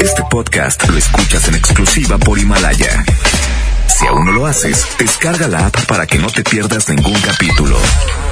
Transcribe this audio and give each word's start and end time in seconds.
Este 0.00 0.22
podcast 0.30 0.88
lo 0.88 0.96
escuchas 0.96 1.48
en 1.48 1.54
exclusiva 1.54 2.18
por 2.18 2.38
Himalaya. 2.38 3.04
Si 3.86 4.06
aún 4.06 4.26
no 4.26 4.32
lo 4.32 4.46
haces, 4.46 4.86
descarga 4.98 5.48
la 5.48 5.66
app 5.66 5.86
para 5.86 6.06
que 6.06 6.18
no 6.18 6.28
te 6.28 6.42
pierdas 6.42 6.88
ningún 6.88 7.18
capítulo. 7.20 7.78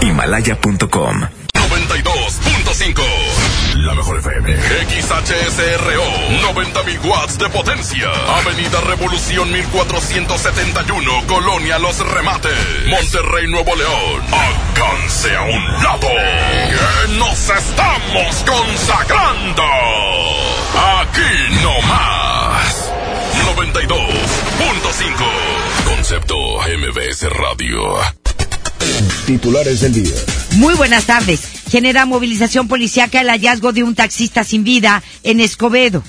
Himalaya.com 0.00 1.22
92.5 1.54 3.02
La 3.76 3.94
mejor 3.94 4.18
FM. 4.18 4.54
XHSRO. 4.54 6.04
90.000 6.52 7.04
watts 7.04 7.38
de 7.38 7.48
potencia. 7.48 8.10
Avenida 8.38 8.80
Revolución 8.82 9.50
1471. 9.52 11.26
Colonia 11.26 11.78
Los 11.78 11.98
Remates. 11.98 12.52
Monterrey, 12.86 13.48
Nuevo 13.48 13.74
León. 13.74 14.22
Alcance 14.32 15.34
a 15.36 15.42
un 15.42 15.82
lado. 15.82 16.08
Que 16.08 17.18
nos 17.18 17.48
estamos 17.48 18.44
consagrando. 18.44 19.62
Aquí 20.74 21.43
no 21.64 21.80
más. 21.88 22.92
92.5. 23.56 23.96
Concepto 25.86 26.36
MBS 26.36 27.22
Radio. 27.30 27.80
Titulares 29.26 29.80
del 29.80 29.94
día. 29.94 30.14
Muy 30.56 30.74
buenas 30.74 31.06
tardes. 31.06 31.40
Genera 31.70 32.04
movilización 32.04 32.68
policiaca 32.68 33.22
el 33.22 33.30
hallazgo 33.30 33.72
de 33.72 33.82
un 33.82 33.94
taxista 33.94 34.44
sin 34.44 34.62
vida 34.62 35.02
en 35.22 35.40
Escobedo. 35.40 36.02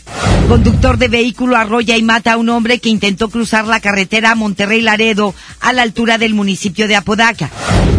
Conductor 0.49 0.98
de 0.98 1.07
vehículo 1.07 1.55
arrolla 1.55 1.95
y 1.95 2.03
mata 2.03 2.34
a 2.34 2.37
un 2.37 2.49
hombre 2.49 2.79
que 2.79 2.90
intentó 2.90 3.29
cruzar 3.29 3.65
la 3.65 3.79
carretera 3.79 4.35
Monterrey 4.35 4.81
Laredo 4.81 5.34
a 5.62 5.71
la 5.71 5.84
altura 5.84 6.17
del 6.17 6.34
municipio 6.34 6.90
de 6.90 6.98
Apodaca. 6.98 7.49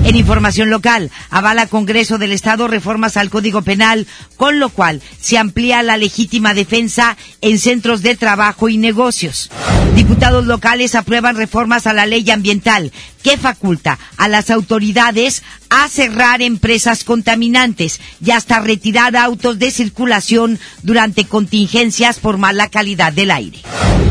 En 0.07 0.15
información 0.15 0.71
local, 0.71 1.11
avala 1.31 1.67
Congreso 1.67 2.17
del 2.17 2.31
Estado 2.31 2.69
reformas 2.69 3.17
al 3.17 3.29
Código 3.29 3.63
Penal, 3.63 4.07
con 4.37 4.61
lo 4.61 4.69
cual 4.69 5.03
se 5.21 5.37
amplía 5.37 5.83
la 5.83 5.97
legítima 5.97 6.55
defensa 6.55 7.17
en 7.41 7.59
centros 7.59 8.03
de 8.03 8.15
trabajo 8.15 8.69
y 8.69 8.77
negocios. 8.79 9.51
Diputados 9.97 10.47
locales 10.47 10.95
aprueban 10.95 11.35
reformas 11.35 11.89
a 11.89 11.93
la 11.93 12.07
ley 12.07 12.31
ambiental 12.31 12.93
que 13.25 13.37
faculta 13.37 13.99
a 14.17 14.29
las 14.29 14.51
autoridades 14.51 15.43
a 15.85 15.91
cerrar 15.91 16.41
empresas 16.41 17.05
contaminantes 17.05 18.01
y 18.25 18.31
hasta 18.31 18.61
retirar 18.61 19.15
autos 19.15 19.59
de 19.59 19.71
circulación 19.71 20.59
durante 20.83 21.27
contingencias 21.27 22.19
por 22.19 22.39
mala 22.39 22.69
calidad 22.71 23.13
del 23.13 23.31
aire. 23.31 23.59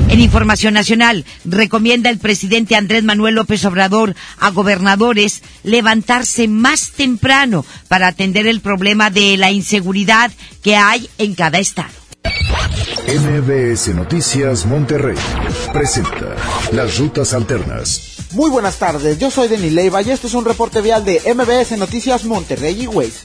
En 0.10 0.20
Información 0.20 0.76
Nacional, 0.76 1.26
recomienda 1.44 2.12
el 2.12 2.20
presidente 2.20 2.76
Andrés 2.76 3.04
Manuel 3.04 3.34
López 3.34 3.66
Obrador 3.66 4.16
a 4.38 4.52
gobernadores 4.52 5.42
levantarse 5.64 6.48
más 6.48 6.92
temprano 6.92 7.66
para 7.88 8.08
atender 8.08 8.46
el 8.46 8.62
problema 8.62 9.10
de 9.10 9.36
la 9.36 9.52
inseguridad 9.52 10.32
que 10.62 10.76
hay 10.76 11.10
en 11.18 11.34
cada 11.34 11.58
estado. 11.58 12.05
MBS 13.08 13.94
Noticias 13.94 14.66
Monterrey 14.66 15.16
presenta 15.72 16.36
las 16.72 16.98
rutas 16.98 17.36
alternas. 17.36 18.16
Muy 18.32 18.50
buenas 18.50 18.78
tardes, 18.78 19.20
yo 19.20 19.30
soy 19.30 19.48
Denis 19.48 19.74
Leiva 19.74 20.02
y 20.02 20.10
este 20.10 20.26
es 20.26 20.34
un 20.34 20.44
reporte 20.44 20.82
vial 20.82 21.06
de 21.06 21.22
MBS 21.36 21.78
Noticias 21.78 22.26
Monterrey 22.26 22.82
y 22.82 22.88
Waze. 22.88 23.22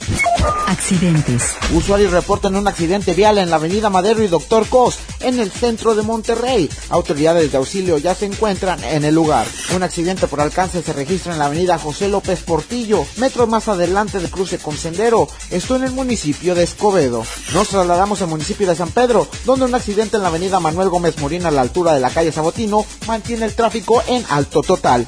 Accidentes. 0.66 1.54
Usuarios 1.74 2.12
reportan 2.12 2.54
un 2.54 2.68
accidente 2.68 3.12
vial 3.14 3.38
en 3.38 3.50
la 3.50 3.56
avenida 3.56 3.90
Madero 3.90 4.22
y 4.22 4.28
Doctor 4.28 4.68
Cos, 4.68 4.98
en 5.18 5.40
el 5.40 5.50
centro 5.50 5.94
de 5.96 6.02
Monterrey. 6.02 6.70
Autoridades 6.90 7.50
de 7.50 7.58
auxilio 7.58 7.98
ya 7.98 8.14
se 8.14 8.26
encuentran 8.26 8.82
en 8.84 9.04
el 9.04 9.14
lugar. 9.14 9.46
Un 9.74 9.82
accidente 9.82 10.28
por 10.28 10.40
alcance 10.40 10.82
se 10.82 10.92
registra 10.92 11.32
en 11.32 11.40
la 11.40 11.46
avenida 11.46 11.78
José 11.78 12.08
López 12.08 12.40
Portillo, 12.40 13.04
metros 13.16 13.48
más 13.48 13.66
adelante 13.66 14.20
del 14.20 14.30
cruce 14.30 14.58
con 14.58 14.76
Sendero. 14.76 15.28
Esto 15.50 15.74
en 15.74 15.84
el 15.84 15.92
municipio 15.92 16.54
de 16.54 16.62
Escobedo. 16.62 17.24
Nos 17.52 17.68
trasladamos 17.68 18.22
al 18.22 18.28
municipio 18.28 18.68
de 18.68 18.76
San 18.76 18.90
Pedro, 18.90 19.28
donde 19.44 19.69
un 19.70 19.76
accidente 19.76 20.16
en 20.16 20.24
la 20.24 20.30
avenida 20.30 20.58
Manuel 20.58 20.88
Gómez 20.88 21.16
Morín 21.18 21.46
a 21.46 21.50
la 21.52 21.60
altura 21.60 21.94
de 21.94 22.00
la 22.00 22.10
calle 22.10 22.32
Sabotino 22.32 22.84
mantiene 23.06 23.44
el 23.44 23.54
tráfico 23.54 24.02
en 24.08 24.24
alto 24.28 24.62
total. 24.62 25.06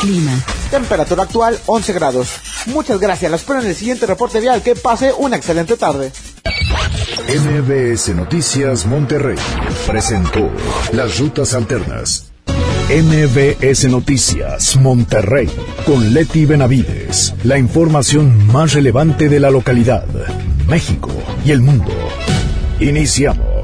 Clima. 0.00 0.32
Temperatura 0.72 1.22
actual 1.22 1.56
11 1.66 1.92
grados. 1.92 2.28
Muchas 2.66 2.98
gracias. 2.98 3.30
La 3.30 3.36
espero 3.36 3.60
en 3.60 3.68
el 3.68 3.76
siguiente 3.76 4.06
reporte 4.06 4.40
vial. 4.40 4.60
Que 4.60 4.74
pase 4.74 5.12
una 5.16 5.36
excelente 5.36 5.76
tarde. 5.76 6.10
MBS 7.28 8.08
Noticias 8.16 8.86
Monterrey 8.86 9.38
presentó 9.86 10.50
las 10.92 11.20
rutas 11.20 11.54
alternas. 11.54 12.32
MBS 12.90 13.88
Noticias 13.88 14.76
Monterrey 14.76 15.48
con 15.86 16.12
Leti 16.12 16.44
Benavides. 16.44 17.34
La 17.44 17.56
información 17.56 18.48
más 18.48 18.72
relevante 18.72 19.28
de 19.28 19.38
la 19.38 19.52
localidad, 19.52 20.06
México 20.66 21.10
y 21.44 21.52
el 21.52 21.60
mundo. 21.60 21.92
Iniciamos. 22.80 23.55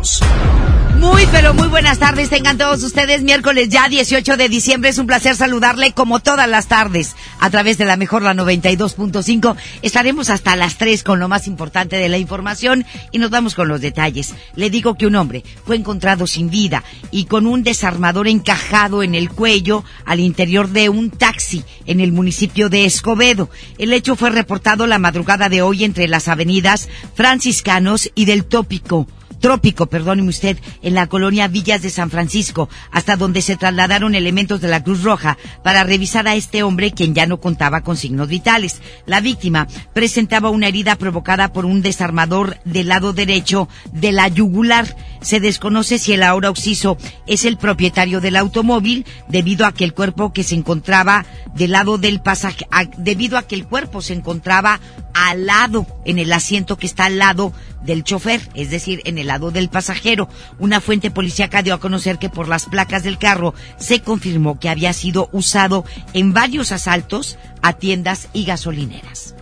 Muy, 0.98 1.26
pero 1.30 1.54
muy 1.54 1.68
buenas 1.68 1.98
tardes. 1.98 2.28
Tengan 2.28 2.58
todos 2.58 2.82
ustedes 2.82 3.22
miércoles 3.22 3.68
ya 3.68 3.88
18 3.88 4.36
de 4.36 4.48
diciembre. 4.48 4.90
Es 4.90 4.98
un 4.98 5.06
placer 5.06 5.36
saludarle 5.36 5.92
como 5.92 6.18
todas 6.20 6.48
las 6.48 6.66
tardes 6.66 7.14
a 7.38 7.50
través 7.50 7.78
de 7.78 7.84
la 7.84 7.96
mejor, 7.96 8.22
la 8.22 8.34
92.5. 8.34 9.56
Estaremos 9.82 10.30
hasta 10.30 10.56
las 10.56 10.78
3 10.78 11.04
con 11.04 11.20
lo 11.20 11.28
más 11.28 11.46
importante 11.46 11.96
de 11.96 12.08
la 12.08 12.18
información 12.18 12.84
y 13.12 13.18
nos 13.18 13.30
vamos 13.30 13.54
con 13.54 13.68
los 13.68 13.80
detalles. 13.80 14.34
Le 14.56 14.70
digo 14.70 14.96
que 14.96 15.06
un 15.06 15.14
hombre 15.14 15.44
fue 15.64 15.76
encontrado 15.76 16.26
sin 16.26 16.50
vida 16.50 16.82
y 17.10 17.26
con 17.26 17.46
un 17.46 17.62
desarmador 17.62 18.26
encajado 18.26 19.02
en 19.02 19.14
el 19.14 19.30
cuello 19.30 19.84
al 20.04 20.18
interior 20.18 20.68
de 20.68 20.88
un 20.88 21.10
taxi 21.10 21.64
en 21.86 22.00
el 22.00 22.10
municipio 22.10 22.68
de 22.68 22.84
Escobedo. 22.84 23.50
El 23.78 23.92
hecho 23.92 24.16
fue 24.16 24.30
reportado 24.30 24.86
la 24.86 24.98
madrugada 24.98 25.48
de 25.48 25.62
hoy 25.62 25.84
entre 25.84 26.08
las 26.08 26.26
avenidas 26.26 26.88
Franciscanos 27.14 28.10
y 28.14 28.24
del 28.24 28.44
Tópico 28.44 29.06
trópico, 29.42 29.86
perdóneme 29.86 30.30
usted, 30.30 30.56
en 30.82 30.94
la 30.94 31.08
colonia 31.08 31.48
Villas 31.48 31.82
de 31.82 31.90
San 31.90 32.10
Francisco, 32.10 32.70
hasta 32.90 33.16
donde 33.16 33.42
se 33.42 33.56
trasladaron 33.56 34.14
elementos 34.14 34.62
de 34.62 34.68
la 34.68 34.82
Cruz 34.82 35.02
Roja 35.02 35.36
para 35.62 35.84
revisar 35.84 36.26
a 36.28 36.36
este 36.36 36.62
hombre 36.62 36.92
quien 36.92 37.12
ya 37.12 37.26
no 37.26 37.40
contaba 37.40 37.82
con 37.82 37.96
signos 37.98 38.28
vitales. 38.28 38.80
La 39.04 39.20
víctima 39.20 39.66
presentaba 39.92 40.48
una 40.48 40.68
herida 40.68 40.96
provocada 40.96 41.52
por 41.52 41.66
un 41.66 41.82
desarmador 41.82 42.56
del 42.64 42.88
lado 42.88 43.12
derecho 43.12 43.68
de 43.92 44.12
la 44.12 44.28
yugular. 44.28 44.96
Se 45.22 45.40
desconoce 45.40 45.98
si 45.98 46.12
el 46.12 46.22
ahora 46.22 46.50
occiso 46.50 46.98
es 47.26 47.44
el 47.44 47.56
propietario 47.56 48.20
del 48.20 48.36
automóvil 48.36 49.06
debido 49.28 49.66
a 49.66 49.72
que 49.72 49.84
el 49.84 49.94
cuerpo 49.94 50.32
que 50.32 50.42
se 50.42 50.54
encontraba 50.54 51.24
del 51.54 51.72
lado 51.72 51.96
del 51.96 52.20
pasaje, 52.20 52.66
debido 52.98 53.38
a 53.38 53.42
que 53.42 53.54
el 53.54 53.66
cuerpo 53.66 54.02
se 54.02 54.14
encontraba 54.14 54.80
al 55.14 55.46
lado, 55.46 55.86
en 56.04 56.18
el 56.18 56.32
asiento 56.32 56.76
que 56.76 56.86
está 56.86 57.04
al 57.04 57.18
lado 57.18 57.52
del 57.84 58.02
chofer, 58.04 58.40
es 58.54 58.70
decir, 58.70 59.00
en 59.04 59.18
el 59.18 59.28
lado 59.28 59.50
del 59.50 59.68
pasajero. 59.68 60.28
Una 60.58 60.80
fuente 60.80 61.10
policíaca 61.10 61.62
dio 61.62 61.74
a 61.74 61.80
conocer 61.80 62.18
que 62.18 62.30
por 62.30 62.48
las 62.48 62.66
placas 62.66 63.02
del 63.02 63.18
carro 63.18 63.54
se 63.76 64.00
confirmó 64.00 64.58
que 64.58 64.68
había 64.68 64.92
sido 64.92 65.28
usado 65.32 65.84
en 66.14 66.32
varios 66.32 66.72
asaltos 66.72 67.38
a 67.62 67.74
tiendas 67.74 68.28
y 68.32 68.44
gasolineras. 68.44 69.34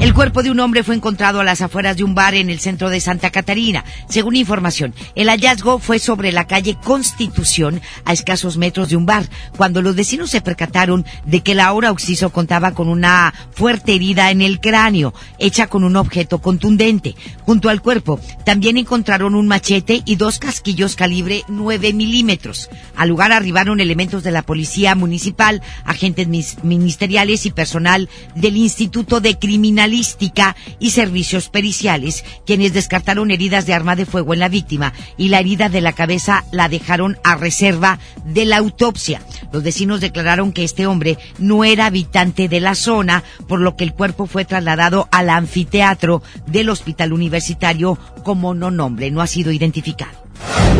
El 0.00 0.12
cuerpo 0.12 0.42
de 0.42 0.50
un 0.50 0.60
hombre 0.60 0.82
fue 0.82 0.94
encontrado 0.94 1.40
a 1.40 1.44
las 1.44 1.62
afueras 1.62 1.96
de 1.96 2.04
un 2.04 2.14
bar 2.14 2.34
en 2.34 2.50
el 2.50 2.60
centro 2.60 2.90
de 2.90 3.00
Santa 3.00 3.30
Catarina. 3.30 3.84
Según 4.08 4.36
información, 4.36 4.94
el 5.14 5.28
hallazgo 5.28 5.78
fue 5.78 5.98
sobre 5.98 6.32
la 6.32 6.46
calle 6.46 6.76
Constitución, 6.82 7.80
a 8.04 8.12
escasos 8.12 8.56
metros 8.56 8.88
de 8.88 8.96
un 8.96 9.06
bar, 9.06 9.28
cuando 9.56 9.82
los 9.82 9.96
vecinos 9.96 10.30
se 10.30 10.40
percataron 10.40 11.04
de 11.24 11.40
que 11.40 11.54
la 11.54 11.72
hora 11.72 11.90
occiso 11.90 12.30
contaba 12.30 12.72
con 12.72 12.88
una 12.88 13.34
fuerte 13.52 13.94
herida 13.94 14.30
en 14.30 14.42
el 14.42 14.60
cráneo, 14.60 15.14
hecha 15.38 15.66
con 15.66 15.84
un 15.84 15.96
objeto 15.96 16.38
contundente. 16.40 17.14
Junto 17.42 17.68
al 17.68 17.82
cuerpo 17.82 18.20
también 18.44 18.78
encontraron 18.78 19.34
un 19.34 19.48
machete 19.48 20.02
y 20.04 20.16
dos 20.16 20.38
casquillos 20.38 20.96
calibre 20.96 21.42
9 21.48 21.92
milímetros. 21.92 22.70
Al 22.96 23.08
lugar 23.08 23.32
arribaron 23.32 23.80
elementos 23.80 24.22
de 24.22 24.30
la 24.30 24.42
policía 24.42 24.94
municipal, 24.94 25.62
agentes 25.84 26.28
ministeriales 26.62 27.46
y 27.46 27.50
personal 27.50 28.08
del 28.34 28.56
Instituto 28.56 29.20
de 29.20 29.38
Criminalística 29.38 30.56
y 30.78 30.90
Servicios 30.90 31.48
Periciales, 31.48 32.24
quienes 32.44 32.72
descartaron 32.72 33.30
heridas 33.30 33.66
de 33.66 33.74
arma 33.74 33.96
de 33.96 34.06
fuego 34.06 34.34
en 34.34 34.40
la 34.40 34.48
víctima 34.48 34.85
y 35.16 35.28
la 35.28 35.40
herida 35.40 35.68
de 35.68 35.80
la 35.80 35.92
cabeza 35.92 36.44
la 36.52 36.68
dejaron 36.68 37.18
a 37.24 37.36
reserva 37.36 37.98
de 38.24 38.44
la 38.44 38.58
autopsia. 38.58 39.20
Los 39.52 39.62
vecinos 39.62 40.00
declararon 40.00 40.52
que 40.52 40.64
este 40.64 40.86
hombre 40.86 41.18
no 41.38 41.64
era 41.64 41.86
habitante 41.86 42.48
de 42.48 42.60
la 42.60 42.74
zona, 42.74 43.22
por 43.48 43.60
lo 43.60 43.76
que 43.76 43.84
el 43.84 43.94
cuerpo 43.94 44.26
fue 44.26 44.44
trasladado 44.44 45.08
al 45.12 45.30
anfiteatro 45.30 46.22
del 46.46 46.68
Hospital 46.68 47.12
Universitario 47.12 47.98
como 48.24 48.54
no 48.54 48.70
nombre, 48.70 49.10
no 49.10 49.20
ha 49.20 49.26
sido 49.26 49.52
identificado. 49.52 50.26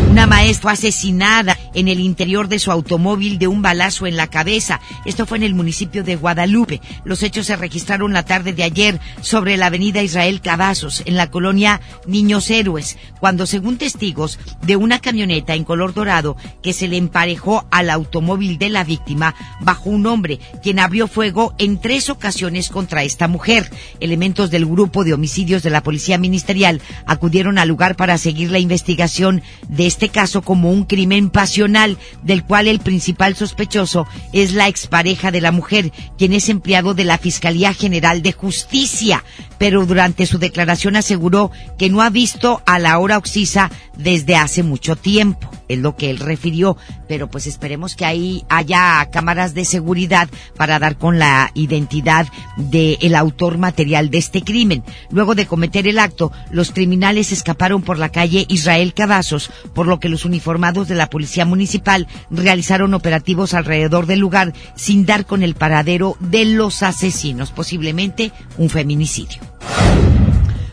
Una 0.09 0.27
maestra 0.27 0.71
asesinada 0.71 1.57
en 1.77 1.87
el 1.87 1.99
interior 1.99 2.47
de 2.47 2.57
su 2.57 2.71
automóvil 2.71 3.37
de 3.37 3.47
un 3.47 3.61
balazo 3.61 4.07
en 4.07 4.17
la 4.17 4.27
cabeza. 4.27 4.81
Esto 5.05 5.27
fue 5.27 5.37
en 5.37 5.43
el 5.43 5.53
municipio 5.53 6.03
de 6.03 6.15
Guadalupe. 6.15 6.81
Los 7.05 7.21
hechos 7.21 7.45
se 7.45 7.55
registraron 7.55 8.13
la 8.13 8.25
tarde 8.25 8.51
de 8.51 8.63
ayer 8.63 8.99
sobre 9.21 9.57
la 9.57 9.67
avenida 9.67 10.01
Israel 10.01 10.41
Cavazos, 10.41 11.03
en 11.05 11.15
la 11.15 11.29
colonia 11.29 11.79
Niños 12.07 12.49
Héroes, 12.49 12.97
cuando 13.19 13.45
según 13.45 13.77
testigos 13.77 14.39
de 14.63 14.75
una 14.75 14.99
camioneta 14.99 15.53
en 15.53 15.63
color 15.63 15.93
dorado 15.93 16.35
que 16.63 16.73
se 16.73 16.87
le 16.87 16.97
emparejó 16.97 17.67
al 17.69 17.91
automóvil 17.91 18.57
de 18.57 18.69
la 18.69 18.83
víctima, 18.83 19.35
bajó 19.61 19.91
un 19.91 20.07
hombre, 20.07 20.39
quien 20.63 20.79
abrió 20.79 21.07
fuego 21.07 21.53
en 21.59 21.79
tres 21.79 22.09
ocasiones 22.09 22.69
contra 22.69 23.03
esta 23.03 23.27
mujer. 23.27 23.69
Elementos 23.99 24.49
del 24.49 24.65
grupo 24.65 25.03
de 25.03 25.13
homicidios 25.13 25.61
de 25.61 25.69
la 25.69 25.83
Policía 25.83 26.17
Ministerial 26.17 26.81
acudieron 27.05 27.59
al 27.59 27.67
lugar 27.67 27.95
para 27.95 28.17
seguir 28.17 28.49
la 28.49 28.59
investigación 28.59 29.43
de 29.69 29.85
este 29.85 30.09
caso 30.09 30.41
como 30.41 30.71
un 30.71 30.85
crimen 30.85 31.29
pasional, 31.29 31.66
del 31.73 32.43
cual 32.45 32.67
el 32.67 32.79
principal 32.79 33.35
sospechoso 33.35 34.07
es 34.33 34.53
la 34.53 34.67
expareja 34.67 35.31
de 35.31 35.41
la 35.41 35.51
mujer, 35.51 35.91
quien 36.17 36.33
es 36.33 36.49
empleado 36.49 36.93
de 36.93 37.03
la 37.03 37.17
Fiscalía 37.17 37.73
General 37.73 38.21
de 38.21 38.31
Justicia, 38.31 39.23
pero 39.57 39.85
durante 39.85 40.25
su 40.25 40.37
declaración 40.37 40.95
aseguró 40.95 41.51
que 41.77 41.89
no 41.89 42.01
ha 42.01 42.09
visto 42.09 42.61
a 42.65 42.79
la 42.79 42.97
hora 42.99 43.17
Oxisa 43.17 43.71
desde 43.97 44.35
hace 44.35 44.63
mucho 44.63 44.95
tiempo, 44.95 45.49
es 45.67 45.79
lo 45.79 45.95
que 45.95 46.09
él 46.09 46.19
refirió, 46.19 46.77
pero 47.07 47.29
pues 47.29 47.47
esperemos 47.47 47.95
que 47.95 48.05
ahí 48.05 48.43
haya 48.49 49.09
cámaras 49.11 49.53
de 49.53 49.65
seguridad 49.65 50.29
para 50.55 50.79
dar 50.79 50.97
con 50.97 51.19
la 51.19 51.51
identidad 51.55 52.27
del 52.57 53.15
autor 53.15 53.57
material 53.57 54.09
de 54.09 54.19
este 54.19 54.43
crimen. 54.43 54.83
Luego 55.09 55.35
de 55.35 55.47
cometer 55.47 55.87
el 55.87 55.99
acto, 55.99 56.31
los 56.51 56.71
criminales 56.71 57.31
escaparon 57.31 57.81
por 57.81 57.97
la 57.97 58.09
calle 58.09 58.45
Israel 58.49 58.93
Cavazos, 58.93 59.51
por 59.73 59.87
lo 59.87 59.99
que 59.99 60.09
los 60.09 60.25
uniformados 60.25 60.87
de 60.87 60.95
la 60.95 61.09
Policía 61.09 61.45
Municipal 61.47 62.07
realizaron 62.29 62.93
operativos 62.93 63.53
alrededor 63.53 64.05
del 64.05 64.19
lugar 64.19 64.53
sin 64.75 65.05
dar 65.05 65.25
con 65.25 65.43
el 65.43 65.55
paradero 65.55 66.17
de 66.19 66.45
los 66.45 66.83
asesinos, 66.83 67.51
posiblemente 67.51 68.31
un 68.57 68.69
feminicidio. 68.69 69.39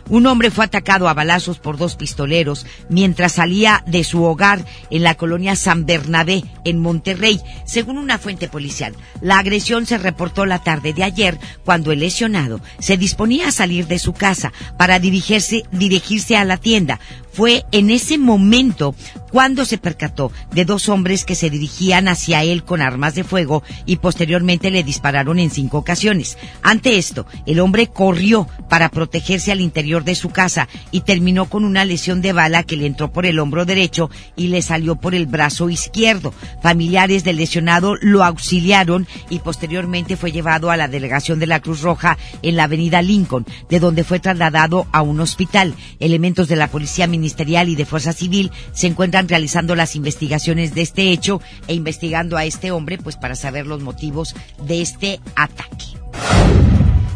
Un 0.07 0.27
hombre 0.27 0.51
fue 0.51 0.65
atacado 0.65 1.09
a 1.09 1.15
balazos 1.15 1.57
por 1.57 1.77
dos 1.77 1.95
pistoleros 1.95 2.67
mientras 2.89 3.33
salía 3.33 3.83
de 3.87 4.03
su 4.03 4.23
hogar 4.23 4.63
en 4.91 5.01
la 5.01 5.15
colonia 5.15 5.55
San 5.55 5.87
Bernabé, 5.87 6.43
en 6.63 6.79
Monterrey, 6.79 7.41
según 7.65 7.97
una 7.97 8.19
fuente 8.19 8.47
policial. 8.47 8.93
La 9.19 9.39
agresión 9.39 9.87
se 9.87 9.97
reportó 9.97 10.45
la 10.45 10.61
tarde 10.61 10.93
de 10.93 11.03
ayer 11.03 11.39
cuando 11.63 11.91
el 11.91 12.01
lesionado 12.01 12.61
se 12.77 12.97
disponía 12.97 13.47
a 13.47 13.51
salir 13.51 13.87
de 13.87 13.97
su 13.97 14.13
casa 14.13 14.53
para 14.77 14.99
dirigirse, 14.99 15.63
dirigirse 15.71 16.37
a 16.37 16.45
la 16.45 16.57
tienda. 16.57 16.99
Fue 17.35 17.65
en 17.73 17.89
ese 17.89 18.17
momento 18.17 18.95
cuando 19.29 19.65
se 19.65 19.77
percató 19.77 20.31
de 20.53 20.63
dos 20.63 20.87
hombres 20.87 21.25
que 21.25 21.35
se 21.35 21.49
dirigían 21.49 22.07
hacia 22.07 22.43
él 22.43 22.63
con 22.63 22.81
armas 22.81 23.15
de 23.15 23.25
fuego 23.25 23.61
y 23.85 23.97
posteriormente 23.97 24.71
le 24.71 24.85
dispararon 24.85 25.39
en 25.39 25.49
cinco 25.49 25.79
ocasiones. 25.79 26.37
Ante 26.63 26.97
esto, 26.97 27.25
el 27.45 27.59
hombre 27.59 27.87
corrió 27.87 28.47
para 28.69 28.87
protegerse 28.87 29.51
al 29.51 29.59
interior 29.59 30.05
de 30.05 30.15
su 30.15 30.29
casa 30.29 30.69
y 30.91 31.01
terminó 31.01 31.49
con 31.49 31.65
una 31.65 31.83
lesión 31.83 32.21
de 32.21 32.31
bala 32.31 32.63
que 32.63 32.77
le 32.77 32.85
entró 32.85 33.11
por 33.11 33.25
el 33.25 33.39
hombro 33.39 33.65
derecho 33.65 34.09
y 34.37 34.47
le 34.47 34.61
salió 34.61 34.95
por 34.95 35.13
el 35.13 35.25
brazo 35.25 35.69
izquierdo. 35.69 36.33
Familiares 36.63 37.25
del 37.25 37.35
lesionado 37.35 37.95
lo 37.99 38.23
auxiliaron 38.23 39.05
y 39.29 39.39
posteriormente 39.39 40.15
fue 40.15 40.31
llevado 40.31 40.71
a 40.71 40.77
la 40.77 40.87
delegación 40.87 41.39
de 41.39 41.47
la 41.47 41.59
Cruz 41.59 41.81
Roja 41.81 42.17
en 42.41 42.55
la 42.55 42.63
avenida 42.63 43.01
Lincoln, 43.01 43.45
de 43.69 43.81
donde 43.81 44.05
fue 44.05 44.21
trasladado 44.21 44.87
a 44.93 45.01
un 45.01 45.19
hospital. 45.19 45.75
Elementos 45.99 46.47
de 46.47 46.55
la 46.55 46.69
policía 46.69 47.07
ministerial 47.25 47.69
y 47.69 47.75
de 47.75 47.85
fuerza 47.85 48.13
civil 48.13 48.51
se 48.71 48.85
encuentran 48.85 49.27
realizando 49.27 49.75
las 49.75 49.95
investigaciones 49.95 50.75
de 50.75 50.83
este 50.83 51.09
hecho 51.11 51.41
e 51.67 51.73
investigando 51.73 52.37
a 52.37 52.45
este 52.45 52.69
hombre 52.69 52.99
pues 52.99 53.15
para 53.17 53.33
saber 53.35 53.65
los 53.65 53.81
motivos 53.81 54.35
de 54.67 54.83
este 54.83 55.19
ataque. 55.35 55.85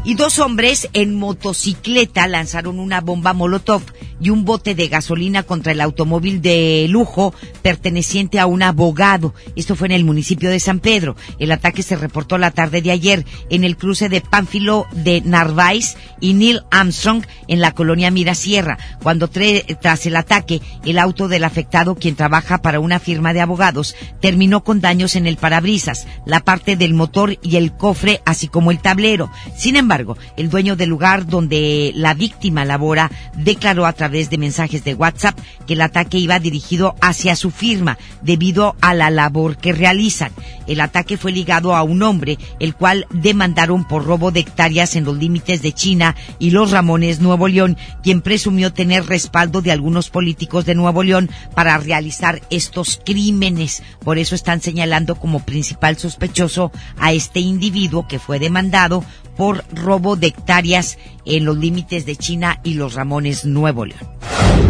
Y 0.05 0.15
dos 0.15 0.39
hombres 0.39 0.89
en 0.93 1.13
motocicleta 1.15 2.25
lanzaron 2.27 2.79
una 2.79 3.01
bomba 3.01 3.33
molotov 3.33 3.83
y 4.21 4.29
un 4.29 4.45
bote 4.45 4.73
de 4.75 4.87
gasolina 4.87 5.43
contra 5.43 5.71
el 5.71 5.81
automóvil 5.81 6.41
de 6.41 6.87
lujo 6.89 7.33
perteneciente 7.61 8.39
a 8.39 8.45
un 8.45 8.63
abogado. 8.63 9.33
Esto 9.55 9.75
fue 9.75 9.87
en 9.87 9.93
el 9.93 10.05
municipio 10.05 10.49
de 10.49 10.59
San 10.59 10.79
Pedro. 10.79 11.15
El 11.37 11.51
ataque 11.51 11.83
se 11.83 11.95
reportó 11.95 12.37
la 12.37 12.51
tarde 12.51 12.81
de 12.81 12.91
ayer 12.91 13.25
en 13.49 13.63
el 13.63 13.77
cruce 13.77 14.09
de 14.09 14.21
Pánfilo 14.21 14.87
de 14.91 15.21
Narváez 15.21 15.95
y 16.19 16.33
Neil 16.33 16.61
Armstrong 16.71 17.23
en 17.47 17.61
la 17.61 17.73
colonia 17.73 18.11
Mirasierra, 18.11 18.77
cuando 19.01 19.29
tras 19.29 20.05
el 20.05 20.15
ataque 20.15 20.61
el 20.85 20.99
auto 20.99 21.27
del 21.27 21.43
afectado, 21.43 21.95
quien 21.95 22.15
trabaja 22.15 22.61
para 22.61 22.79
una 22.79 22.99
firma 22.99 23.33
de 23.33 23.41
abogados, 23.41 23.95
terminó 24.21 24.63
con 24.63 24.81
daños 24.81 25.15
en 25.15 25.27
el 25.27 25.37
parabrisas, 25.37 26.07
la 26.25 26.41
parte 26.41 26.75
del 26.75 26.93
motor 26.93 27.37
y 27.41 27.55
el 27.57 27.75
cofre, 27.75 28.21
así 28.25 28.47
como 28.47 28.71
el 28.71 28.79
tablero. 28.79 29.31
Sin 29.57 29.75
embargo, 29.75 29.88
el 30.37 30.49
dueño 30.49 30.75
del 30.75 30.89
lugar 30.89 31.25
donde 31.25 31.91
la 31.95 32.13
víctima 32.13 32.63
labora 32.63 33.09
declaró 33.35 33.85
a 33.85 33.93
través 33.93 34.29
de 34.29 34.37
mensajes 34.37 34.83
de 34.83 34.93
WhatsApp 34.93 35.37
que 35.65 35.73
el 35.73 35.81
ataque 35.81 36.17
iba 36.19 36.39
dirigido 36.39 36.95
hacia 37.01 37.35
su 37.35 37.49
firma 37.49 37.97
debido 38.21 38.75
a 38.81 38.93
la 38.93 39.09
labor 39.09 39.57
que 39.57 39.73
realizan. 39.73 40.31
El 40.67 40.81
ataque 40.81 41.17
fue 41.17 41.31
ligado 41.31 41.75
a 41.75 41.81
un 41.81 42.03
hombre, 42.03 42.37
el 42.59 42.75
cual 42.75 43.07
demandaron 43.11 43.87
por 43.87 44.05
robo 44.05 44.31
de 44.31 44.41
hectáreas 44.41 44.95
en 44.95 45.05
los 45.05 45.17
límites 45.17 45.61
de 45.63 45.73
China 45.73 46.15
y 46.37 46.51
Los 46.51 46.71
Ramones, 46.71 47.19
Nuevo 47.19 47.47
León, 47.47 47.77
quien 48.03 48.21
presumió 48.21 48.71
tener 48.71 49.07
respaldo 49.07 49.61
de 49.61 49.71
algunos 49.71 50.09
políticos 50.11 50.65
de 50.65 50.75
Nuevo 50.75 51.01
León 51.01 51.29
para 51.55 51.77
realizar 51.77 52.41
estos 52.51 53.01
crímenes. 53.03 53.81
Por 54.03 54.19
eso 54.19 54.35
están 54.35 54.61
señalando 54.61 55.15
como 55.15 55.43
principal 55.43 55.97
sospechoso 55.97 56.71
a 56.99 57.11
este 57.11 57.39
individuo 57.39 58.07
que 58.07 58.19
fue 58.19 58.37
demandado 58.37 59.03
por 59.39 59.63
robo 59.73 60.17
de 60.17 60.27
hectáreas 60.27 60.97
en 61.23 61.45
los 61.45 61.55
límites 61.57 62.05
de 62.05 62.17
China 62.17 62.59
y 62.61 62.73
los 62.73 62.95
Ramones 62.95 63.45
Nuevo 63.45 63.85
León. 63.85 64.01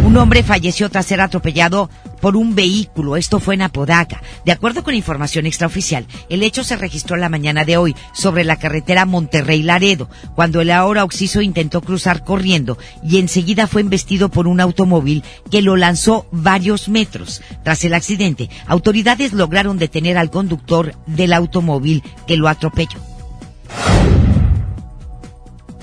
Un 0.04 0.16
hombre 0.16 0.44
falleció 0.44 0.88
tras 0.88 1.06
ser 1.06 1.20
atropellado 1.20 1.90
por 2.20 2.36
un 2.36 2.54
vehículo. 2.54 3.16
Esto 3.16 3.40
fue 3.40 3.54
en 3.54 3.62
Apodaca. 3.62 4.22
De 4.44 4.52
acuerdo 4.52 4.84
con 4.84 4.94
información 4.94 5.46
extraoficial, 5.46 6.06
el 6.28 6.44
hecho 6.44 6.62
se 6.62 6.76
registró 6.76 7.16
la 7.16 7.28
mañana 7.28 7.64
de 7.64 7.78
hoy 7.78 7.96
sobre 8.14 8.44
la 8.44 8.60
carretera 8.60 9.06
Monterrey-Laredo, 9.06 10.08
cuando 10.36 10.60
el 10.60 10.70
ahora 10.70 11.02
Oxiso 11.02 11.40
intentó 11.40 11.80
cruzar 11.80 12.22
corriendo 12.22 12.78
y 13.02 13.18
enseguida 13.18 13.66
fue 13.66 13.80
embestido 13.80 14.28
por 14.28 14.46
un 14.46 14.60
automóvil 14.60 15.24
que 15.50 15.62
lo 15.62 15.76
lanzó 15.76 16.28
varios 16.30 16.88
metros. 16.88 17.42
Tras 17.64 17.82
el 17.82 17.94
accidente, 17.94 18.50
autoridades 18.68 19.32
lograron 19.32 19.78
detener 19.78 20.16
al 20.16 20.30
conductor 20.30 20.94
del 21.08 21.32
automóvil 21.32 22.04
que 22.28 22.36
lo 22.36 22.46
atropelló. 22.46 23.00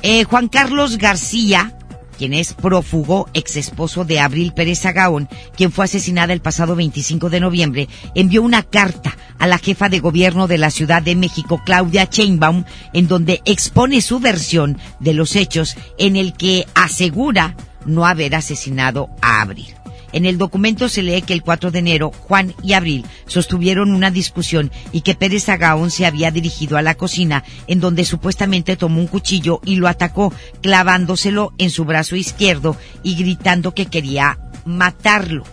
Eh, 0.04 0.24
Juan 0.26 0.48
Carlos 0.48 0.98
García, 0.98 1.74
quien 2.18 2.34
es 2.34 2.54
prófugo, 2.54 3.30
ex 3.34 3.56
esposo 3.56 4.06
de 4.06 4.20
Abril 4.20 4.54
Pérez 4.54 4.86
Agaón, 4.86 5.28
quien 5.56 5.72
fue 5.72 5.86
asesinada 5.86 6.34
el 6.34 6.42
pasado 6.42 6.76
25 6.76 7.30
de 7.30 7.40
noviembre, 7.40 7.90
envió 8.16 8.42
una 8.44 8.64
carta 8.64 9.18
a 9.40 9.48
la 9.48 9.58
jefa 9.58 9.90
de 9.90 10.00
gobierno 10.00 10.48
de 10.48 10.58
la 10.58 10.72
Ciudad 10.72 11.02
de 11.02 11.16
México, 11.16 11.62
Claudia 11.66 12.08
Sheinbaum, 12.12 12.64
en 12.94 13.08
donde 13.08 13.42
expone 13.46 14.02
su 14.02 14.20
versión 14.20 14.78
de 15.00 15.14
los 15.14 15.36
hechos 15.36 15.76
en 15.98 16.16
el 16.16 16.34
que 16.34 16.68
asegura 16.76 17.56
no 17.86 18.06
haber 18.06 18.36
asesinado 18.36 19.10
a 19.22 19.42
Abril. 19.42 19.77
En 20.18 20.26
el 20.26 20.40
documento 20.40 20.90
se 20.90 21.04
lee 21.04 21.22
que 21.22 21.34
el 21.34 21.44
4 21.44 21.70
de 21.70 21.78
enero 21.78 22.12
Juan 22.12 22.56
y 22.64 22.74
Abril 22.74 23.06
sostuvieron 23.28 23.94
una 23.94 24.10
discusión 24.10 24.72
y 24.92 25.02
que 25.02 25.14
Pérez 25.14 25.48
Agaón 25.48 25.92
se 25.92 26.08
había 26.08 26.32
dirigido 26.32 26.76
a 26.76 26.82
la 26.82 26.96
cocina 26.96 27.44
en 27.68 27.80
donde 27.80 28.04
supuestamente 28.04 28.78
tomó 28.78 29.00
un 29.00 29.06
cuchillo 29.06 29.62
y 29.64 29.76
lo 29.76 29.88
atacó 29.88 30.34
clavándoselo 30.64 31.54
en 31.60 31.70
su 31.70 31.86
brazo 31.86 32.16
izquierdo 32.16 32.76
y 33.04 33.14
gritando 33.14 33.76
que 33.76 33.86
quería 33.86 34.40
matarlo. 34.66 35.44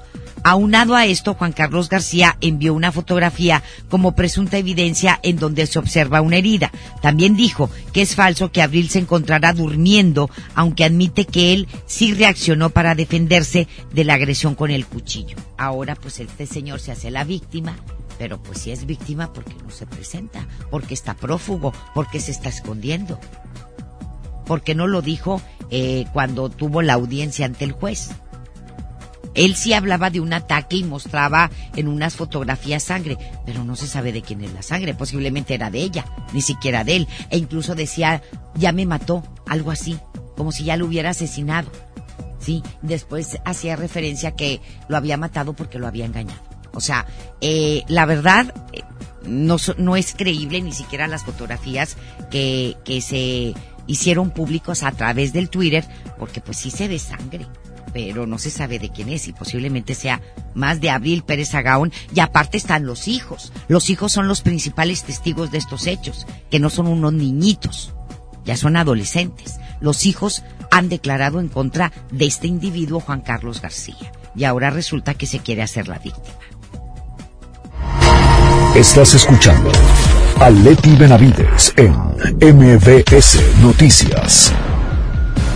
Aunado 0.46 0.94
a 0.94 1.06
esto, 1.06 1.32
Juan 1.32 1.52
Carlos 1.52 1.88
García 1.88 2.36
envió 2.42 2.74
una 2.74 2.92
fotografía 2.92 3.62
como 3.88 4.14
presunta 4.14 4.58
evidencia 4.58 5.18
en 5.22 5.38
donde 5.38 5.66
se 5.66 5.78
observa 5.78 6.20
una 6.20 6.36
herida. 6.36 6.70
También 7.00 7.34
dijo 7.34 7.70
que 7.94 8.02
es 8.02 8.14
falso 8.14 8.52
que 8.52 8.60
Abril 8.60 8.90
se 8.90 8.98
encontrará 8.98 9.54
durmiendo, 9.54 10.28
aunque 10.54 10.84
admite 10.84 11.24
que 11.24 11.54
él 11.54 11.66
sí 11.86 12.12
reaccionó 12.12 12.68
para 12.68 12.94
defenderse 12.94 13.68
de 13.94 14.04
la 14.04 14.14
agresión 14.14 14.54
con 14.54 14.70
el 14.70 14.84
cuchillo. 14.84 15.38
Ahora 15.56 15.94
pues 15.94 16.20
este 16.20 16.44
señor 16.44 16.78
se 16.78 16.92
hace 16.92 17.10
la 17.10 17.24
víctima, 17.24 17.76
pero 18.18 18.42
pues 18.42 18.60
si 18.60 18.70
es 18.70 18.84
víctima 18.84 19.32
porque 19.32 19.54
no 19.64 19.70
se 19.70 19.86
presenta, 19.86 20.46
porque 20.70 20.92
está 20.92 21.14
prófugo, 21.14 21.72
porque 21.94 22.20
se 22.20 22.32
está 22.32 22.50
escondiendo. 22.50 23.18
Porque 24.44 24.74
no 24.74 24.88
lo 24.88 25.00
dijo 25.00 25.40
eh, 25.70 26.04
cuando 26.12 26.50
tuvo 26.50 26.82
la 26.82 26.92
audiencia 26.92 27.46
ante 27.46 27.64
el 27.64 27.72
juez. 27.72 28.10
Él 29.34 29.56
sí 29.56 29.72
hablaba 29.72 30.10
de 30.10 30.20
un 30.20 30.32
ataque 30.32 30.76
y 30.76 30.84
mostraba 30.84 31.50
en 31.76 31.88
unas 31.88 32.16
fotografías 32.16 32.82
sangre, 32.82 33.18
pero 33.44 33.64
no 33.64 33.76
se 33.76 33.86
sabe 33.86 34.12
de 34.12 34.22
quién 34.22 34.42
es 34.42 34.52
la 34.52 34.62
sangre, 34.62 34.94
posiblemente 34.94 35.54
era 35.54 35.70
de 35.70 35.80
ella, 35.80 36.04
ni 36.32 36.40
siquiera 36.40 36.84
de 36.84 36.96
él, 36.96 37.08
e 37.30 37.38
incluso 37.38 37.74
decía, 37.74 38.22
ya 38.54 38.72
me 38.72 38.86
mató, 38.86 39.22
algo 39.46 39.70
así, 39.70 39.98
como 40.36 40.52
si 40.52 40.64
ya 40.64 40.76
lo 40.76 40.86
hubiera 40.86 41.10
asesinado. 41.10 41.70
Sí, 42.38 42.62
después 42.82 43.38
hacía 43.44 43.74
referencia 43.74 44.32
que 44.32 44.60
lo 44.88 44.96
había 44.96 45.16
matado 45.16 45.54
porque 45.54 45.78
lo 45.78 45.86
había 45.86 46.04
engañado. 46.04 46.40
O 46.74 46.80
sea, 46.80 47.06
eh, 47.40 47.82
la 47.88 48.04
verdad, 48.04 48.54
eh, 48.72 48.82
no, 49.24 49.56
no 49.78 49.96
es 49.96 50.14
creíble 50.14 50.60
ni 50.60 50.72
siquiera 50.72 51.06
las 51.06 51.24
fotografías 51.24 51.96
que, 52.30 52.76
que 52.84 53.00
se 53.00 53.54
hicieron 53.86 54.30
públicos 54.30 54.82
a 54.82 54.92
través 54.92 55.32
del 55.32 55.48
Twitter, 55.48 55.84
porque 56.18 56.40
pues 56.40 56.58
sí 56.58 56.70
se 56.70 56.88
ve 56.88 56.98
sangre, 56.98 57.46
pero 57.94 58.26
no 58.26 58.38
se 58.38 58.50
sabe 58.50 58.78
de 58.78 58.90
quién 58.90 59.08
es 59.08 59.28
y 59.28 59.32
posiblemente 59.32 59.94
sea 59.94 60.20
más 60.52 60.80
de 60.80 60.90
Abril 60.90 61.22
Pérez 61.22 61.54
Agaón 61.54 61.92
y 62.12 62.20
aparte 62.20 62.58
están 62.58 62.84
los 62.84 63.08
hijos. 63.08 63.52
Los 63.68 63.88
hijos 63.88 64.12
son 64.12 64.26
los 64.28 64.42
principales 64.42 65.04
testigos 65.04 65.52
de 65.52 65.58
estos 65.58 65.86
hechos, 65.86 66.26
que 66.50 66.58
no 66.58 66.68
son 66.68 66.88
unos 66.88 67.12
niñitos, 67.12 67.94
ya 68.44 68.56
son 68.56 68.76
adolescentes. 68.76 69.60
Los 69.80 70.06
hijos 70.06 70.42
han 70.72 70.88
declarado 70.88 71.38
en 71.38 71.48
contra 71.48 71.92
de 72.10 72.26
este 72.26 72.48
individuo 72.48 72.98
Juan 72.98 73.20
Carlos 73.20 73.62
García 73.62 74.12
y 74.34 74.42
ahora 74.42 74.70
resulta 74.70 75.14
que 75.14 75.26
se 75.26 75.38
quiere 75.38 75.62
hacer 75.62 75.86
la 75.86 76.00
víctima. 76.00 76.36
Estás 78.74 79.14
escuchando 79.14 79.70
a 80.40 80.50
Leti 80.50 80.96
Benavides 80.96 81.72
en 81.76 81.92
MBS 82.40 83.38
Noticias. 83.62 84.52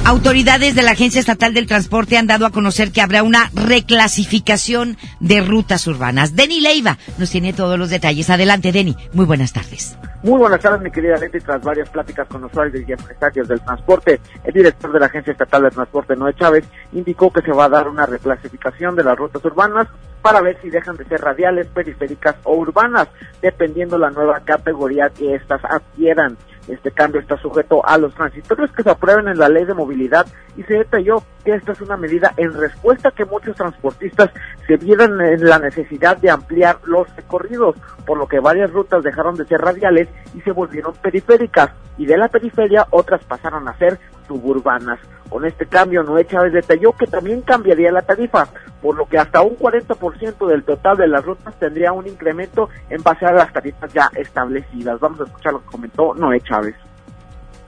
Autoridades 0.05 0.75
de 0.75 0.83
la 0.83 0.93
Agencia 0.93 1.21
Estatal 1.21 1.52
del 1.52 1.67
Transporte 1.67 2.17
han 2.17 2.26
dado 2.26 2.47
a 2.47 2.50
conocer 2.50 2.93
que 2.93 3.02
habrá 3.02 3.23
una 3.23 3.50
reclasificación 3.55 4.97
de 5.21 5.40
rutas 5.43 5.87
urbanas. 5.87 6.35
Deni 6.35 6.61
Leiva 6.61 6.97
nos 7.19 7.31
tiene 7.31 7.52
todos 7.52 7.78
los 7.78 7.90
detalles. 7.90 8.31
Adelante, 8.31 8.73
Deni. 8.73 8.97
Muy 9.12 9.26
buenas 9.26 9.52
tardes. 9.52 9.99
Muy 10.23 10.38
buenas 10.38 10.61
tardes, 10.61 10.81
mi 10.81 10.90
querida 10.90 11.17
Leti. 11.17 11.38
Tras 11.38 11.62
varias 11.62 11.88
pláticas 11.90 12.26
con 12.26 12.43
usuarios 12.43 12.83
y 12.88 12.93
empresarios 12.93 13.47
del 13.47 13.61
transporte, 13.61 14.21
el 14.45 14.52
director 14.52 14.93
de 14.93 14.99
la 14.99 15.07
Agencia 15.07 15.31
Estatal 15.31 15.62
de 15.62 15.71
Transporte, 15.71 16.17
Noé 16.17 16.35
Chávez, 16.35 16.64
indicó 16.93 17.33
que 17.33 17.43
se 17.43 17.52
va 17.52 17.67
a 17.67 17.69
dar 17.69 17.87
una 17.87 18.05
reclasificación 18.05 18.97
de 18.97 19.05
las 19.05 19.17
rutas 19.17 19.45
urbanas 19.45 19.87
para 20.23 20.40
ver 20.40 20.59
si 20.61 20.71
dejan 20.71 20.97
de 20.97 21.05
ser 21.05 21.21
radiales, 21.21 21.69
periféricas 21.69 22.35
o 22.43 22.57
urbanas, 22.57 23.09
dependiendo 23.40 23.97
la 23.97 24.11
nueva 24.11 24.40
categoría 24.40 25.11
que 25.11 25.35
éstas 25.35 25.61
adquieran. 25.64 26.37
Este 26.69 26.91
cambio 26.91 27.21
está 27.21 27.37
sujeto 27.39 27.85
a 27.85 27.97
los 27.99 28.15
transitorios 28.15 28.71
que 28.73 28.83
se 28.83 28.91
aprueben 28.91 29.29
en 29.29 29.39
la 29.39 29.49
ley 29.49 29.65
de 29.65 29.75
movilidad 29.75 30.27
y 30.57 30.63
se 30.65 30.75
detalló 30.75 31.23
que 31.45 31.55
esta 31.55 31.73
es 31.73 31.81
una 31.81 31.97
medida 31.97 32.35
en 32.37 32.53
respuesta 32.53 33.09
a 33.09 33.13
que 33.13 33.25
muchos 33.25 33.57
transportistas 33.57 34.31
se 34.67 34.77
vieran 34.77 35.21
en 35.21 35.45
la 35.45 35.59
necesidad 35.59 36.19
de 36.19 36.31
ampliar 36.31 36.79
los 36.85 37.15
recorridos, 37.17 37.77
por 38.07 38.19
lo 38.19 38.27
que 38.27 38.41
varias 38.41 38.71
rutas 38.71 39.03
dejaron 39.03 39.35
de 39.37 39.47
ser 39.47 39.61
radiales 39.61 40.09
y 40.35 40.41
se 40.43 40.53
volvieron 40.53 40.93
periféricas 40.95 41.71
y 41.97 42.07
de 42.07 42.17
la 42.17 42.29
periferia 42.29 42.87
otras 42.91 43.25
pasaron 43.25 43.67
a 43.67 43.77
ser 43.79 43.99
suburbanas. 44.28 45.00
Con 45.28 45.44
este 45.44 45.66
cambio, 45.66 46.02
Noé 46.02 46.26
Chávez 46.26 46.52
detalló 46.52 46.92
que 46.92 47.06
también 47.06 47.42
cambiaría 47.42 47.90
la 47.90 48.02
tarifa, 48.02 48.49
por 48.80 48.97
lo 48.97 49.06
que 49.06 49.18
hasta 49.18 49.42
un 49.42 49.56
40% 49.56 50.47
del 50.47 50.62
total 50.62 50.97
de 50.97 51.08
las 51.08 51.25
rutas 51.25 51.58
tendría 51.58 51.92
un 51.92 52.06
incremento 52.06 52.68
en 52.88 53.02
base 53.02 53.26
a 53.26 53.32
las 53.32 53.52
tarifas 53.52 53.92
ya 53.92 54.11
establecidas. 54.14 55.00
Vamos 55.00 55.20
a 55.20 55.25
escuchar 55.25 55.54
lo 55.54 55.61
que 55.61 55.66
comentó 55.66 56.14
Noé 56.14 56.40
Chávez. 56.40 56.76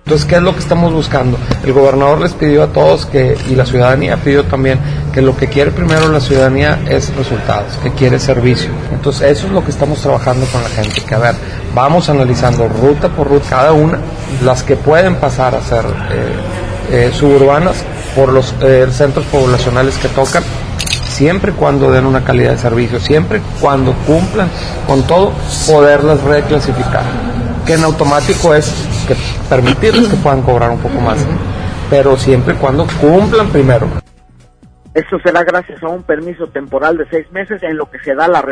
Entonces, 0.04 0.26
¿qué 0.26 0.36
es 0.36 0.42
lo 0.42 0.52
que 0.54 0.60
estamos 0.60 0.92
buscando? 0.92 1.38
El 1.64 1.72
gobernador 1.72 2.20
les 2.20 2.32
pidió 2.32 2.64
a 2.64 2.68
todos 2.68 3.06
que, 3.06 3.36
y 3.48 3.54
la 3.54 3.64
ciudadanía 3.64 4.16
pidió 4.16 4.44
también, 4.44 4.80
que 5.12 5.22
lo 5.22 5.36
que 5.36 5.46
quiere 5.46 5.70
primero 5.70 6.08
la 6.08 6.20
ciudadanía 6.20 6.80
es 6.88 7.14
resultados, 7.14 7.76
que 7.82 7.92
quiere 7.92 8.18
servicio. 8.18 8.70
Entonces, 8.92 9.30
eso 9.30 9.46
es 9.46 9.52
lo 9.52 9.64
que 9.64 9.70
estamos 9.70 10.00
trabajando 10.00 10.46
con 10.46 10.62
la 10.62 10.68
gente, 10.68 11.00
que 11.02 11.14
a 11.14 11.18
ver, 11.18 11.34
vamos 11.74 12.08
analizando 12.08 12.66
ruta 12.68 13.08
por 13.08 13.28
ruta, 13.28 13.50
cada 13.50 13.72
una, 13.72 13.98
las 14.42 14.62
que 14.64 14.74
pueden 14.74 15.16
pasar 15.16 15.54
a 15.54 15.62
ser 15.62 15.84
eh, 15.84 17.06
eh, 17.06 17.12
suburbanas 17.14 17.76
por 18.16 18.32
los 18.32 18.52
eh, 18.62 18.88
centros 18.90 19.24
poblacionales 19.26 19.96
que 19.98 20.08
tocan, 20.08 20.42
siempre 21.08 21.52
cuando 21.52 21.92
den 21.92 22.06
una 22.06 22.24
calidad 22.24 22.52
de 22.52 22.58
servicio, 22.58 22.98
siempre 22.98 23.40
cuando 23.60 23.92
cumplan 24.06 24.48
con 24.88 25.02
todo, 25.04 25.32
poderlas 25.68 26.20
reclasificar. 26.22 27.04
Que 27.70 27.76
en 27.76 27.84
automático 27.84 28.52
es 28.52 28.68
que 29.06 29.14
permitirles 29.48 30.08
que 30.08 30.16
puedan 30.16 30.42
cobrar 30.42 30.72
un 30.72 30.80
poco 30.80 31.00
más, 31.00 31.24
pero 31.88 32.16
siempre 32.16 32.54
y 32.54 32.56
cuando 32.56 32.84
cumplan 33.00 33.48
primero. 33.50 33.86
Esto 34.92 35.20
será 35.22 35.44
gracias 35.44 35.80
a 35.80 35.86
un 35.86 36.02
permiso 36.02 36.48
temporal 36.48 36.96
de 36.96 37.06
seis 37.08 37.30
meses 37.30 37.62
en 37.62 37.76
lo 37.76 37.88
que 37.88 38.00
se 38.00 38.12
da 38.16 38.26
la 38.26 38.42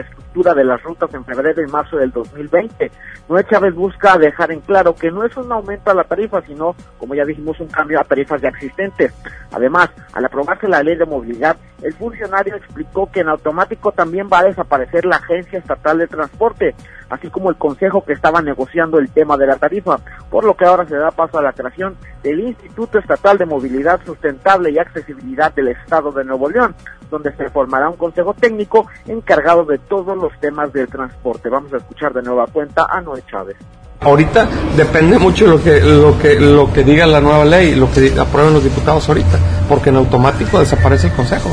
de 0.42 0.64
las 0.64 0.80
rutas 0.83 1.12
en 1.14 1.25
febrero 1.25 1.62
y 1.62 1.66
marzo 1.66 1.97
del 1.97 2.12
2020. 2.12 2.90
Noé 3.28 3.45
Chávez 3.45 3.75
busca 3.75 4.16
dejar 4.16 4.52
en 4.52 4.61
claro 4.61 4.95
que 4.95 5.11
no 5.11 5.25
es 5.25 5.37
un 5.37 5.50
aumento 5.50 5.90
a 5.90 5.95
la 5.95 6.04
tarifa, 6.04 6.40
sino, 6.42 6.76
como 6.97 7.14
ya 7.14 7.25
dijimos, 7.25 7.59
un 7.59 7.66
cambio 7.66 8.00
a 8.00 8.04
tarifas 8.04 8.40
ya 8.40 8.49
existentes. 8.49 9.12
Además, 9.52 9.90
al 10.12 10.25
aprobarse 10.25 10.68
la 10.68 10.83
ley 10.83 10.97
de 10.97 11.07
movilidad, 11.07 11.57
el 11.83 11.92
funcionario 11.95 12.57
explicó 12.57 13.11
que 13.11 13.21
en 13.21 13.28
automático 13.28 13.92
también 13.92 14.28
va 14.33 14.40
a 14.40 14.45
desaparecer 14.45 15.04
la 15.04 15.16
Agencia 15.16 15.59
Estatal 15.59 15.99
de 15.99 16.07
Transporte, 16.07 16.75
así 17.11 17.28
como 17.30 17.50
el 17.50 17.57
consejo 17.57 18.04
que 18.04 18.12
estaba 18.12 18.40
negociando 18.40 18.99
el 18.99 19.11
tema 19.11 19.37
de 19.37 19.47
la 19.47 19.57
tarifa, 19.57 19.99
por 20.30 20.45
lo 20.45 20.57
que 20.57 20.64
ahora 20.64 20.87
se 20.87 20.97
da 20.97 21.11
paso 21.11 21.38
a 21.38 21.42
la 21.42 21.52
creación 21.52 21.97
del 22.23 22.40
Instituto 22.40 22.99
Estatal 22.99 23.38
de 23.38 23.47
Movilidad 23.47 24.00
Sustentable 24.04 24.71
y 24.71 24.78
Accesibilidad 24.78 25.52
del 25.54 25.68
Estado 25.68 26.12
de 26.12 26.25
Nuevo 26.25 26.49
León, 26.49 26.75
donde 27.10 27.34
se 27.36 27.48
formará 27.50 27.88
un 27.88 27.96
consejo 27.96 28.34
técnico 28.34 28.86
encargado 29.06 29.64
de 29.64 29.78
todos 29.78 30.16
los 30.16 30.32
temas 30.40 30.72
del 30.72 30.88
transporte. 30.88 31.48
Vamos 31.48 31.72
a 31.72 31.78
escuchar 31.78 32.12
de 32.12 32.22
nueva 32.22 32.46
cuenta 32.46 32.86
a 32.88 33.00
Noé 33.00 33.22
Chávez. 33.30 33.56
Ahorita 34.00 34.48
depende 34.76 35.18
mucho 35.18 35.46
lo 35.46 35.62
que 35.62 35.80
lo 35.80 36.16
que 36.18 36.38
lo 36.38 36.72
que 36.72 36.84
diga 36.84 37.04
la 37.04 37.20
nueva 37.20 37.44
ley, 37.44 37.74
lo 37.74 37.90
que 37.90 38.14
aprueben 38.16 38.54
los 38.54 38.62
diputados 38.62 39.08
ahorita, 39.08 39.38
porque 39.68 39.90
en 39.90 39.96
automático 39.96 40.60
desaparece 40.60 41.08
el 41.08 41.14
consejo. 41.14 41.50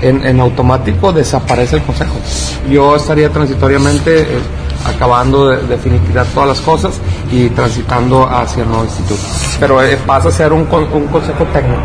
En, 0.00 0.40
automático 0.40 1.12
desaparece 1.12 1.76
el 1.76 1.82
consejo. 1.82 2.14
Yo 2.68 2.96
estaría 2.96 3.28
transitoriamente 3.28 4.22
eh, 4.22 4.26
acabando 4.84 5.48
de, 5.48 5.62
de 5.64 5.76
finiquitar 5.78 6.26
todas 6.26 6.48
las 6.48 6.60
cosas 6.60 7.00
y 7.30 7.48
transitando 7.50 8.28
hacia 8.28 8.64
el 8.64 8.68
nuevo 8.68 8.84
instituto. 8.84 9.22
Pero 9.60 9.82
eh, 9.82 9.96
pasa 10.04 10.28
a 10.28 10.32
ser 10.32 10.52
un, 10.52 10.62
un 10.62 11.06
consejo 11.06 11.44
técnico, 11.52 11.80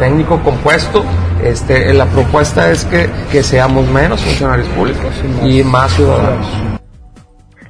técnico 0.00 0.42
compuesto. 0.42 1.04
Este, 1.44 1.94
la 1.94 2.06
propuesta 2.06 2.72
es 2.72 2.84
que, 2.84 3.08
que 3.30 3.44
seamos 3.44 3.88
menos 3.88 4.20
funcionarios 4.20 4.68
públicos 4.68 5.14
y 5.44 5.62
más 5.62 5.92
ciudadanos. 5.92 6.46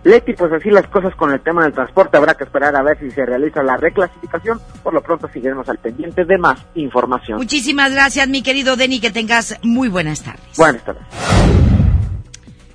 Leti, 0.03 0.33
pues 0.33 0.51
así 0.53 0.71
las 0.71 0.87
cosas 0.87 1.15
con 1.15 1.31
el 1.31 1.41
tema 1.41 1.65
del 1.65 1.75
transporte. 1.75 2.17
Habrá 2.17 2.35
que 2.35 2.45
esperar 2.45 2.75
a 2.75 2.83
ver 2.83 2.99
si 2.99 3.11
se 3.11 3.27
realiza 3.27 3.63
la 3.63 3.77
reclasificación. 3.77 4.59
Por 4.83 4.95
lo 4.95 5.03
pronto 5.03 5.29
seguiremos 5.29 5.69
al 5.69 5.77
pendiente 5.77 6.25
de 6.25 6.39
más 6.39 6.59
información. 6.75 7.37
Muchísimas 7.37 7.93
gracias, 7.93 8.27
mi 8.29 8.43
querido 8.43 8.77
Deni, 8.77 9.01
que 9.01 9.11
tengas 9.11 9.59
muy 9.63 9.89
buenas 9.89 10.23
tardes. 10.23 10.57
Buenas 10.57 10.83
tardes. 10.83 11.70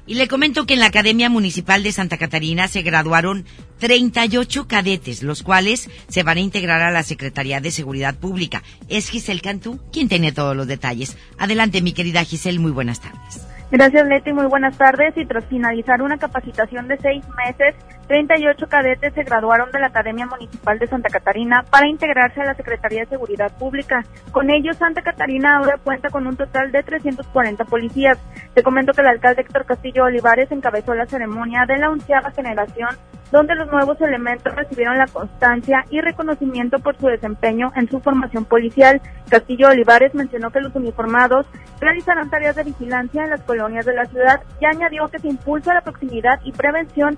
Y 0.07 0.15
le 0.15 0.27
comento 0.27 0.65
que 0.65 0.75
en 0.75 0.81
la 0.81 0.85
Academia 0.87 1.29
Municipal 1.29 1.81
de 1.81 1.91
Santa 1.91 2.17
Catarina 2.17 2.67
se 2.67 2.83
graduaron 2.83 3.45
38 3.79 4.67
cadetes, 4.67 5.23
los 5.23 5.41
cuales 5.41 5.89
se 6.07 6.23
van 6.23 6.37
a 6.37 6.41
integrar 6.41 6.81
a 6.81 6.91
la 6.91 7.01
Secretaría 7.03 7.59
de 7.59 7.71
Seguridad 7.71 8.15
Pública. 8.15 8.61
Es 8.87 9.09
Giselle 9.09 9.41
Cantú 9.41 9.79
quien 9.91 10.07
tiene 10.07 10.31
todos 10.31 10.55
los 10.55 10.67
detalles. 10.67 11.17
Adelante, 11.39 11.81
mi 11.81 11.93
querida 11.93 12.23
Giselle, 12.23 12.59
muy 12.59 12.71
buenas 12.71 13.01
tardes. 13.01 13.47
Gracias, 13.71 14.07
Leti. 14.07 14.31
Muy 14.31 14.45
buenas 14.45 14.77
tardes. 14.77 15.17
Y 15.17 15.25
tras 15.25 15.45
finalizar 15.45 16.01
una 16.01 16.17
capacitación 16.17 16.87
de 16.87 16.97
seis 16.97 17.23
meses, 17.45 17.75
38 18.07 18.67
cadetes 18.67 19.13
se 19.13 19.23
graduaron 19.23 19.71
de 19.71 19.79
la 19.79 19.87
Academia 19.87 20.27
Municipal 20.27 20.77
de 20.77 20.87
Santa 20.87 21.09
Catarina 21.09 21.63
para 21.69 21.87
integrarse 21.87 22.41
a 22.41 22.45
la 22.45 22.53
Secretaría 22.53 23.01
de 23.01 23.07
Seguridad 23.07 23.51
Pública. 23.57 24.03
Con 24.31 24.49
ello, 24.49 24.73
Santa 24.73 25.01
Catarina 25.01 25.57
ahora 25.57 25.79
cuenta 25.83 26.09
con 26.09 26.27
un 26.27 26.35
total 26.35 26.71
de 26.71 26.83
340 26.83 27.65
policías. 27.65 28.19
Te 28.53 28.63
comento 28.63 28.93
que 28.93 29.01
el 29.01 29.07
alcalde 29.07 29.41
Héctor 29.41 29.65
Castillo 29.65 30.03
Olivares 30.03 30.51
encabezó 30.51 30.93
la 30.93 31.07
ceremonia 31.07 31.65
de 31.67 31.77
la 31.77 31.89
onceava 31.89 32.31
generación, 32.31 32.95
donde 33.31 33.55
los 33.55 33.71
nuevos 33.71 33.99
elementos 34.01 34.55
recibieron 34.55 34.97
la 34.97 35.07
constancia 35.07 35.83
y 35.89 35.99
reconocimiento 35.99 36.79
por 36.79 36.95
su 36.97 37.07
desempeño 37.07 37.71
en 37.75 37.89
su 37.89 37.99
formación 37.99 38.45
policial. 38.45 39.01
Castillo 39.29 39.69
Olivares 39.69 40.13
mencionó 40.13 40.51
que 40.51 40.61
los 40.61 40.75
uniformados 40.75 41.47
realizarán 41.81 42.29
tareas 42.29 42.55
de 42.55 42.63
vigilancia 42.63 43.23
en 43.23 43.31
las 43.31 43.41
colonias 43.41 43.85
de 43.85 43.95
la 43.95 44.05
ciudad 44.05 44.41
y 44.61 44.65
añadió 44.65 45.07
que 45.07 45.19
se 45.19 45.27
impulsa 45.27 45.73
la 45.73 45.81
proximidad 45.81 46.39
y 46.43 46.51
prevención 46.51 47.17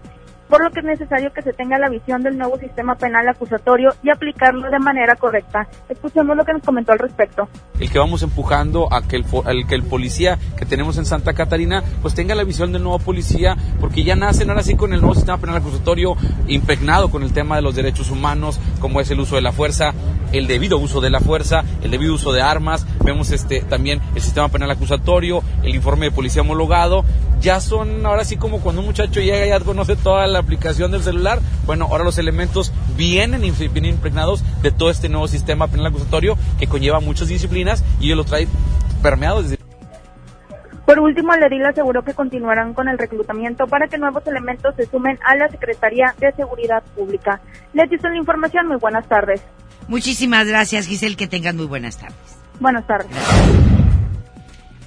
por 0.50 0.63
lo 0.63 0.72
que 0.72 0.80
es 0.80 0.86
necesario 0.86 1.32
que 1.34 1.42
se 1.42 1.54
tenga 1.54 1.77
la 1.77 1.89
visión 1.89 2.24
del 2.24 2.38
nuevo 2.38 2.58
sistema 2.58 2.96
penal 2.96 3.27
acusatorio 3.27 3.94
y 4.04 4.10
aplicarlo 4.10 4.70
de 4.70 4.80
manera 4.80 5.16
correcta. 5.16 5.68
Escuchemos 5.89 6.36
lo 6.36 6.46
que 6.46 6.54
nos 6.54 6.63
comentó 6.63 6.92
al 6.92 7.00
respecto. 7.00 7.48
el 7.80 7.92
que 7.92 8.00
vamos 8.00 8.24
empujando 8.24 8.92
a 8.92 9.01
que 9.01 9.18
el, 9.18 9.25
al 9.46 9.68
que 9.68 9.75
el 9.75 9.84
policía 9.84 10.38
que 10.58 10.66
tenemos 10.66 10.98
en 10.98 11.06
Santa 11.06 11.34
Catarina 11.34 11.84
pues 12.01 12.16
tenga 12.16 12.34
la 12.36 12.44
visión 12.44 12.72
del 12.72 12.84
nuevo 12.84 13.00
policía 13.00 13.56
porque 13.80 14.04
ya 14.04 14.16
nacen 14.16 14.50
ahora 14.50 14.63
sí 14.63 14.75
con 14.75 14.94
el 14.94 15.01
nuevo 15.01 15.16
sistema 15.16 15.38
penal 15.38 15.58
acusatorio 15.58 16.16
impregnado 16.48 17.10
con 17.10 17.24
el 17.24 17.34
tema 17.34 17.56
de 17.56 17.62
los 17.62 17.75
derechos 17.75 18.10
humanos 18.10 18.60
como 18.80 19.00
es 19.00 19.12
el 19.12 19.20
uso 19.20 19.36
de 19.36 19.42
la 19.42 19.51
fuerza 19.51 19.94
el 20.34 20.48
debido 20.48 20.77
uso 20.77 21.01
de 21.01 21.10
la 21.10 21.20
fuerza 21.20 21.63
el 21.84 21.92
debido 21.92 22.13
uso 22.13 22.34
de 22.34 22.42
armas 22.42 22.86
vemos 23.04 23.32
este 23.32 23.62
también 23.62 24.01
el 24.16 24.22
sistema 24.22 24.50
penal 24.50 24.72
acusatorio 24.72 25.44
el 25.63 25.75
informe 25.75 26.08
de 26.08 26.12
policía 26.12 26.42
homologado 26.42 27.06
ya 27.39 27.60
son 27.60 28.06
ahora 28.06 28.25
sí 28.25 28.38
como 28.38 28.60
cuando 28.60 28.82
un 28.82 28.88
muchacho 28.88 29.22
llega 29.22 29.46
y 29.46 29.50
ya 29.50 29.60
conoce 29.60 29.96
toda 29.96 30.25
la 30.27 30.37
aplicación 30.39 30.91
del 30.91 31.03
celular 31.03 31.39
bueno 31.65 31.86
ahora 31.86 32.03
los 32.03 32.17
elementos 32.17 32.74
vienen, 32.96 33.41
vienen 33.41 33.94
impregnados 33.94 34.44
de 34.62 34.72
todo 34.72 34.89
este 34.89 35.10
nuevo 35.10 35.27
sistema 35.27 35.67
penal 35.67 35.88
acusatorio 35.88 36.38
que 36.60 36.67
conlleva 36.67 37.00
muchas 37.00 37.27
disciplinas 37.27 37.84
y 38.00 38.13
lo 38.13 38.24
trae 38.24 38.48
permeado 39.01 39.41
desde 39.41 39.58
Por 40.86 41.00
último, 41.00 41.34
el 41.34 41.44
edil 41.44 41.65
aseguró 41.65 42.03
que 42.03 42.13
continuarán 42.13 42.74
con 42.74 42.88
el 42.88 42.98
reclutamiento 42.98 43.67
para 43.67 43.88
que 43.88 43.98
nuevos 43.98 44.25
elementos 44.27 44.75
se 44.75 44.86
sumen 44.86 45.20
a 45.25 45.36
la 45.36 45.50
Secretaría 45.50 46.15
de 46.20 46.32
Seguridad 46.34 46.84
Pública. 46.96 47.41
Leti, 47.74 47.96
esta 47.96 48.08
es 48.08 48.13
la 48.13 48.20
información. 48.20 48.67
Muy 48.67 48.77
buenas 48.77 49.08
tardes. 49.08 49.41
Muchísimas 49.88 50.48
gracias, 50.48 50.88
Giselle. 50.88 51.15
Que 51.15 51.27
tengan 51.27 51.58
muy 51.58 51.65
buenas 51.65 51.98
tardes. 51.98 52.38
Buenas 52.60 52.88
tardes. 52.88 53.87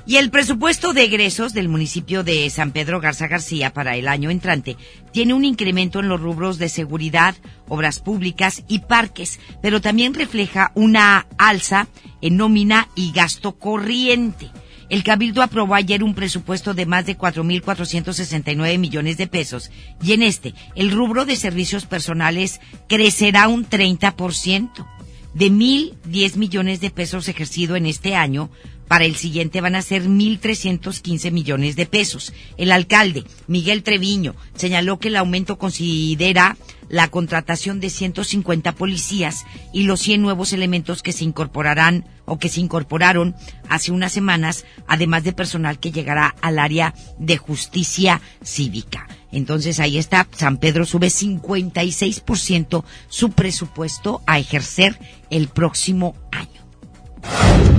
Y 0.06 0.16
el 0.16 0.30
presupuesto 0.30 0.92
de 0.92 1.04
egresos 1.04 1.52
del 1.52 1.68
municipio 1.68 2.24
de 2.24 2.48
San 2.50 2.72
Pedro 2.72 3.00
Garza 3.00 3.28
García 3.28 3.72
para 3.72 3.96
el 3.96 4.08
año 4.08 4.30
entrante 4.30 4.76
tiene 5.12 5.34
un 5.34 5.44
incremento 5.44 6.00
en 6.00 6.08
los 6.08 6.20
rubros 6.20 6.58
de 6.58 6.68
seguridad, 6.68 7.34
obras 7.68 8.00
públicas 8.00 8.64
y 8.66 8.80
parques, 8.80 9.38
pero 9.62 9.80
también 9.80 10.14
refleja 10.14 10.72
una 10.74 11.26
alza 11.38 11.86
en 12.22 12.36
nómina 12.36 12.88
y 12.94 13.12
gasto 13.12 13.52
corriente. 13.52 14.50
El 14.90 15.04
Cabildo 15.04 15.42
aprobó 15.42 15.76
ayer 15.76 16.02
un 16.02 16.14
presupuesto 16.14 16.74
de 16.74 16.84
más 16.84 17.06
de 17.06 17.16
4.469 17.16 18.76
millones 18.76 19.16
de 19.16 19.28
pesos 19.28 19.70
y 20.02 20.12
en 20.14 20.22
este 20.24 20.52
el 20.74 20.90
rubro 20.90 21.24
de 21.24 21.36
servicios 21.36 21.86
personales 21.86 22.60
crecerá 22.88 23.46
un 23.46 23.68
30%. 23.68 24.86
De 25.32 25.46
1.010 25.46 26.34
millones 26.34 26.80
de 26.80 26.90
pesos 26.90 27.28
ejercido 27.28 27.76
en 27.76 27.86
este 27.86 28.16
año, 28.16 28.50
para 28.90 29.04
el 29.04 29.14
siguiente 29.14 29.60
van 29.60 29.76
a 29.76 29.82
ser 29.82 30.08
1.315 30.08 31.30
millones 31.30 31.76
de 31.76 31.86
pesos. 31.86 32.32
El 32.56 32.72
alcalde, 32.72 33.22
Miguel 33.46 33.84
Treviño, 33.84 34.34
señaló 34.56 34.98
que 34.98 35.06
el 35.06 35.14
aumento 35.14 35.58
considera 35.58 36.56
la 36.88 37.06
contratación 37.06 37.78
de 37.78 37.88
150 37.88 38.72
policías 38.72 39.46
y 39.72 39.84
los 39.84 40.00
100 40.00 40.22
nuevos 40.22 40.52
elementos 40.52 41.04
que 41.04 41.12
se 41.12 41.22
incorporarán 41.22 42.04
o 42.24 42.40
que 42.40 42.48
se 42.48 42.58
incorporaron 42.58 43.36
hace 43.68 43.92
unas 43.92 44.10
semanas, 44.10 44.64
además 44.88 45.22
de 45.22 45.34
personal 45.34 45.78
que 45.78 45.92
llegará 45.92 46.34
al 46.40 46.58
área 46.58 46.92
de 47.16 47.36
justicia 47.36 48.20
cívica. 48.42 49.06
Entonces 49.30 49.78
ahí 49.78 49.98
está, 49.98 50.26
San 50.32 50.56
Pedro 50.56 50.84
sube 50.84 51.06
56% 51.06 52.82
su 53.08 53.30
presupuesto 53.30 54.20
a 54.26 54.40
ejercer 54.40 54.98
el 55.30 55.46
próximo 55.46 56.16
año. 56.32 57.69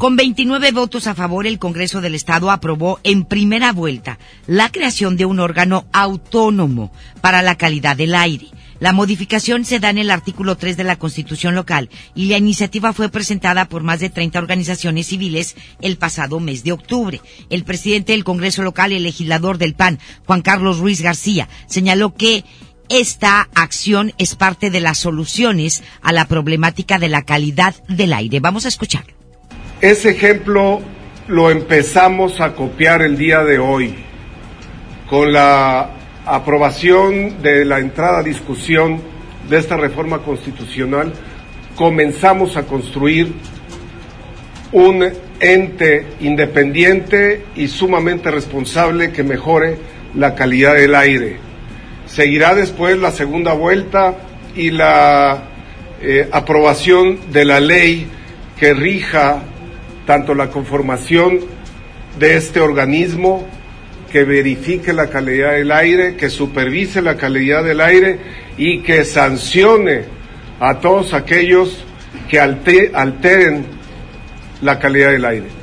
Con 0.00 0.16
29 0.16 0.72
votos 0.72 1.06
a 1.06 1.14
favor, 1.14 1.46
el 1.46 1.58
Congreso 1.58 2.00
del 2.00 2.14
Estado 2.14 2.50
aprobó 2.50 2.98
en 3.02 3.26
primera 3.26 3.70
vuelta 3.74 4.18
la 4.46 4.72
creación 4.72 5.18
de 5.18 5.26
un 5.26 5.40
órgano 5.40 5.84
autónomo 5.92 6.90
para 7.20 7.42
la 7.42 7.56
calidad 7.56 7.98
del 7.98 8.14
aire. 8.14 8.46
La 8.78 8.94
modificación 8.94 9.66
se 9.66 9.78
da 9.78 9.90
en 9.90 9.98
el 9.98 10.10
artículo 10.10 10.56
3 10.56 10.78
de 10.78 10.84
la 10.84 10.98
Constitución 10.98 11.54
local 11.54 11.90
y 12.14 12.28
la 12.28 12.38
iniciativa 12.38 12.94
fue 12.94 13.10
presentada 13.10 13.68
por 13.68 13.82
más 13.82 14.00
de 14.00 14.08
30 14.08 14.38
organizaciones 14.38 15.08
civiles 15.08 15.54
el 15.82 15.98
pasado 15.98 16.40
mes 16.40 16.64
de 16.64 16.72
octubre. 16.72 17.20
El 17.50 17.64
presidente 17.64 18.12
del 18.12 18.24
Congreso 18.24 18.62
local 18.62 18.92
y 18.92 18.96
el 18.96 19.02
legislador 19.02 19.58
del 19.58 19.74
PAN, 19.74 19.98
Juan 20.24 20.40
Carlos 20.40 20.78
Ruiz 20.78 21.02
García, 21.02 21.46
señaló 21.66 22.14
que 22.14 22.46
esta 22.88 23.50
acción 23.54 24.14
es 24.16 24.34
parte 24.34 24.70
de 24.70 24.80
las 24.80 24.96
soluciones 24.96 25.82
a 26.00 26.14
la 26.14 26.26
problemática 26.26 26.98
de 26.98 27.10
la 27.10 27.20
calidad 27.20 27.74
del 27.86 28.14
aire. 28.14 28.40
Vamos 28.40 28.64
a 28.64 28.68
escucharlo. 28.68 29.19
Ese 29.80 30.10
ejemplo 30.10 30.82
lo 31.26 31.50
empezamos 31.50 32.42
a 32.42 32.52
copiar 32.52 33.00
el 33.00 33.16
día 33.16 33.42
de 33.44 33.58
hoy 33.58 33.94
con 35.08 35.32
la 35.32 35.88
aprobación 36.26 37.40
de 37.40 37.64
la 37.64 37.78
entrada 37.78 38.18
a 38.18 38.22
discusión 38.22 39.00
de 39.48 39.56
esta 39.56 39.78
reforma 39.78 40.18
constitucional. 40.18 41.14
Comenzamos 41.76 42.58
a 42.58 42.64
construir 42.64 43.32
un 44.72 45.02
ente 45.40 46.08
independiente 46.20 47.46
y 47.56 47.68
sumamente 47.68 48.30
responsable 48.30 49.12
que 49.12 49.22
mejore 49.22 49.78
la 50.14 50.34
calidad 50.34 50.74
del 50.74 50.94
aire. 50.94 51.38
Seguirá 52.04 52.54
después 52.54 52.98
la 52.98 53.12
segunda 53.12 53.54
vuelta 53.54 54.14
y 54.54 54.72
la 54.72 55.42
eh, 56.02 56.28
aprobación 56.32 57.32
de 57.32 57.46
la 57.46 57.60
ley 57.60 58.08
que 58.58 58.74
rija 58.74 59.44
tanto 60.06 60.34
la 60.34 60.50
conformación 60.50 61.40
de 62.18 62.36
este 62.36 62.60
organismo 62.60 63.46
que 64.10 64.24
verifique 64.24 64.92
la 64.92 65.08
calidad 65.08 65.52
del 65.52 65.70
aire, 65.70 66.16
que 66.16 66.30
supervise 66.30 67.00
la 67.00 67.16
calidad 67.16 67.62
del 67.64 67.80
aire 67.80 68.18
y 68.56 68.82
que 68.82 69.04
sancione 69.04 70.04
a 70.58 70.80
todos 70.80 71.14
aquellos 71.14 71.84
que 72.28 72.40
alteren 72.40 73.66
la 74.60 74.78
calidad 74.78 75.12
del 75.12 75.24
aire. 75.24 75.59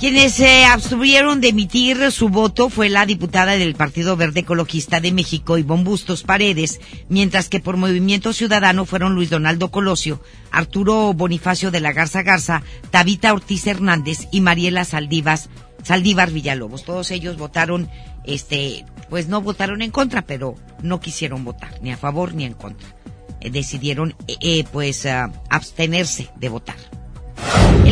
Quienes 0.00 0.34
se 0.34 0.64
abstuvieron 0.64 1.40
de 1.40 1.48
emitir 1.48 2.12
su 2.12 2.28
voto 2.28 2.70
fue 2.70 2.88
la 2.88 3.04
diputada 3.04 3.56
del 3.56 3.74
Partido 3.74 4.16
Verde 4.16 4.40
Ecologista 4.40 5.00
de 5.00 5.10
México, 5.10 5.58
Ivonne 5.58 5.82
Bustos 5.82 6.22
Paredes, 6.22 6.80
mientras 7.08 7.48
que 7.48 7.58
por 7.58 7.76
Movimiento 7.76 8.32
Ciudadano 8.32 8.84
fueron 8.84 9.16
Luis 9.16 9.28
Donaldo 9.28 9.72
Colosio, 9.72 10.22
Arturo 10.52 11.12
Bonifacio 11.14 11.72
de 11.72 11.80
la 11.80 11.92
Garza 11.92 12.22
Garza, 12.22 12.62
Tabita 12.92 13.32
Ortiz 13.32 13.66
Hernández 13.66 14.28
y 14.30 14.40
Mariela 14.40 14.84
Saldivas, 14.84 15.48
Saldívar 15.82 16.30
Villalobos. 16.30 16.84
Todos 16.84 17.10
ellos 17.10 17.36
votaron, 17.36 17.90
este, 18.24 18.84
pues 19.10 19.26
no 19.26 19.42
votaron 19.42 19.82
en 19.82 19.90
contra, 19.90 20.22
pero 20.22 20.54
no 20.80 21.00
quisieron 21.00 21.44
votar, 21.44 21.82
ni 21.82 21.90
a 21.90 21.96
favor 21.96 22.34
ni 22.34 22.44
en 22.44 22.54
contra. 22.54 22.88
Eh, 23.40 23.50
decidieron, 23.50 24.14
eh, 24.28 24.36
eh, 24.40 24.64
pues, 24.70 25.06
ah, 25.06 25.32
abstenerse 25.50 26.30
de 26.36 26.48
votar. 26.48 26.76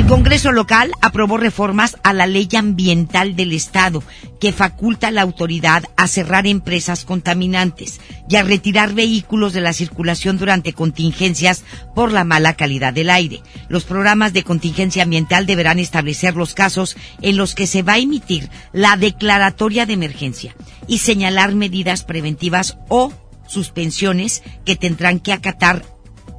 El 0.06 0.10
Congreso 0.10 0.52
local 0.52 0.92
aprobó 1.02 1.36
reformas 1.36 1.96
a 2.04 2.12
la 2.12 2.28
ley 2.28 2.48
ambiental 2.56 3.34
del 3.34 3.52
Estado 3.52 4.04
que 4.38 4.52
faculta 4.52 5.08
a 5.08 5.10
la 5.10 5.22
autoridad 5.22 5.82
a 5.96 6.06
cerrar 6.06 6.46
empresas 6.46 7.04
contaminantes 7.04 8.00
y 8.28 8.36
a 8.36 8.44
retirar 8.44 8.94
vehículos 8.94 9.52
de 9.52 9.62
la 9.62 9.72
circulación 9.72 10.38
durante 10.38 10.74
contingencias 10.74 11.64
por 11.96 12.12
la 12.12 12.22
mala 12.22 12.54
calidad 12.54 12.92
del 12.92 13.10
aire. 13.10 13.40
Los 13.68 13.82
programas 13.82 14.32
de 14.32 14.44
contingencia 14.44 15.02
ambiental 15.02 15.44
deberán 15.44 15.80
establecer 15.80 16.36
los 16.36 16.54
casos 16.54 16.96
en 17.20 17.36
los 17.36 17.56
que 17.56 17.66
se 17.66 17.82
va 17.82 17.94
a 17.94 17.98
emitir 17.98 18.48
la 18.72 18.96
declaratoria 18.96 19.86
de 19.86 19.94
emergencia 19.94 20.54
y 20.86 20.98
señalar 20.98 21.52
medidas 21.56 22.04
preventivas 22.04 22.78
o 22.88 23.12
suspensiones 23.48 24.44
que 24.64 24.76
tendrán 24.76 25.18
que 25.18 25.32
acatar 25.32 25.84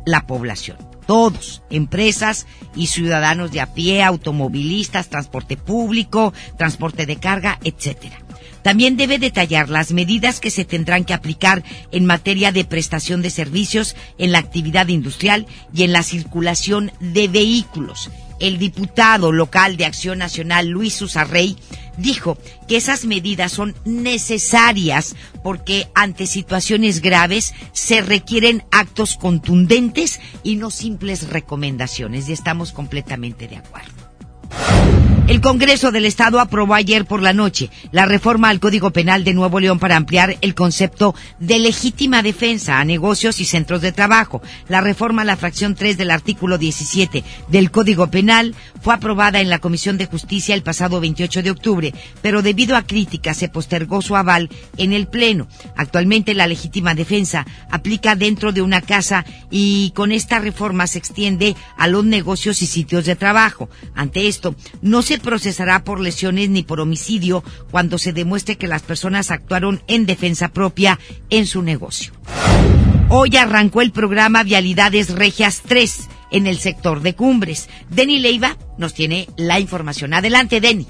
la 0.05 0.25
población 0.25 0.86
todos, 1.07 1.63
empresas 1.71 2.45
y 2.75 2.87
ciudadanos 2.87 3.51
de 3.51 3.61
a 3.61 3.73
pie, 3.73 4.03
automovilistas, 4.03 5.09
transporte 5.09 5.57
público, 5.57 6.33
transporte 6.57 7.07
de 7.07 7.15
carga, 7.15 7.57
etcétera. 7.63 8.19
También 8.61 8.97
debe 8.97 9.17
detallar 9.17 9.69
las 9.69 9.93
medidas 9.93 10.39
que 10.41 10.51
se 10.51 10.65
tendrán 10.65 11.05
que 11.05 11.13
aplicar 11.13 11.63
en 11.91 12.05
materia 12.05 12.51
de 12.51 12.65
prestación 12.65 13.21
de 13.21 13.29
servicios 13.29 13.95
en 14.17 14.33
la 14.33 14.39
actividad 14.39 14.89
industrial 14.89 15.47
y 15.73 15.83
en 15.83 15.93
la 15.93 16.03
circulación 16.03 16.91
de 16.99 17.29
vehículos. 17.29 18.11
El 18.39 18.57
diputado 18.57 19.31
local 19.31 19.77
de 19.77 19.85
Acción 19.85 20.19
Nacional, 20.19 20.67
Luis 20.67 20.93
Susarrey, 20.93 21.57
dijo 21.97 22.37
que 22.67 22.77
esas 22.77 23.05
medidas 23.05 23.51
son 23.51 23.75
necesarias 23.85 25.15
porque 25.43 25.87
ante 25.95 26.27
situaciones 26.27 27.01
graves 27.01 27.53
se 27.73 28.01
requieren 28.01 28.63
actos 28.71 29.17
contundentes 29.17 30.19
y 30.43 30.55
no 30.55 30.69
simples 30.71 31.29
recomendaciones 31.29 32.29
y 32.29 32.33
estamos 32.33 32.71
completamente 32.71 33.47
de 33.47 33.57
acuerdo. 33.57 33.91
El 35.27 35.41
Congreso 35.41 35.91
del 35.91 36.05
Estado 36.05 36.39
aprobó 36.39 36.73
ayer 36.73 37.03
por 37.03 37.21
la 37.21 37.33
noche 37.33 37.69
la 37.91 38.05
reforma 38.05 38.47
al 38.47 38.61
Código 38.61 38.91
Penal 38.91 39.25
de 39.25 39.33
Nuevo 39.33 39.59
León 39.59 39.77
para 39.77 39.97
ampliar 39.97 40.37
el 40.39 40.55
concepto 40.55 41.15
de 41.37 41.59
legítima 41.59 42.23
defensa 42.23 42.79
a 42.79 42.85
negocios 42.85 43.41
y 43.41 43.45
centros 43.45 43.81
de 43.81 43.91
trabajo. 43.91 44.41
La 44.69 44.79
reforma 44.79 45.23
a 45.23 45.25
la 45.25 45.35
fracción 45.35 45.75
3 45.75 45.97
del 45.97 46.11
artículo 46.11 46.57
17 46.57 47.25
del 47.49 47.71
Código 47.71 48.07
Penal 48.07 48.55
fue 48.81 48.93
aprobada 48.93 49.41
en 49.41 49.49
la 49.49 49.59
Comisión 49.59 49.97
de 49.97 50.05
Justicia 50.05 50.55
el 50.55 50.63
pasado 50.63 51.01
28 51.01 51.43
de 51.43 51.51
octubre, 51.51 51.93
pero 52.21 52.41
debido 52.41 52.77
a 52.77 52.83
críticas 52.83 53.35
se 53.35 53.49
postergó 53.49 54.01
su 54.01 54.15
aval 54.15 54.49
en 54.77 54.93
el 54.93 55.07
Pleno. 55.07 55.49
Actualmente 55.75 56.35
la 56.35 56.47
legítima 56.47 56.95
defensa 56.95 57.45
aplica 57.69 58.15
dentro 58.15 58.53
de 58.53 58.61
una 58.61 58.79
casa 58.79 59.25
y 59.51 59.91
con 59.91 60.13
esta 60.13 60.39
reforma 60.39 60.87
se 60.87 60.99
extiende 60.99 61.57
a 61.77 61.89
los 61.89 62.05
negocios 62.05 62.61
y 62.61 62.65
sitios 62.65 63.03
de 63.03 63.17
trabajo. 63.17 63.69
Ante 63.93 64.29
esto, 64.29 64.55
no 64.81 65.01
se 65.01 65.16
procesará 65.19 65.83
por 65.83 65.99
lesiones 65.99 66.49
ni 66.49 66.63
por 66.63 66.79
homicidio 66.79 67.43
cuando 67.71 67.97
se 67.97 68.13
demuestre 68.13 68.57
que 68.57 68.67
las 68.67 68.83
personas 68.83 69.31
actuaron 69.31 69.81
en 69.87 70.05
defensa 70.05 70.49
propia 70.49 70.99
en 71.29 71.45
su 71.45 71.61
negocio. 71.61 72.13
Hoy 73.09 73.37
arrancó 73.37 73.81
el 73.81 73.91
programa 73.91 74.43
Vialidades 74.43 75.13
Regias 75.13 75.61
3 75.65 76.09
en 76.31 76.47
el 76.47 76.57
sector 76.57 77.01
de 77.01 77.15
Cumbres. 77.15 77.69
Deni 77.89 78.19
Leiva 78.19 78.57
nos 78.77 78.93
tiene 78.93 79.29
la 79.37 79.59
información. 79.59 80.13
Adelante, 80.13 80.59
Deni. 80.59 80.87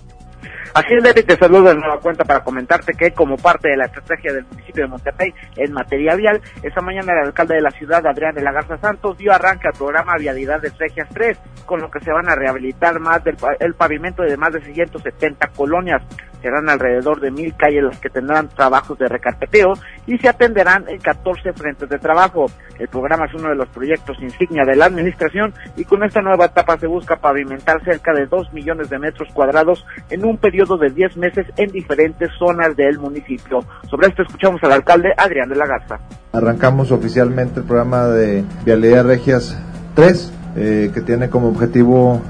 Leti, 1.02 1.24
te 1.24 1.38
saludo 1.38 1.70
de 1.70 1.76
nueva 1.76 2.00
cuenta 2.00 2.24
para 2.24 2.44
comentarte 2.44 2.94
que 2.94 3.12
como 3.12 3.38
parte 3.38 3.70
de 3.70 3.78
la 3.78 3.86
estrategia 3.86 4.34
del 4.34 4.46
municipio 4.46 4.84
de 4.84 4.90
Monterrey 4.90 5.34
en 5.56 5.74
materia 5.74 6.16
vial, 6.16 6.42
esta 6.62 6.82
mañana 6.82 7.14
el 7.14 7.28
alcalde 7.28 7.56
de 7.56 7.62
la 7.62 7.72
ciudad, 7.72 8.06
Adrián 8.06 8.36
de 8.36 8.42
la 8.42 8.52
Garza 8.52 8.78
Santos, 8.78 9.18
dio 9.18 9.34
arranque 9.34 9.68
al 9.68 9.78
programa 9.78 10.18
Vialidad 10.18 10.62
de 10.62 10.72
Regias 10.78 11.08
3, 11.14 11.38
con 11.66 11.82
lo 11.82 11.90
que 11.90 12.00
se 12.00 12.12
van 12.12 12.30
a 12.30 12.36
rehabilitar 12.36 13.00
más 13.00 13.24
del 13.24 13.38
el 13.60 13.74
pavimento 13.76 14.24
de 14.24 14.38
más 14.38 14.54
de 14.54 14.62
670 14.62 15.48
colonias. 15.56 16.02
Serán 16.42 16.70
alrededor 16.70 17.20
de 17.20 17.32
mil 17.32 17.56
calles 17.56 17.84
las 17.84 18.00
que 18.00 18.10
tendrán 18.10 18.50
trabajos 18.50 18.98
de 18.98 19.08
recarpeteo 19.08 19.74
y 20.06 20.18
se 20.18 20.30
atenderán 20.30 20.86
en 20.88 21.00
14 21.00 21.54
frentes 21.54 21.90
de 21.90 21.98
trabajo. 22.00 22.48
El 22.80 22.88
programa 22.88 23.26
es 23.26 23.34
uno 23.34 23.50
de 23.50 23.56
los 23.56 23.68
proyectos 23.70 24.18
insignia 24.22 24.64
de 24.66 24.76
la 24.76 24.86
administración 24.86 25.54
y 25.76 25.84
con 25.86 26.04
esta 26.04 26.22
nueva 26.22 26.46
etapa 26.46 26.78
se 26.78 26.88
busca 26.88 27.18
pavimentar 27.18 27.84
cerca 27.84 28.14
de 28.14 28.28
2 28.28 28.54
millones 28.54 28.90
de 28.90 29.00
metros 29.00 29.30
cuadrados 29.34 29.86
en 30.10 30.26
un 30.26 30.38
periodo 30.38 30.78
de 30.78 30.90
10 30.90 31.18
meses 31.18 31.48
en 31.58 31.72
diferentes 31.72 32.30
zonas 32.38 32.76
del 32.76 33.00
municipio. 33.00 33.60
Sobre 33.90 34.08
esto 34.08 34.24
escuchamos 34.24 34.64
al 34.64 34.74
alcalde 34.74 35.14
Adrián 35.18 35.50
de 35.50 35.56
la 35.56 35.66
Garza. 35.66 36.00
Arrancamos 36.34 36.92
oficialmente 36.92 37.62
el 37.62 37.66
programa 37.66 38.08
de 38.08 38.44
Vialidad 38.64 39.06
Regias 39.06 39.58
3, 39.96 40.34
eh, 40.56 40.92
que 40.94 41.02
tiene 41.02 41.30
como 41.30 41.50
objetivo 41.50 42.22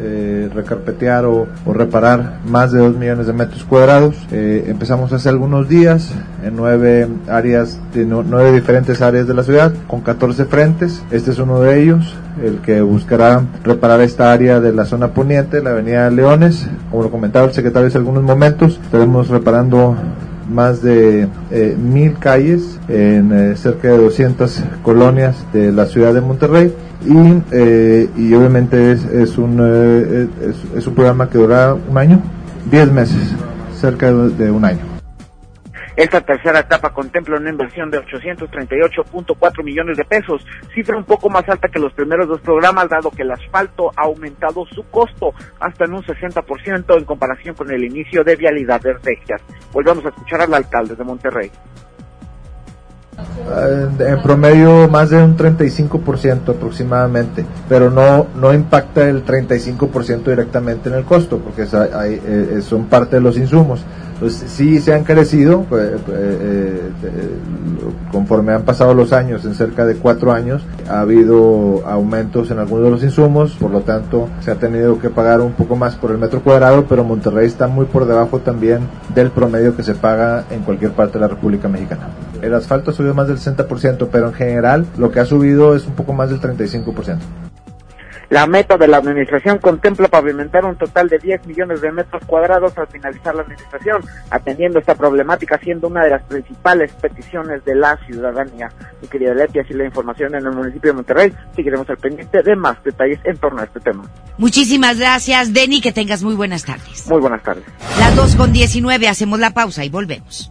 eh, 0.00 0.48
recarpetear 0.54 1.24
o, 1.24 1.46
reparar 1.72 2.38
más 2.46 2.72
de 2.72 2.78
2 2.80 2.96
millones 2.96 3.26
de 3.26 3.32
metros 3.32 3.64
cuadrados. 3.64 4.16
Eh, 4.32 4.64
empezamos 4.68 5.12
hace 5.12 5.28
algunos 5.28 5.68
días 5.68 6.12
en 6.44 6.56
nueve 6.56 7.08
áreas, 7.28 7.80
de 7.94 8.04
nu- 8.04 8.24
nueve 8.28 8.52
diferentes 8.52 9.00
áreas 9.02 9.26
de 9.26 9.34
la 9.34 9.42
ciudad, 9.42 9.72
con 9.86 10.00
14 10.02 10.44
frentes. 10.46 11.02
Este 11.10 11.30
es 11.30 11.38
uno 11.38 11.60
de 11.60 11.82
ellos, 11.82 12.14
el 12.42 12.58
que 12.58 12.80
buscará 12.82 13.42
reparar 13.62 14.00
esta 14.00 14.32
área 14.32 14.60
de 14.60 14.72
la 14.72 14.84
zona 14.84 15.08
poniente, 15.08 15.62
la 15.62 15.70
avenida 15.70 16.10
Leones. 16.10 16.66
Como 16.90 17.02
lo 17.04 17.10
comentaba 17.10 17.46
el 17.46 17.52
secretario 17.52 17.88
hace 17.88 17.98
algunos 17.98 18.22
momentos, 18.22 18.80
estaremos 18.82 19.28
reparando 19.28 19.96
más 20.50 20.82
de 20.82 21.28
eh, 21.50 21.76
mil 21.78 22.18
calles 22.18 22.78
en 22.88 23.32
eh, 23.32 23.56
cerca 23.56 23.88
de 23.88 23.98
200 23.98 24.62
colonias 24.82 25.36
de 25.52 25.72
la 25.72 25.86
ciudad 25.86 26.14
de 26.14 26.20
Monterrey 26.20 26.72
y, 27.06 27.42
eh, 27.52 28.08
y 28.16 28.34
obviamente 28.34 28.92
es, 28.92 29.04
es, 29.04 29.36
un, 29.38 29.58
eh, 29.60 30.28
es, 30.42 30.78
es 30.78 30.86
un 30.86 30.94
programa 30.94 31.28
que 31.28 31.38
durará 31.38 31.74
un 31.74 31.98
año, 31.98 32.20
10 32.70 32.92
meses, 32.92 33.18
cerca 33.78 34.12
de 34.12 34.50
un 34.50 34.64
año. 34.64 34.93
Esta 35.96 36.20
tercera 36.20 36.60
etapa 36.60 36.92
contempla 36.92 37.36
una 37.36 37.50
inversión 37.50 37.88
de 37.90 37.98
838.4 38.00 39.62
millones 39.62 39.96
de 39.96 40.04
pesos, 40.04 40.44
cifra 40.74 40.96
un 40.96 41.04
poco 41.04 41.30
más 41.30 41.48
alta 41.48 41.68
que 41.68 41.78
los 41.78 41.92
primeros 41.92 42.26
dos 42.26 42.40
programas, 42.40 42.88
dado 42.88 43.12
que 43.12 43.22
el 43.22 43.30
asfalto 43.30 43.92
ha 43.96 44.02
aumentado 44.02 44.66
su 44.66 44.82
costo 44.90 45.32
hasta 45.60 45.84
en 45.84 45.94
un 45.94 46.02
60% 46.02 46.98
en 46.98 47.04
comparación 47.04 47.54
con 47.54 47.70
el 47.70 47.84
inicio 47.84 48.24
de 48.24 48.34
Vialidad 48.34 48.80
de 48.80 48.94
Regias. 48.94 49.40
Volvemos 49.72 50.04
a 50.04 50.08
escuchar 50.08 50.40
al 50.40 50.54
alcalde 50.54 50.96
de 50.96 51.04
Monterrey. 51.04 51.50
Eh, 53.16 53.88
en 54.00 54.22
promedio 54.22 54.88
más 54.88 55.10
de 55.10 55.22
un 55.22 55.36
35% 55.36 56.56
aproximadamente, 56.56 57.44
pero 57.68 57.88
no, 57.88 58.26
no 58.34 58.52
impacta 58.52 59.08
el 59.08 59.24
35% 59.24 60.24
directamente 60.24 60.88
en 60.88 60.96
el 60.96 61.04
costo, 61.04 61.38
porque 61.38 61.62
eh, 61.62 62.60
son 62.62 62.86
parte 62.86 63.16
de 63.16 63.22
los 63.22 63.36
insumos. 63.36 63.84
Entonces 64.14 64.50
sí 64.50 64.80
se 64.80 64.94
han 64.94 65.04
crecido, 65.04 65.62
pues, 65.68 65.90
eh, 65.90 65.98
eh, 66.08 66.90
eh, 67.02 67.38
conforme 68.12 68.52
han 68.52 68.62
pasado 68.62 68.94
los 68.94 69.12
años, 69.12 69.44
en 69.44 69.54
cerca 69.54 69.84
de 69.84 69.96
cuatro 69.96 70.32
años, 70.32 70.64
ha 70.88 71.00
habido 71.00 71.82
aumentos 71.86 72.50
en 72.50 72.60
algunos 72.60 72.84
de 72.84 72.90
los 72.92 73.02
insumos, 73.02 73.52
por 73.54 73.72
lo 73.72 73.80
tanto 73.80 74.28
se 74.40 74.52
ha 74.52 74.54
tenido 74.54 74.98
que 75.00 75.10
pagar 75.10 75.40
un 75.40 75.52
poco 75.52 75.74
más 75.74 75.96
por 75.96 76.12
el 76.12 76.18
metro 76.18 76.42
cuadrado, 76.42 76.84
pero 76.88 77.02
Monterrey 77.04 77.46
está 77.46 77.66
muy 77.66 77.86
por 77.86 78.06
debajo 78.06 78.38
también 78.38 78.88
del 79.14 79.30
promedio 79.30 79.76
que 79.76 79.82
se 79.82 79.94
paga 79.94 80.44
en 80.50 80.60
cualquier 80.62 80.92
parte 80.92 81.14
de 81.14 81.20
la 81.20 81.28
República 81.28 81.68
Mexicana. 81.68 82.08
El 82.40 82.54
asfalto 82.54 82.92
ha 82.92 82.94
subido 82.94 83.14
más 83.14 83.26
del 83.26 83.38
60%, 83.38 84.08
pero 84.12 84.28
en 84.28 84.34
general 84.34 84.86
lo 84.96 85.10
que 85.10 85.18
ha 85.18 85.24
subido 85.24 85.74
es 85.74 85.86
un 85.86 85.94
poco 85.94 86.12
más 86.12 86.30
del 86.30 86.40
35%. 86.40 87.18
La 88.30 88.46
meta 88.46 88.76
de 88.76 88.88
la 88.88 88.98
administración 88.98 89.58
contempla 89.58 90.08
pavimentar 90.08 90.64
un 90.64 90.76
total 90.76 91.08
de 91.08 91.18
10 91.18 91.46
millones 91.46 91.80
de 91.80 91.92
metros 91.92 92.22
cuadrados 92.26 92.76
al 92.78 92.86
finalizar 92.88 93.34
la 93.34 93.42
administración, 93.42 94.02
atendiendo 94.30 94.78
esta 94.78 94.94
problemática 94.94 95.58
siendo 95.62 95.88
una 95.88 96.04
de 96.04 96.10
las 96.10 96.22
principales 96.24 96.92
peticiones 96.92 97.64
de 97.64 97.74
la 97.74 97.98
ciudadanía. 98.06 98.70
Mi 99.00 99.08
querida 99.08 99.34
Leti, 99.34 99.58
así 99.58 99.74
la 99.74 99.84
información 99.84 100.34
en 100.34 100.46
el 100.46 100.52
municipio 100.52 100.90
de 100.90 100.94
Monterrey. 100.94 101.32
Seguiremos 101.54 101.88
al 101.90 101.98
pendiente 101.98 102.42
de 102.42 102.56
más 102.56 102.82
detalles 102.82 103.18
en 103.24 103.36
torno 103.36 103.60
a 103.60 103.64
este 103.64 103.80
tema. 103.80 104.04
Muchísimas 104.38 104.98
gracias, 104.98 105.52
Denny, 105.52 105.80
que 105.80 105.92
tengas 105.92 106.22
muy 106.22 106.34
buenas 106.34 106.64
tardes. 106.64 107.06
Muy 107.08 107.20
buenas 107.20 107.42
tardes. 107.42 107.64
Las 107.98 108.16
2 108.16 108.36
con 108.36 108.52
19, 108.52 109.08
hacemos 109.08 109.38
la 109.38 109.50
pausa 109.50 109.84
y 109.84 109.90
volvemos. 109.90 110.50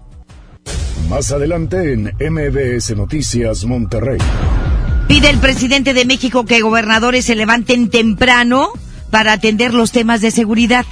Más 1.10 1.32
adelante 1.32 1.94
en 1.94 2.12
MBS 2.20 2.96
Noticias 2.96 3.66
Monterrey. 3.66 4.18
Pide 5.08 5.30
el 5.30 5.38
presidente 5.38 5.94
de 5.94 6.06
México 6.06 6.46
que 6.46 6.62
gobernadores 6.62 7.26
se 7.26 7.36
levanten 7.36 7.90
temprano 7.90 8.70
para 9.10 9.34
atender 9.34 9.74
los 9.74 9.92
temas 9.92 10.22
de 10.22 10.32
seguridad. 10.32 10.86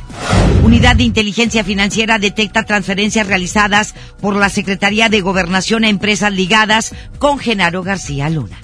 Unidad 0.64 0.96
de 0.96 1.04
Inteligencia 1.04 1.64
Financiera 1.64 2.20
detecta 2.20 2.64
transferencias 2.64 3.26
realizadas 3.26 3.96
por 4.22 4.36
la 4.36 4.50
Secretaría 4.50 5.10
de 5.10 5.22
Gobernación 5.22 5.84
a 5.84 5.90
empresas 5.90 6.32
ligadas 6.32 6.94
con 7.18 7.40
Genaro 7.40 7.82
García 7.82 8.30
Luna. 8.30 8.60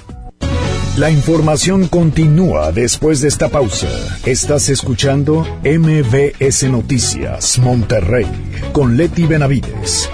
La 0.97 1.11
información 1.11 1.87
continúa 1.87 2.71
después 2.71 3.21
de 3.21 3.27
esta 3.27 3.49
pausa. 3.49 3.87
Estás 4.25 4.69
escuchando 4.69 5.45
MBS 5.63 6.63
Noticias 6.71 7.59
Monterrey 7.59 8.25
con 8.73 8.97
Leti 8.97 9.27
Benavides. 9.27 10.09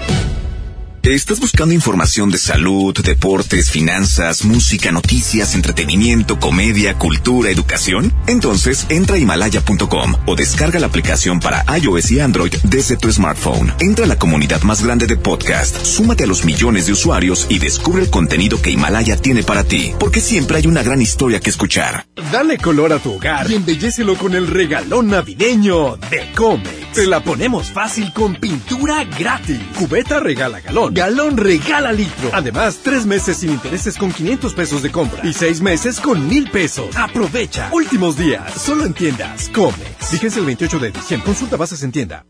¿Estás 1.04 1.38
buscando 1.38 1.74
información 1.74 2.30
de 2.30 2.38
salud, 2.38 2.94
deportes, 3.04 3.70
finanzas, 3.70 4.42
música, 4.42 4.90
noticias, 4.90 5.54
entretenimiento, 5.54 6.40
comedia, 6.40 6.94
cultura, 6.94 7.50
educación? 7.50 8.10
Entonces 8.26 8.86
entra 8.88 9.16
a 9.16 9.18
himalaya.com 9.18 10.14
o 10.24 10.34
descarga 10.34 10.80
la 10.80 10.86
aplicación 10.86 11.40
para 11.40 11.62
iOS 11.76 12.10
y 12.10 12.20
Android 12.20 12.54
desde 12.64 12.96
tu 12.96 13.12
smartphone. 13.12 13.70
Entra 13.80 14.06
a 14.06 14.08
la 14.08 14.18
comunidad 14.18 14.62
más 14.62 14.82
grande 14.82 15.06
de 15.06 15.18
podcast, 15.18 15.84
súmate 15.84 16.24
a 16.24 16.26
los 16.26 16.46
millones 16.46 16.86
de 16.86 16.92
usuarios 16.92 17.48
y 17.50 17.58
descubre 17.58 18.02
el 18.02 18.08
contenido 18.08 18.62
que 18.62 18.70
Himalaya 18.70 19.18
tiene 19.18 19.42
para 19.42 19.62
ti, 19.62 19.92
porque 20.00 20.22
siempre 20.22 20.56
hay 20.56 20.66
una 20.66 20.82
gran 20.82 21.02
historia 21.02 21.38
que 21.38 21.50
escuchar. 21.50 22.06
Dale 22.32 22.56
color 22.56 22.94
a 22.94 22.98
tu 22.98 23.12
hogar 23.12 23.50
y 23.50 23.56
embellécelo 23.56 24.16
con 24.16 24.34
el 24.34 24.46
regalón 24.46 25.08
navideño 25.08 25.96
de 25.96 26.32
Comex. 26.34 26.92
Te 26.94 27.06
la 27.06 27.22
ponemos 27.22 27.70
fácil 27.70 28.10
con 28.12 28.36
pintura 28.36 29.04
gratis. 29.04 29.60
Cubeta 29.76 30.18
regala 30.18 30.60
galón. 30.60 30.93
Galón 30.94 31.36
regala 31.36 31.90
litro. 31.90 32.30
Además, 32.32 32.78
tres 32.84 33.04
meses 33.04 33.38
sin 33.38 33.50
intereses 33.50 33.96
con 33.96 34.12
500 34.12 34.54
pesos 34.54 34.80
de 34.80 34.92
compra 34.92 35.26
y 35.26 35.32
seis 35.32 35.60
meses 35.60 35.98
con 35.98 36.28
mil 36.28 36.48
pesos. 36.48 36.96
Aprovecha. 36.96 37.68
Últimos 37.72 38.16
días. 38.16 38.54
Solo 38.54 38.84
en 38.84 38.94
tiendas 38.94 39.48
Comex. 39.48 40.08
Fíjense 40.08 40.38
el 40.38 40.46
28 40.46 40.78
de 40.78 40.92
diciembre. 40.92 41.26
Consulta 41.26 41.56
bases 41.56 41.82
en 41.82 41.90
tienda. 41.90 42.24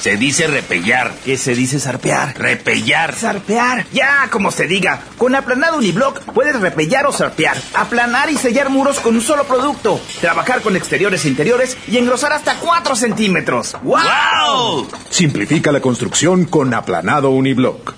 Se 0.00 0.16
dice 0.16 0.46
repellar. 0.46 1.12
¿Qué 1.22 1.36
se 1.36 1.54
dice 1.54 1.78
zarpear? 1.80 2.38
Repellar. 2.38 3.14
Zarpear. 3.14 3.84
Ya, 3.92 4.28
como 4.30 4.52
se 4.52 4.66
diga. 4.66 5.02
Con 5.18 5.34
aplanado 5.34 5.76
uniblock 5.76 6.22
puedes 6.32 6.58
repellar 6.58 7.04
o 7.06 7.12
zarpear. 7.12 7.58
Aplanar 7.74 8.30
y 8.30 8.38
sellar 8.38 8.70
muros 8.70 9.00
con 9.00 9.16
un 9.16 9.20
solo 9.20 9.44
producto. 9.44 10.00
Trabajar 10.22 10.62
con 10.62 10.76
exteriores 10.76 11.26
e 11.26 11.28
interiores 11.28 11.76
y 11.86 11.98
engrosar 11.98 12.32
hasta 12.32 12.58
4 12.58 12.96
centímetros. 12.96 13.76
¡Wow! 13.82 14.88
Simplifica 15.10 15.72
la 15.72 15.82
construcción 15.82 16.46
con 16.46 16.72
aplanado 16.72 17.28
uniblock. 17.30 17.97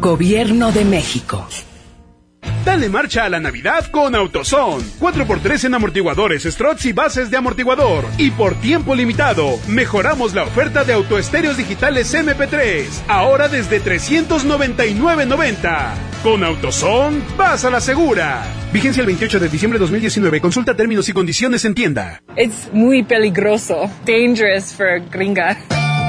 Gobierno 0.00 0.72
de 0.72 0.84
México. 0.86 1.46
Dale 2.64 2.88
marcha 2.88 3.26
a 3.26 3.28
la 3.28 3.38
Navidad 3.38 3.90
con 3.90 4.14
AutoZone. 4.14 4.82
4x3 4.98 5.66
en 5.66 5.74
amortiguadores, 5.74 6.44
struts 6.44 6.86
y 6.86 6.94
bases 6.94 7.30
de 7.30 7.36
amortiguador. 7.36 8.06
Y 8.16 8.30
por 8.30 8.54
tiempo 8.54 8.94
limitado, 8.94 9.58
mejoramos 9.68 10.32
la 10.32 10.44
oferta 10.44 10.84
de 10.84 10.94
autoestéreos 10.94 11.58
digitales 11.58 12.14
MP3. 12.14 12.86
Ahora 13.08 13.48
desde 13.48 13.82
399.90. 13.82 15.92
Con 16.22 16.44
AutoZone, 16.44 17.20
vas 17.36 17.66
a 17.66 17.70
la 17.70 17.82
segura. 17.82 18.42
Vigencia 18.72 19.02
el 19.02 19.06
28 19.06 19.38
de 19.38 19.50
diciembre 19.50 19.78
de 19.78 19.82
2019. 19.82 20.40
Consulta 20.40 20.74
términos 20.74 21.10
y 21.10 21.12
condiciones 21.12 21.66
en 21.66 21.74
tienda. 21.74 22.22
Es 22.36 22.70
muy 22.72 23.02
peligroso. 23.02 23.90
Dangerous 24.06 24.72
for 24.72 25.02
gringa. 25.10 25.58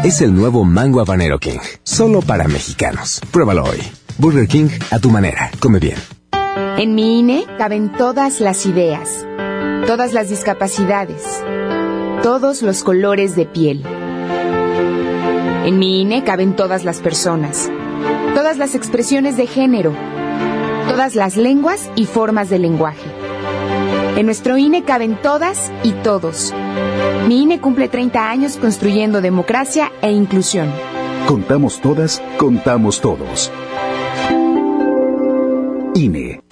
Es 0.04 0.22
el 0.22 0.34
nuevo 0.34 0.64
Mango 0.64 1.00
Habanero 1.00 1.38
King, 1.40 1.60
solo 1.84 2.22
para 2.22 2.48
mexicanos. 2.48 3.22
Pruébalo 3.32 3.64
hoy. 3.64 3.80
Burger 4.18 4.48
King 4.48 4.68
a 4.90 5.00
tu 5.00 5.10
manera. 5.10 5.52
Come 5.60 5.80
bien. 5.80 5.98
En 6.78 6.96
mi 6.96 7.20
INE 7.20 7.46
caben 7.58 7.92
todas 7.92 8.40
las 8.40 8.66
ideas, 8.66 9.28
todas 9.86 10.14
las 10.14 10.30
discapacidades, 10.30 11.44
todos 12.24 12.64
los 12.64 12.84
colores 12.84 13.36
de 13.36 13.46
piel. 13.46 13.84
En 15.66 15.78
mi 15.78 16.02
INE 16.02 16.24
caben 16.24 16.56
todas 16.56 16.84
las 16.84 17.00
personas, 17.00 17.70
todas 18.34 18.58
las 18.58 18.74
expresiones 18.74 19.38
de 19.38 19.46
género, 19.46 19.94
todas 20.88 21.14
las 21.14 21.38
lenguas 21.38 21.92
y 21.96 22.06
formas 22.06 22.50
de 22.50 22.58
lenguaje. 22.58 23.21
En 24.22 24.28
nuestro 24.28 24.56
INE 24.56 24.84
caben 24.84 25.20
todas 25.20 25.72
y 25.82 25.94
todos. 25.94 26.54
Mi 27.28 27.42
INE 27.42 27.60
cumple 27.60 27.88
30 27.88 28.30
años 28.30 28.56
construyendo 28.56 29.20
democracia 29.20 29.92
e 30.00 30.12
inclusión. 30.12 30.72
Contamos 31.28 31.82
todas, 31.82 32.22
contamos 32.38 33.02
todos. 33.02 33.52
INE. 35.96 36.51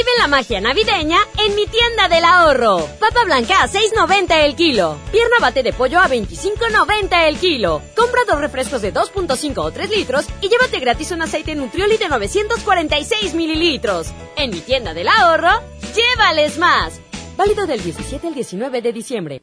Vive 0.00 0.12
la 0.18 0.28
magia 0.28 0.62
navideña 0.62 1.18
en 1.46 1.54
mi 1.54 1.66
tienda 1.66 2.08
del 2.08 2.24
ahorro. 2.24 2.88
Papa 2.98 3.22
blanca 3.26 3.62
a 3.62 3.68
6.90 3.68 4.46
el 4.46 4.56
kilo. 4.56 4.96
Pierna 5.12 5.36
bate 5.42 5.62
de 5.62 5.74
pollo 5.74 5.98
a 6.00 6.08
25.90 6.08 7.28
el 7.28 7.36
kilo. 7.36 7.82
Compra 7.94 8.22
dos 8.26 8.40
refrescos 8.40 8.80
de 8.80 8.94
2.5 8.94 9.58
o 9.58 9.70
3 9.70 9.90
litros 9.90 10.24
y 10.40 10.48
llévate 10.48 10.80
gratis 10.80 11.10
un 11.10 11.20
aceite 11.20 11.54
Nutrioli 11.54 11.98
de 11.98 12.08
946 12.08 13.34
mililitros. 13.34 14.06
En 14.36 14.52
mi 14.52 14.60
tienda 14.60 14.94
del 14.94 15.06
ahorro, 15.06 15.60
llévales 15.94 16.56
más. 16.56 16.98
Válido 17.36 17.66
del 17.66 17.82
17 17.82 18.26
al 18.26 18.32
19 18.32 18.80
de 18.80 18.92
diciembre. 18.94 19.42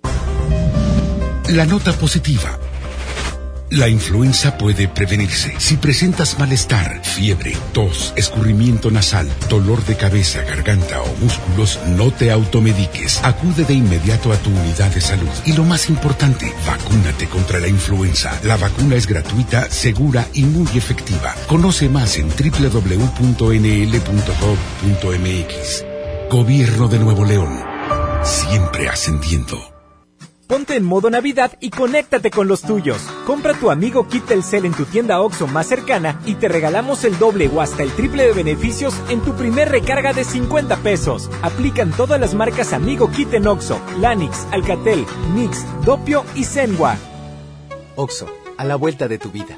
La 1.50 1.65
nota 1.67 1.93
positiva. 1.93 2.58
La 3.70 3.90
influenza 3.90 4.58
puede 4.58 4.88
prevenirse. 4.88 5.54
Si 5.58 5.76
presentas 5.76 6.40
malestar, 6.40 7.04
fiebre, 7.04 7.58
tos, 7.74 8.14
escurrimiento 8.16 8.90
nasal, 8.92 9.30
dolor 9.50 9.84
de 9.86 9.98
cabeza, 9.98 10.42
garganta 10.44 11.02
o 11.02 11.16
músculos, 11.18 11.78
no 11.98 12.12
te 12.12 12.32
automediques. 12.32 13.20
Acude 13.26 13.66
de 13.66 13.74
inmediato 13.74 14.32
a 14.32 14.38
tu 14.38 14.52
unidad 14.52 14.90
de 14.94 15.02
salud. 15.02 15.28
Y 15.46 15.52
lo 15.52 15.66
más 15.66 15.90
importante, 15.90 16.54
vacúnate 16.66 17.28
contra 17.28 17.60
la 17.60 17.68
influenza. 17.68 18.40
La 18.44 18.56
vacuna 18.56 18.96
es 18.96 19.06
gratuita, 19.06 19.70
segura 19.70 20.26
y 20.34 20.44
muy 20.44 20.70
efectiva. 20.78 21.36
Conoce 21.48 21.90
más 21.90 22.18
en 22.18 22.30
www.nl.gov.mx. 22.30 22.66
Gobierno 26.32 26.88
de 26.88 27.00
Nuevo 27.00 27.26
León. 27.26 27.60
Siempre 28.24 28.88
ascendiendo. 28.88 29.77
Ponte 30.48 30.78
en 30.78 30.86
modo 30.86 31.10
Navidad 31.10 31.52
y 31.60 31.72
conéctate 31.72 32.32
con 32.32 32.48
los 32.48 32.62
tuyos. 32.62 33.02
Compra 33.26 33.54
tu 33.54 33.70
amigo 33.70 34.08
Kit 34.08 34.26
Telcel 34.26 34.64
en 34.64 34.74
tu 34.74 34.86
tienda 34.86 35.20
OXO 35.20 35.46
más 35.46 35.68
cercana 35.68 36.22
y 36.26 36.36
te 36.36 36.48
regalamos 36.48 37.04
el 37.04 37.20
doble 37.20 37.50
o 37.54 37.60
hasta 37.60 37.84
el 37.84 37.92
triple 37.92 38.28
de 38.28 38.32
beneficios 38.32 38.96
en 39.10 39.20
tu 39.20 39.34
primer 39.34 39.70
recarga 39.70 40.14
de 40.14 40.24
50 40.24 40.78
pesos. 40.78 41.30
Aplican 41.42 41.92
todas 41.92 42.18
las 42.18 42.34
marcas 42.34 42.72
Amigo 42.72 43.12
Kit 43.12 43.34
en 43.34 43.46
OXO, 43.46 43.78
Lanix, 44.00 44.48
Alcatel, 44.52 45.06
Mix, 45.36 45.66
Dopio 45.84 46.24
y 46.34 46.46
Zenwa. 46.46 46.96
OXO, 47.98 48.28
a 48.58 48.64
la 48.64 48.78
vuelta 48.78 49.10
de 49.10 49.18
tu 49.18 49.30
vida. 49.32 49.58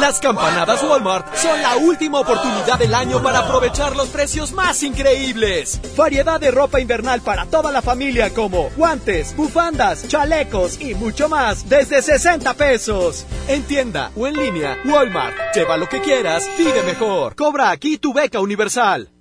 Las 0.00 0.20
campanadas 0.20 0.82
Walmart 0.82 1.34
son 1.36 1.60
la 1.60 1.76
última 1.76 2.20
oportunidad 2.20 2.78
del 2.78 2.94
año 2.94 3.22
para 3.22 3.40
aprovechar 3.40 3.96
los 3.96 4.08
precios 4.08 4.52
más 4.52 4.82
increíbles. 4.82 5.80
Variedad 5.96 6.38
de 6.38 6.50
ropa 6.50 6.80
invernal 6.80 7.20
para 7.22 7.46
toda 7.46 7.72
la 7.72 7.82
familia 7.82 8.32
como 8.32 8.70
guantes, 8.76 9.34
bufandas, 9.36 10.06
chalecos 10.06 10.80
y 10.80 10.94
mucho 10.94 11.28
más 11.28 11.68
desde 11.68 12.02
60 12.02 12.54
pesos. 12.54 13.26
En 13.48 13.62
tienda 13.64 14.10
o 14.16 14.26
en 14.26 14.34
línea, 14.34 14.78
Walmart. 14.84 15.36
Lleva 15.54 15.76
lo 15.76 15.88
que 15.88 16.00
quieras, 16.00 16.48
vive 16.56 16.82
mejor. 16.84 17.34
Cobra 17.34 17.70
aquí 17.70 17.98
tu 17.98 18.12
beca 18.12 18.40
universal. 18.40 19.10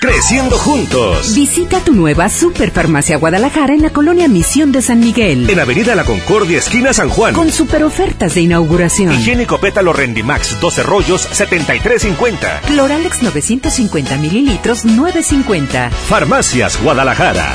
Creciendo 0.00 0.58
juntos. 0.58 1.34
Visita 1.34 1.78
tu 1.80 1.94
nueva 1.94 2.28
Superfarmacia 2.28 3.16
Guadalajara 3.18 3.72
en 3.72 3.82
la 3.82 3.90
colonia 3.90 4.26
Misión 4.26 4.72
de 4.72 4.82
San 4.82 4.98
Miguel. 4.98 5.48
En 5.48 5.60
Avenida 5.60 5.94
La 5.94 6.04
Concordia, 6.04 6.58
esquina 6.58 6.92
San 6.92 7.08
Juan. 7.08 7.34
Con 7.34 7.52
super 7.52 7.84
ofertas 7.84 8.34
de 8.34 8.40
inauguración. 8.40 9.12
Higiénico 9.12 9.58
pétalo 9.58 9.92
Rendimax, 9.92 10.60
12 10.60 10.82
rollos, 10.82 11.28
73.50. 11.30 12.62
Cloralex 12.62 13.22
950 13.22 14.16
mililitros, 14.18 14.84
9.50. 14.84 15.90
Farmacias 15.90 16.82
Guadalajara. 16.82 17.54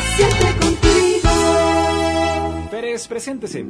Pérez, 2.79 3.07
preséntese. 3.07 3.65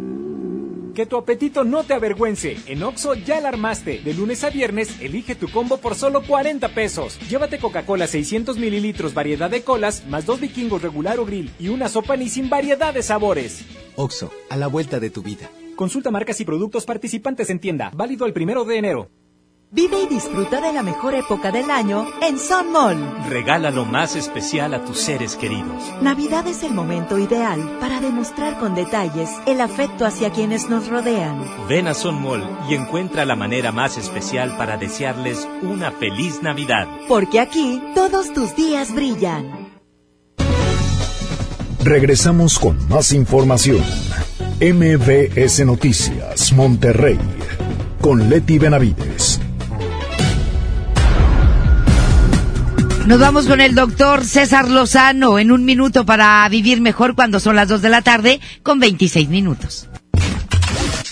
Que 0.93 1.05
tu 1.05 1.15
apetito 1.15 1.63
no 1.63 1.85
te 1.85 1.93
avergüence. 1.93 2.57
En 2.65 2.83
Oxo 2.83 3.13
ya 3.13 3.39
la 3.39 3.47
armaste. 3.47 4.01
De 4.03 4.13
lunes 4.13 4.43
a 4.43 4.49
viernes, 4.49 4.99
elige 4.99 5.33
tu 5.33 5.47
combo 5.49 5.77
por 5.77 5.95
solo 5.95 6.23
40 6.23 6.67
pesos. 6.73 7.17
Llévate 7.29 7.57
Coca-Cola 7.57 8.05
600 8.05 8.57
mililitros, 8.57 9.13
variedad 9.13 9.49
de 9.49 9.61
colas, 9.61 10.05
más 10.09 10.25
dos 10.25 10.41
vikingos 10.41 10.81
regular 10.81 11.19
o 11.19 11.25
grill 11.25 11.51
y 11.57 11.69
una 11.69 11.87
sopa 11.87 12.17
ni 12.17 12.27
sin 12.27 12.49
variedad 12.49 12.93
de 12.93 13.01
sabores. 13.01 13.63
Oxo, 13.95 14.29
a 14.49 14.57
la 14.57 14.67
vuelta 14.67 14.99
de 14.99 15.09
tu 15.09 15.21
vida. 15.21 15.49
Consulta 15.77 16.11
marcas 16.11 16.41
y 16.41 16.43
productos 16.43 16.83
participantes 16.83 17.49
en 17.49 17.59
tienda. 17.59 17.91
Válido 17.95 18.25
el 18.25 18.33
primero 18.33 18.65
de 18.65 18.77
enero. 18.77 19.09
Vive 19.69 20.03
y 20.03 20.07
disfruta 20.07 20.61
de 20.61 20.71
la 20.71 20.81
mejor 20.81 21.13
época 21.13 21.51
del 21.51 21.69
año 21.69 22.07
en 22.21 22.39
Sun 22.39 22.71
Mall. 22.71 22.97
Regala 23.27 23.69
lo 23.69 23.83
más 23.83 24.15
especial 24.15 24.73
a 24.73 24.85
tus 24.85 24.97
seres 24.97 25.35
queridos. 25.35 25.83
Navidad 26.01 26.47
es 26.47 26.63
el 26.63 26.73
momento 26.73 27.19
ideal 27.19 27.77
para 27.81 27.99
demostrar 27.99 28.59
con 28.59 28.75
detalles 28.75 29.29
el 29.45 29.59
afecto 29.59 30.05
hacia 30.05 30.31
quienes 30.31 30.69
nos 30.69 30.87
rodean. 30.87 31.43
Ven 31.67 31.89
a 31.89 31.93
Sun 31.93 32.21
Mall 32.21 32.47
y 32.69 32.75
encuentra 32.75 33.25
la 33.25 33.35
manera 33.35 33.73
más 33.73 33.97
especial 33.97 34.55
para 34.55 34.77
desearles 34.77 35.45
una 35.61 35.91
feliz 35.91 36.41
Navidad. 36.41 36.87
Porque 37.09 37.41
aquí 37.41 37.83
todos 37.93 38.31
tus 38.31 38.55
días 38.55 38.95
brillan. 38.95 39.67
Regresamos 41.83 42.57
con 42.57 42.87
más 42.87 43.11
información. 43.11 43.83
MBS 44.61 45.65
Noticias, 45.65 46.53
Monterrey, 46.53 47.19
con 47.99 48.29
Leti 48.29 48.59
Benavides. 48.59 49.41
Nos 53.07 53.21
vamos 53.21 53.47
con 53.47 53.61
el 53.61 53.73
doctor 53.73 54.25
César 54.25 54.67
Lozano 54.69 55.39
en 55.39 55.53
un 55.53 55.63
minuto 55.63 56.05
para 56.05 56.45
vivir 56.49 56.81
mejor 56.81 57.15
cuando 57.15 57.39
son 57.39 57.55
las 57.55 57.69
2 57.69 57.81
de 57.81 57.87
la 57.87 58.01
tarde 58.01 58.41
con 58.63 58.81
26 58.81 59.29
minutos. 59.29 59.87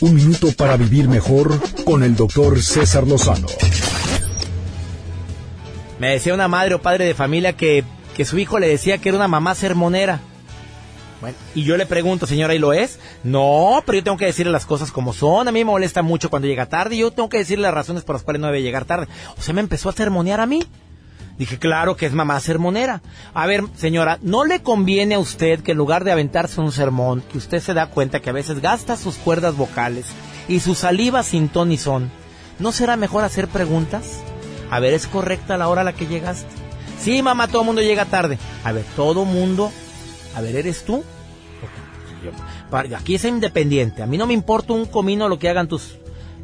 Un 0.01 0.13
minuto 0.13 0.51
para 0.57 0.75
vivir 0.75 1.07
mejor 1.07 1.57
con 1.85 2.03
el 2.03 2.17
doctor 2.17 2.61
César 2.61 3.07
Lozano. 3.07 3.47
Me 5.97 6.09
decía 6.09 6.33
una 6.33 6.49
madre 6.49 6.73
o 6.75 6.81
padre 6.81 7.05
de 7.05 7.13
familia 7.13 7.53
que, 7.53 7.85
que 8.13 8.25
su 8.25 8.37
hijo 8.39 8.59
le 8.59 8.67
decía 8.67 8.97
que 8.97 9.07
era 9.07 9.17
una 9.17 9.29
mamá 9.29 9.55
sermonera. 9.55 10.19
Bueno, 11.21 11.37
y 11.55 11.63
yo 11.63 11.77
le 11.77 11.85
pregunto, 11.85 12.27
señora, 12.27 12.53
¿y 12.53 12.59
lo 12.59 12.73
es? 12.73 12.99
No, 13.23 13.81
pero 13.85 13.99
yo 13.99 14.03
tengo 14.03 14.17
que 14.17 14.25
decirle 14.25 14.51
las 14.51 14.65
cosas 14.65 14.91
como 14.91 15.13
son. 15.13 15.47
A 15.47 15.53
mí 15.53 15.59
me 15.59 15.71
molesta 15.71 16.01
mucho 16.01 16.29
cuando 16.29 16.49
llega 16.49 16.65
tarde 16.65 16.95
y 16.95 16.99
yo 16.99 17.11
tengo 17.11 17.29
que 17.29 17.37
decirle 17.37 17.63
las 17.63 17.73
razones 17.73 18.03
por 18.03 18.15
las 18.15 18.23
cuales 18.23 18.41
no 18.41 18.47
debe 18.47 18.63
llegar 18.63 18.83
tarde. 18.83 19.07
O 19.37 19.41
sea, 19.41 19.53
me 19.53 19.61
empezó 19.61 19.87
a 19.87 19.93
sermonear 19.93 20.41
a 20.41 20.45
mí. 20.45 20.61
Dije, 21.37 21.59
claro 21.59 21.97
que 21.97 22.05
es 22.05 22.13
mamá 22.13 22.39
sermonera. 22.39 23.01
A 23.33 23.45
ver, 23.45 23.63
señora, 23.75 24.19
¿no 24.21 24.45
le 24.45 24.61
conviene 24.61 25.15
a 25.15 25.19
usted 25.19 25.61
que 25.61 25.71
en 25.71 25.77
lugar 25.77 26.03
de 26.03 26.11
aventarse 26.11 26.61
un 26.61 26.71
sermón, 26.71 27.23
que 27.29 27.37
usted 27.37 27.61
se 27.61 27.73
da 27.73 27.87
cuenta 27.87 28.21
que 28.21 28.29
a 28.29 28.33
veces 28.33 28.61
gasta 28.61 28.95
sus 28.95 29.15
cuerdas 29.15 29.55
vocales 29.57 30.07
y 30.47 30.61
su 30.61 30.75
saliva 30.75 31.23
sin 31.23 31.49
ton 31.49 31.71
y 31.71 31.77
son, 31.77 32.09
¿no 32.59 32.71
será 32.71 32.95
mejor 32.95 33.23
hacer 33.23 33.47
preguntas? 33.49 34.21
A 34.71 34.79
ver, 34.79 34.93
¿es 34.93 35.07
correcta 35.07 35.57
la 35.57 35.67
hora 35.67 35.81
a 35.81 35.85
la 35.85 35.93
que 35.93 36.07
llegaste? 36.07 36.49
Sí, 36.99 37.21
mamá, 37.21 37.47
todo 37.47 37.63
mundo 37.63 37.81
llega 37.81 38.05
tarde. 38.05 38.39
A 38.63 38.71
ver, 38.71 38.85
todo 38.95 39.25
mundo. 39.25 39.71
A 40.35 40.41
ver, 40.41 40.55
¿eres 40.55 40.85
tú? 40.85 41.03
Aquí 42.97 43.15
es 43.15 43.25
independiente. 43.25 44.01
A 44.01 44.07
mí 44.07 44.17
no 44.17 44.25
me 44.25 44.33
importa 44.33 44.73
un 44.73 44.85
comino 44.85 45.29
lo 45.29 45.37
que 45.37 45.49
hagan 45.49 45.67
tus 45.67 45.97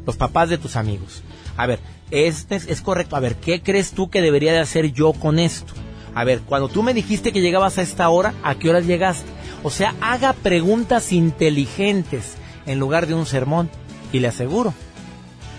los 0.06 0.16
papás 0.16 0.48
de 0.48 0.58
tus 0.58 0.76
amigos. 0.76 1.22
A 1.56 1.66
ver, 1.66 1.80
este 2.12 2.56
es, 2.56 2.66
es, 2.68 2.80
correcto. 2.82 3.16
A 3.16 3.20
ver, 3.20 3.36
¿qué 3.36 3.62
crees 3.62 3.92
tú 3.92 4.10
que 4.10 4.20
debería 4.20 4.52
de 4.52 4.60
hacer 4.60 4.92
yo 4.92 5.12
con 5.12 5.38
esto? 5.38 5.72
A 6.14 6.24
ver, 6.24 6.40
cuando 6.40 6.68
tú 6.68 6.82
me 6.82 6.94
dijiste 6.94 7.32
que 7.32 7.40
llegabas 7.40 7.78
a 7.78 7.82
esta 7.82 8.08
hora, 8.10 8.34
¿a 8.42 8.54
qué 8.54 8.68
horas 8.68 8.86
llegaste? 8.86 9.28
O 9.62 9.70
sea, 9.70 9.94
haga 10.00 10.34
preguntas 10.34 11.12
inteligentes 11.12 12.34
en 12.66 12.78
lugar 12.78 13.06
de 13.06 13.14
un 13.14 13.26
sermón. 13.26 13.70
Y 14.12 14.20
le 14.20 14.28
aseguro 14.28 14.74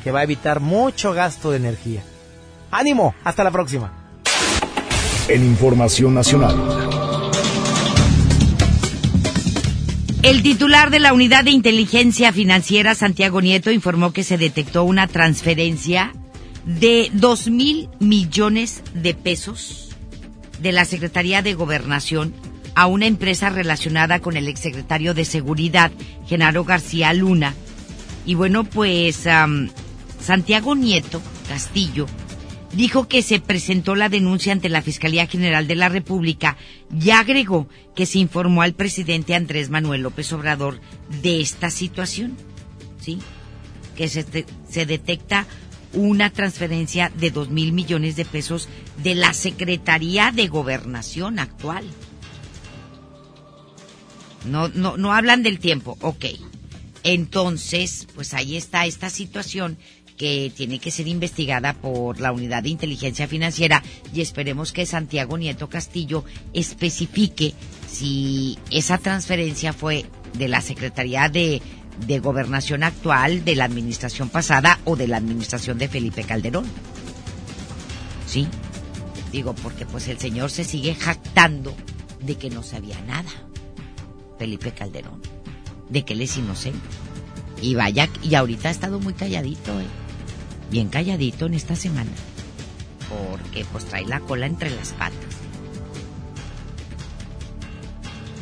que 0.04 0.12
va 0.12 0.20
a 0.20 0.24
evitar 0.24 0.60
mucho 0.60 1.14
gasto 1.14 1.50
de 1.50 1.58
energía. 1.58 2.04
¡Ánimo! 2.70 3.16
Hasta 3.24 3.44
la 3.44 3.52
próxima. 3.52 3.92
En 5.28 5.44
Información 5.44 6.14
Nacional. 6.14 6.56
El 10.22 10.44
titular 10.44 10.90
de 10.90 11.00
la 11.00 11.14
Unidad 11.14 11.44
de 11.44 11.52
Inteligencia 11.52 12.32
Financiera, 12.32 12.96
Santiago 12.96 13.42
Nieto, 13.42 13.72
informó 13.72 14.14
que 14.14 14.24
se 14.24 14.38
detectó 14.38 14.84
una 14.84 15.08
transferencia 15.08 16.14
de 16.66 17.10
dos 17.14 17.50
mil 17.50 17.90
millones 18.00 18.84
de 18.94 19.14
pesos 19.14 19.90
de 20.62 20.72
la 20.72 20.86
Secretaría 20.86 21.42
de 21.42 21.54
Gobernación 21.54 22.34
a 22.76 22.88
una 22.88 23.06
empresa 23.06 23.50
relacionada 23.50 24.20
con 24.20 24.38
el 24.38 24.48
exsecretario 24.48 25.14
de 25.14 25.26
Seguridad, 25.26 25.92
Genaro 26.28 26.64
García 26.64 27.14
Luna. 27.14 27.54
Y 28.26 28.36
bueno, 28.36 28.64
pues 28.64 29.28
Santiago 30.20 30.76
Nieto 30.76 31.22
Castillo 31.48 32.08
dijo 32.72 33.08
que 33.08 33.22
se 33.22 33.40
presentó 33.40 33.96
la 33.96 34.10
denuncia 34.10 34.54
ante 34.54 34.70
la 34.70 34.82
Fiscalía 34.82 35.28
General 35.28 35.68
de 35.68 35.76
la 35.76 35.90
República 35.90 36.58
y 36.92 37.12
agregó 37.12 37.68
que 37.96 38.06
se 38.06 38.20
informó 38.20 38.62
al 38.62 38.74
presidente 38.74 39.36
Andrés 39.36 39.70
Manuel 39.70 40.02
López 40.02 40.32
Obrador 40.34 40.80
de 41.22 41.42
esta 41.42 41.70
situación. 41.70 42.36
¿Sí? 43.00 43.20
Que 43.96 44.08
se, 44.08 44.26
se 44.68 44.86
detecta 44.86 45.46
una 45.94 46.30
transferencia 46.32 47.12
de 47.16 47.32
dos 47.32 47.50
mil 47.50 47.72
millones 47.72 48.16
de 48.16 48.26
pesos 48.26 48.68
de 49.04 49.16
la 49.16 49.34
Secretaría 49.34 50.32
de 50.32 50.48
Gobernación 50.48 51.40
actual. 51.40 51.86
No, 54.46 54.68
no, 54.70 54.98
no 54.98 55.14
hablan 55.14 55.44
del 55.44 55.60
tiempo, 55.60 55.98
ok. 56.02 56.26
Entonces, 57.04 58.08
pues 58.16 58.34
ahí 58.34 58.58
está 58.58 58.86
esta 58.86 59.10
situación 59.10 59.78
que 60.18 60.52
tiene 60.56 60.80
que 60.80 60.92
ser 60.92 61.08
investigada 61.08 61.74
por 61.74 62.20
la 62.20 62.32
Unidad 62.32 62.64
de 62.64 62.70
Inteligencia 62.70 63.28
Financiera 63.28 63.84
y 64.14 64.22
esperemos 64.22 64.72
que 64.72 64.86
Santiago 64.86 65.38
Nieto 65.38 65.70
Castillo 65.70 66.24
especifique 66.54 67.54
si 67.88 68.58
esa 68.70 68.98
transferencia 68.98 69.74
fue 69.74 70.06
de 70.38 70.48
la 70.48 70.62
Secretaría 70.62 71.30
de, 71.30 71.62
de 72.06 72.20
Gobernación 72.20 72.84
actual, 72.84 73.46
de 73.46 73.56
la 73.56 73.66
administración 73.66 74.30
pasada 74.30 74.80
o 74.86 74.96
de 74.96 75.08
la 75.08 75.18
administración 75.18 75.78
de 75.78 75.88
Felipe 75.88 76.24
Calderón. 76.24 76.66
¿Sí? 78.28 78.48
Digo, 79.32 79.54
porque 79.56 79.86
pues 79.86 80.08
el 80.08 80.20
señor 80.20 80.52
se 80.52 80.64
sigue 80.64 80.96
jactando 80.96 81.76
de 82.22 82.36
que 82.36 82.50
no 82.50 82.64
sabía 82.64 83.00
nada. 83.02 83.30
Felipe 84.38 84.72
Calderón. 84.72 85.22
De 85.90 86.04
que 86.04 86.14
él 86.14 86.22
es 86.22 86.38
inocente. 86.38 86.80
Y 87.62 87.76
vaya, 87.76 88.10
y 88.22 88.36
ahorita 88.36 88.70
ha 88.70 88.72
estado 88.72 89.00
muy 89.00 89.14
calladito, 89.14 89.80
¿eh? 89.80 89.86
bien 90.70 90.90
calladito 90.90 91.46
en 91.46 91.54
esta 91.54 91.76
semana, 91.76 92.10
porque 93.10 93.64
pues 93.72 93.86
trae 93.86 94.06
la 94.06 94.20
cola 94.20 94.48
entre 94.48 94.70
las 94.72 94.92
patas. 94.94 95.33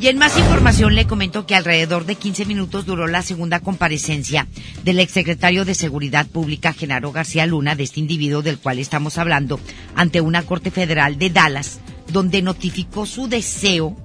Y 0.02 0.08
en 0.08 0.18
más 0.18 0.36
información 0.36 0.96
le 0.96 1.06
comento 1.06 1.46
que 1.46 1.54
alrededor 1.54 2.06
de 2.06 2.16
15 2.16 2.44
minutos 2.44 2.84
duró 2.84 3.06
la 3.06 3.22
segunda 3.22 3.60
comparecencia 3.60 4.48
del 4.82 4.98
exsecretario 4.98 5.64
de 5.64 5.76
Seguridad 5.76 6.26
Pública 6.26 6.72
Genaro 6.72 7.12
García 7.12 7.46
Luna, 7.46 7.76
de 7.76 7.84
este 7.84 8.00
individuo 8.00 8.42
del 8.42 8.58
cual 8.58 8.80
estamos 8.80 9.16
hablando, 9.16 9.60
ante 9.94 10.20
una 10.20 10.42
corte 10.42 10.72
federal 10.72 11.18
de 11.18 11.30
Dallas, 11.30 11.78
donde 12.08 12.42
notificó 12.42 13.06
su 13.06 13.28
deseo 13.28 13.96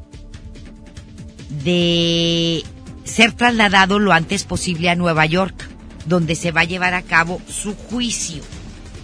de 1.64 2.64
ser 3.04 3.32
trasladado 3.32 3.98
lo 3.98 4.14
antes 4.14 4.44
posible 4.44 4.92
a 4.92 4.96
Nueva 4.96 5.26
York 5.26 5.68
donde 6.06 6.36
se 6.36 6.52
va 6.52 6.62
a 6.62 6.66
llevar 6.66 6.94
a 6.94 7.02
cabo 7.02 7.42
su 7.50 7.76
juicio. 7.76 8.44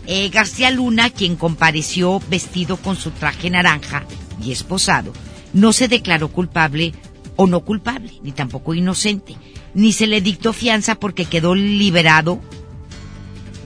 Eh, 0.05 0.29
García 0.29 0.69
Luna, 0.69 1.09
quien 1.09 1.37
compareció 1.37 2.21
vestido 2.29 2.77
con 2.77 2.97
su 2.97 3.09
traje 3.09 3.49
naranja 3.49 4.03
y 4.43 4.51
esposado, 4.51 5.11
no 5.53 5.73
se 5.73 5.87
declaró 5.87 6.29
culpable 6.29 6.93
o 7.35 7.47
no 7.47 7.61
culpable, 7.61 8.11
ni 8.21 8.31
tampoco 8.31 8.73
inocente, 8.73 9.35
ni 9.73 9.93
se 9.93 10.07
le 10.07 10.21
dictó 10.21 10.53
fianza 10.53 10.95
porque 10.95 11.25
quedó 11.25 11.55
liberado 11.55 12.39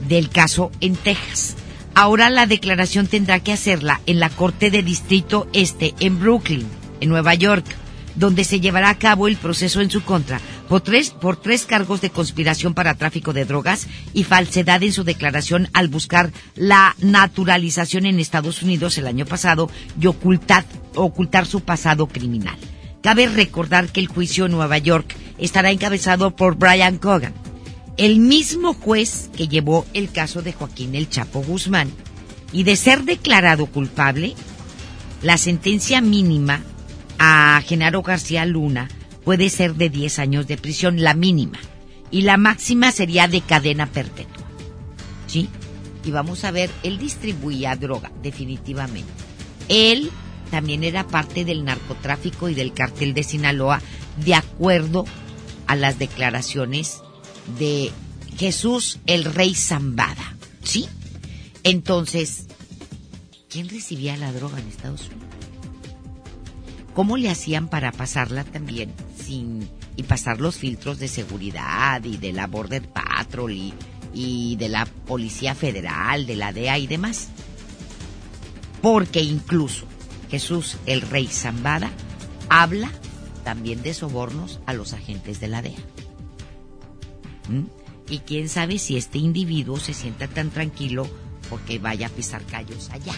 del 0.08 0.30
caso 0.30 0.70
en 0.80 0.96
Texas. 0.96 1.56
Ahora 1.94 2.30
la 2.30 2.46
declaración 2.46 3.06
tendrá 3.06 3.40
que 3.40 3.52
hacerla 3.52 4.00
en 4.06 4.20
la 4.20 4.30
Corte 4.30 4.70
de 4.70 4.82
Distrito 4.82 5.48
Este 5.52 5.94
en 6.00 6.20
Brooklyn, 6.20 6.66
en 7.00 7.08
Nueva 7.08 7.34
York 7.34 7.66
donde 8.18 8.44
se 8.44 8.60
llevará 8.60 8.90
a 8.90 8.98
cabo 8.98 9.28
el 9.28 9.36
proceso 9.36 9.80
en 9.80 9.90
su 9.90 10.02
contra 10.02 10.40
por 10.68 10.80
tres, 10.80 11.10
por 11.10 11.36
tres 11.36 11.64
cargos 11.64 12.00
de 12.00 12.10
conspiración 12.10 12.74
para 12.74 12.94
tráfico 12.94 13.32
de 13.32 13.44
drogas 13.44 13.86
y 14.12 14.24
falsedad 14.24 14.82
en 14.82 14.92
su 14.92 15.04
declaración 15.04 15.68
al 15.72 15.88
buscar 15.88 16.32
la 16.54 16.94
naturalización 16.98 18.06
en 18.06 18.18
Estados 18.18 18.62
Unidos 18.62 18.98
el 18.98 19.06
año 19.06 19.24
pasado 19.24 19.70
y 20.00 20.06
ocultar, 20.06 20.64
ocultar 21.02 21.46
su 21.46 21.60
pasado 21.60 22.06
criminal. 22.06 22.56
Cabe 23.02 23.26
recordar 23.28 23.88
que 23.90 24.00
el 24.00 24.08
juicio 24.08 24.46
en 24.46 24.52
Nueva 24.52 24.78
York 24.78 25.14
estará 25.38 25.70
encabezado 25.70 26.34
por 26.34 26.56
Brian 26.56 26.98
Cogan, 26.98 27.34
el 27.96 28.20
mismo 28.20 28.74
juez 28.74 29.30
que 29.36 29.48
llevó 29.48 29.86
el 29.94 30.10
caso 30.10 30.42
de 30.42 30.52
Joaquín 30.52 30.94
El 30.94 31.08
Chapo 31.08 31.42
Guzmán, 31.42 31.90
y 32.52 32.62
de 32.62 32.76
ser 32.76 33.04
declarado 33.04 33.66
culpable, 33.66 34.34
la 35.22 35.36
sentencia 35.36 36.00
mínima 36.00 36.62
a 37.18 37.60
Genaro 37.66 38.02
García 38.02 38.44
Luna 38.46 38.88
puede 39.24 39.50
ser 39.50 39.74
de 39.74 39.90
10 39.90 40.18
años 40.20 40.46
de 40.46 40.56
prisión, 40.56 41.02
la 41.02 41.14
mínima. 41.14 41.58
Y 42.10 42.22
la 42.22 42.38
máxima 42.38 42.92
sería 42.92 43.28
de 43.28 43.42
cadena 43.42 43.86
perpetua. 43.86 44.46
¿Sí? 45.26 45.50
Y 46.04 46.10
vamos 46.10 46.44
a 46.44 46.50
ver, 46.50 46.70
él 46.82 46.98
distribuía 46.98 47.76
droga, 47.76 48.10
definitivamente. 48.22 49.12
Él 49.68 50.10
también 50.50 50.84
era 50.84 51.06
parte 51.06 51.44
del 51.44 51.64
narcotráfico 51.64 52.48
y 52.48 52.54
del 52.54 52.72
cartel 52.72 53.14
de 53.14 53.24
Sinaloa, 53.24 53.80
de 54.24 54.34
acuerdo 54.34 55.04
a 55.66 55.76
las 55.76 55.98
declaraciones 55.98 57.02
de 57.58 57.92
Jesús 58.36 58.98
el 59.06 59.24
Rey 59.24 59.54
Zambada. 59.54 60.36
¿Sí? 60.62 60.86
Entonces, 61.62 62.46
¿quién 63.48 63.68
recibía 63.68 64.16
la 64.16 64.32
droga 64.32 64.58
en 64.58 64.68
Estados 64.68 65.08
Unidos? 65.08 65.28
¿Cómo 66.94 67.16
le 67.16 67.30
hacían 67.30 67.68
para 67.68 67.92
pasarla 67.92 68.44
también 68.44 68.92
sin 69.24 69.68
y 69.94 70.04
pasar 70.04 70.40
los 70.40 70.56
filtros 70.56 70.98
de 70.98 71.08
seguridad 71.08 72.02
y 72.04 72.16
de 72.16 72.32
la 72.32 72.46
Border 72.46 72.88
Patrol 72.88 73.72
y, 74.14 74.56
de 74.56 74.68
la 74.68 74.86
Policía 74.86 75.54
Federal, 75.54 76.26
de 76.26 76.36
la 76.36 76.52
DEA 76.52 76.78
y 76.78 76.86
demás? 76.86 77.28
Porque 78.80 79.20
incluso 79.20 79.86
Jesús 80.30 80.76
el 80.86 81.00
Rey 81.02 81.26
Zambada 81.26 81.90
habla 82.48 82.90
también 83.44 83.82
de 83.82 83.94
sobornos 83.94 84.60
a 84.66 84.72
los 84.74 84.92
agentes 84.92 85.40
de 85.40 85.48
la 85.48 85.62
DEA. 85.62 85.78
¿Mm? 87.48 87.64
Y 88.10 88.18
quién 88.20 88.48
sabe 88.48 88.78
si 88.78 88.96
este 88.96 89.18
individuo 89.18 89.78
se 89.78 89.94
sienta 89.94 90.28
tan 90.28 90.50
tranquilo 90.50 91.08
porque 91.50 91.78
vaya 91.78 92.06
a 92.06 92.10
pisar 92.10 92.42
callos 92.44 92.90
allá. 92.90 93.12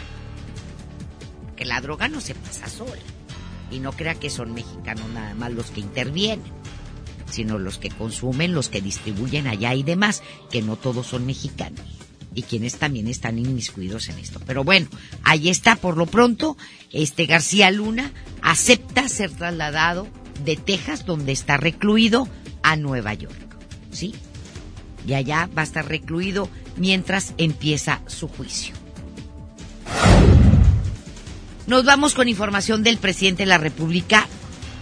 Que 1.57 1.65
la 1.65 1.81
droga 1.81 2.09
no 2.09 2.21
se 2.21 2.35
pasa 2.35 2.69
sola. 2.69 3.03
Y 3.71 3.79
no 3.79 3.93
crea 3.93 4.15
que 4.15 4.31
son 4.31 4.53
mexicanos 4.53 5.09
nada 5.11 5.35
más 5.35 5.53
los 5.53 5.71
que 5.71 5.81
intervienen, 5.81 6.43
sino 7.31 7.59
los 7.59 7.79
que 7.79 7.89
consumen, 7.89 8.53
los 8.53 8.69
que 8.69 8.81
distribuyen 8.81 9.47
allá 9.47 9.75
y 9.75 9.85
demás, 9.85 10.23
que 10.51 10.63
no 10.63 10.77
todos 10.77 11.07
son 11.07 11.27
mexicanos. 11.27 12.00
Y 12.35 12.43
quienes 12.43 12.77
también 12.77 13.09
están 13.09 13.39
inmiscuidos 13.39 14.09
en 14.09 14.19
esto. 14.19 14.41
Pero 14.47 14.63
bueno, 14.63 14.89
ahí 15.25 15.49
está 15.49 15.77
por 15.77 15.97
lo 15.97 16.07
pronto. 16.07 16.57
Este 16.93 17.27
García 17.27 17.71
Luna 17.71 18.13
acepta 18.43 19.09
ser 19.09 19.31
trasladado 19.31 20.07
de 20.45 20.57
Texas, 20.57 21.05
donde 21.05 21.33
está 21.33 21.57
recluido, 21.57 22.29
a 22.63 22.77
Nueva 22.77 23.15
York. 23.15 23.37
¿Sí? 23.91 24.15
Y 25.07 25.15
allá 25.15 25.49
va 25.57 25.63
a 25.63 25.65
estar 25.65 25.89
recluido 25.89 26.49
mientras 26.77 27.35
empieza 27.39 28.01
su 28.07 28.29
juicio. 28.29 28.75
Nos 31.67 31.85
vamos 31.85 32.15
con 32.15 32.29
información 32.29 32.83
del 32.83 32.99
presidente 32.99 33.45
de 33.45 33.49
la 33.49 33.59
República, 33.59 34.27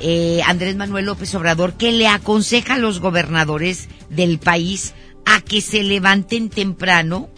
eh, 0.01 0.41
Andrés 0.47 0.75
Manuel 0.77 1.05
López 1.05 1.35
Obrador, 1.35 1.75
que 1.75 1.93
le 1.93 2.09
aconseja 2.09 2.75
a 2.75 2.79
los 2.79 3.01
gobernadores 3.01 3.89
del 4.09 4.39
país 4.39 4.95
a 5.29 5.43
que 5.43 5.61
se 5.61 5.83
levanten 5.83 6.49
temprano 6.49 7.29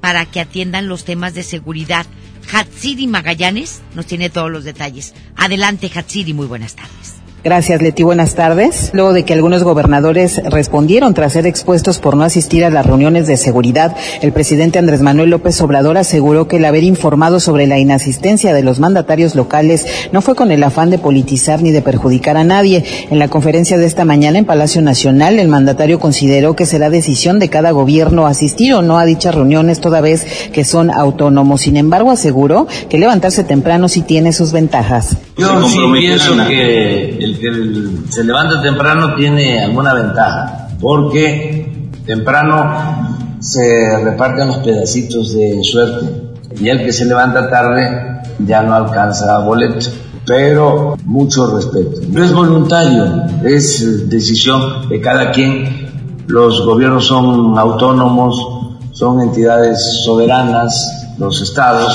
para 0.00 0.24
que 0.24 0.40
atiendan 0.40 0.88
los 0.88 1.04
temas 1.04 1.34
de 1.34 1.42
seguridad. 1.42 2.06
Hatsiri 2.50 3.06
Magallanes 3.06 3.82
nos 3.94 4.06
tiene 4.06 4.30
todos 4.30 4.50
los 4.50 4.64
detalles. 4.64 5.14
Adelante, 5.36 5.90
Hatsiri, 5.94 6.32
muy 6.32 6.46
buenas 6.46 6.74
tardes. 6.76 7.19
Gracias, 7.42 7.80
Leti. 7.80 8.02
Buenas 8.02 8.34
tardes. 8.34 8.90
Luego 8.92 9.14
de 9.14 9.24
que 9.24 9.32
algunos 9.32 9.64
gobernadores 9.64 10.42
respondieron 10.44 11.14
tras 11.14 11.32
ser 11.32 11.46
expuestos 11.46 11.98
por 11.98 12.14
no 12.14 12.22
asistir 12.22 12.66
a 12.66 12.70
las 12.70 12.84
reuniones 12.84 13.26
de 13.26 13.38
seguridad, 13.38 13.96
el 14.20 14.32
presidente 14.32 14.78
Andrés 14.78 15.00
Manuel 15.00 15.30
López 15.30 15.58
Obrador 15.62 15.96
aseguró 15.96 16.48
que 16.48 16.58
el 16.58 16.66
haber 16.66 16.84
informado 16.84 17.40
sobre 17.40 17.66
la 17.66 17.78
inasistencia 17.78 18.52
de 18.52 18.62
los 18.62 18.78
mandatarios 18.78 19.34
locales 19.34 19.86
no 20.12 20.20
fue 20.20 20.34
con 20.34 20.50
el 20.50 20.62
afán 20.62 20.90
de 20.90 20.98
politizar 20.98 21.62
ni 21.62 21.70
de 21.70 21.80
perjudicar 21.80 22.36
a 22.36 22.44
nadie. 22.44 22.84
En 23.10 23.18
la 23.18 23.28
conferencia 23.28 23.78
de 23.78 23.86
esta 23.86 24.04
mañana 24.04 24.38
en 24.38 24.44
Palacio 24.44 24.82
Nacional, 24.82 25.38
el 25.38 25.48
mandatario 25.48 25.98
consideró 25.98 26.54
que 26.54 26.66
será 26.66 26.90
decisión 26.90 27.38
de 27.38 27.48
cada 27.48 27.70
gobierno 27.70 28.26
asistir 28.26 28.74
o 28.74 28.82
no 28.82 28.98
a 28.98 29.06
dichas 29.06 29.34
reuniones 29.34 29.80
toda 29.80 30.02
vez 30.02 30.26
que 30.52 30.64
son 30.64 30.90
autónomos. 30.90 31.62
Sin 31.62 31.78
embargo, 31.78 32.10
aseguró 32.10 32.66
que 32.90 32.98
levantarse 32.98 33.44
temprano 33.44 33.88
sí 33.88 34.02
tiene 34.02 34.34
sus 34.34 34.52
ventajas. 34.52 35.16
Yo 35.38 35.66
sí 35.66 35.78
pienso 35.98 36.36
que 36.46 37.29
el 37.30 37.38
que 37.38 38.12
se 38.12 38.24
levanta 38.24 38.60
temprano 38.60 39.14
tiene 39.14 39.62
alguna 39.62 39.94
ventaja, 39.94 40.68
porque 40.80 41.90
temprano 42.04 43.16
se 43.40 44.04
reparten 44.04 44.48
los 44.48 44.58
pedacitos 44.58 45.34
de 45.34 45.62
suerte 45.62 46.30
y 46.60 46.68
el 46.68 46.84
que 46.84 46.92
se 46.92 47.04
levanta 47.04 47.48
tarde 47.48 48.22
ya 48.46 48.62
no 48.62 48.74
alcanza 48.74 49.38
boleto. 49.38 49.86
Pero 50.26 50.96
mucho 51.04 51.56
respeto. 51.56 52.02
No 52.08 52.22
es 52.22 52.32
voluntario, 52.32 53.24
es 53.42 54.08
decisión 54.08 54.88
de 54.88 55.00
cada 55.00 55.32
quien. 55.32 55.88
Los 56.26 56.64
gobiernos 56.64 57.06
son 57.06 57.58
autónomos, 57.58 58.76
son 58.92 59.20
entidades 59.22 60.02
soberanas, 60.04 61.14
los 61.18 61.40
estados. 61.40 61.92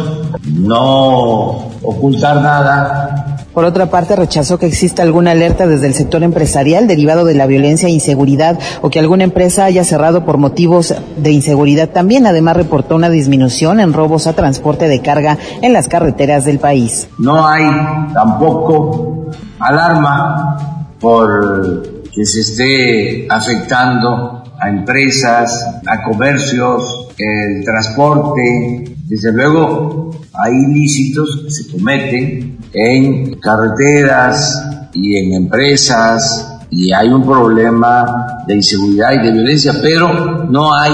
no 0.45 1.71
ocultar 1.83 2.43
nada. 2.43 3.47
Por 3.55 3.65
otra 3.65 3.87
parte, 3.87 4.15
rechazó 4.15 4.59
que 4.59 4.67
exista 4.67 5.03
alguna 5.03 5.33
alerta 5.33 5.67
desde 5.67 5.87
el 5.87 5.95
sector 5.95 6.23
empresarial 6.23 6.87
derivado 6.87 7.25
de 7.25 7.35
la 7.35 7.47
violencia 7.47 7.89
e 7.89 7.93
inseguridad 7.93 8.59
o 8.83 8.91
que 8.91 9.01
alguna 9.01 9.25
empresa 9.25 9.65
haya 9.65 9.83
cerrado 9.83 10.25
por 10.25 10.37
motivos 10.37 10.95
de 11.17 11.33
inseguridad. 11.33 11.89
También, 11.89 12.27
además, 12.27 12.57
reportó 12.57 12.95
una 12.95 13.11
disminución 13.11 13.81
en 13.81 13.93
robos 13.93 14.27
a 14.27 14.35
transporte 14.35 14.87
de 14.87 15.01
carga 15.01 15.39
en 15.63 15.73
las 15.73 15.89
carreteras 15.89 16.45
del 16.45 16.59
país. 16.59 17.09
No 17.19 17.47
hay 17.47 17.65
tampoco 18.13 19.27
alarma 19.59 20.95
por 21.01 21.83
que 22.15 22.27
se 22.27 22.41
esté 22.41 23.27
afectando 23.29 24.45
a 24.61 24.69
empresas, 24.69 25.81
a 25.87 26.03
comercios, 26.03 27.09
el 27.19 27.65
transporte. 27.65 28.98
Desde 29.09 29.33
luego 29.33 30.11
hay 30.35 30.53
ilícitos 30.53 31.41
que 31.43 31.51
se 31.51 31.73
cometen 31.73 32.59
en 32.75 33.41
carreteras 33.41 34.63
y 34.93 35.17
en 35.17 35.33
empresas 35.33 36.59
y 36.71 36.93
hay 36.93 37.09
un 37.09 37.25
problema 37.25 38.45
de 38.47 38.57
inseguridad 38.57 39.13
y 39.15 39.25
de 39.25 39.33
violencia, 39.33 39.73
pero 39.81 40.45
no 40.45 40.75
hay 40.75 40.93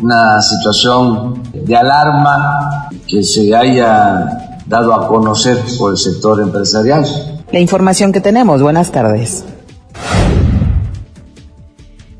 una 0.00 0.40
situación 0.40 1.42
de 1.52 1.76
alarma 1.76 2.88
que 3.08 3.24
se 3.24 3.52
haya 3.52 4.60
dado 4.66 4.94
a 4.94 5.08
conocer 5.08 5.58
por 5.80 5.90
el 5.90 5.98
sector 5.98 6.40
empresarial. 6.40 7.04
La 7.50 7.58
información 7.58 8.12
que 8.12 8.20
tenemos. 8.20 8.62
Buenas 8.62 8.92
tardes. 8.92 9.44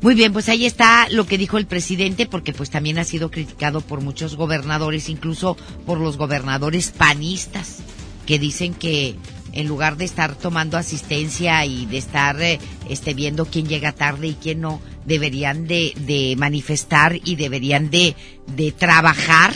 Muy 0.03 0.15
bien, 0.15 0.33
pues 0.33 0.49
ahí 0.49 0.65
está 0.65 1.07
lo 1.09 1.25
que 1.25 1.37
dijo 1.37 1.57
el 1.57 1.65
presidente, 1.65 2.25
porque 2.25 2.51
pues 2.51 2.69
también 2.69 2.99
ha 2.99 3.05
sido 3.05 3.31
criticado 3.31 3.79
por 3.79 4.01
muchos 4.01 4.35
gobernadores, 4.35 5.07
incluso 5.07 5.55
por 5.85 5.97
los 5.97 6.17
gobernadores 6.17 6.91
panistas, 6.91 7.77
que 8.25 8.37
dicen 8.37 8.73
que 8.73 9.15
en 9.53 9.65
lugar 9.65 9.95
de 9.95 10.03
estar 10.03 10.35
tomando 10.35 10.77
asistencia 10.77 11.65
y 11.65 11.85
de 11.85 11.97
estar 11.99 12.41
eh, 12.41 12.59
este, 12.89 13.13
viendo 13.13 13.45
quién 13.45 13.65
llega 13.65 13.93
tarde 13.93 14.27
y 14.27 14.33
quién 14.33 14.59
no, 14.59 14.81
deberían 15.05 15.67
de, 15.67 16.35
manifestar 16.37 17.17
y 17.23 17.37
deberían 17.37 17.89
de, 17.89 18.17
de 18.57 18.73
trabajar, 18.73 19.53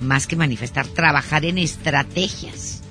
más 0.00 0.26
que 0.26 0.34
manifestar, 0.34 0.88
trabajar 0.88 1.44
en 1.44 1.58
estrategias. 1.58 2.82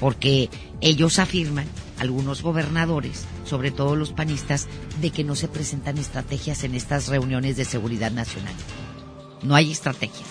Porque 0.00 0.50
ellos 0.80 1.20
afirman, 1.20 1.66
algunos 2.00 2.42
gobernadores, 2.42 3.24
sobre 3.48 3.70
todo 3.70 3.96
los 3.96 4.12
panistas, 4.12 4.68
de 5.00 5.10
que 5.10 5.24
no 5.24 5.34
se 5.34 5.48
presentan 5.48 5.98
estrategias 5.98 6.64
en 6.64 6.74
estas 6.74 7.08
reuniones 7.08 7.56
de 7.56 7.64
seguridad 7.64 8.12
nacional. 8.12 8.54
No 9.42 9.54
hay 9.54 9.72
estrategias 9.72 10.28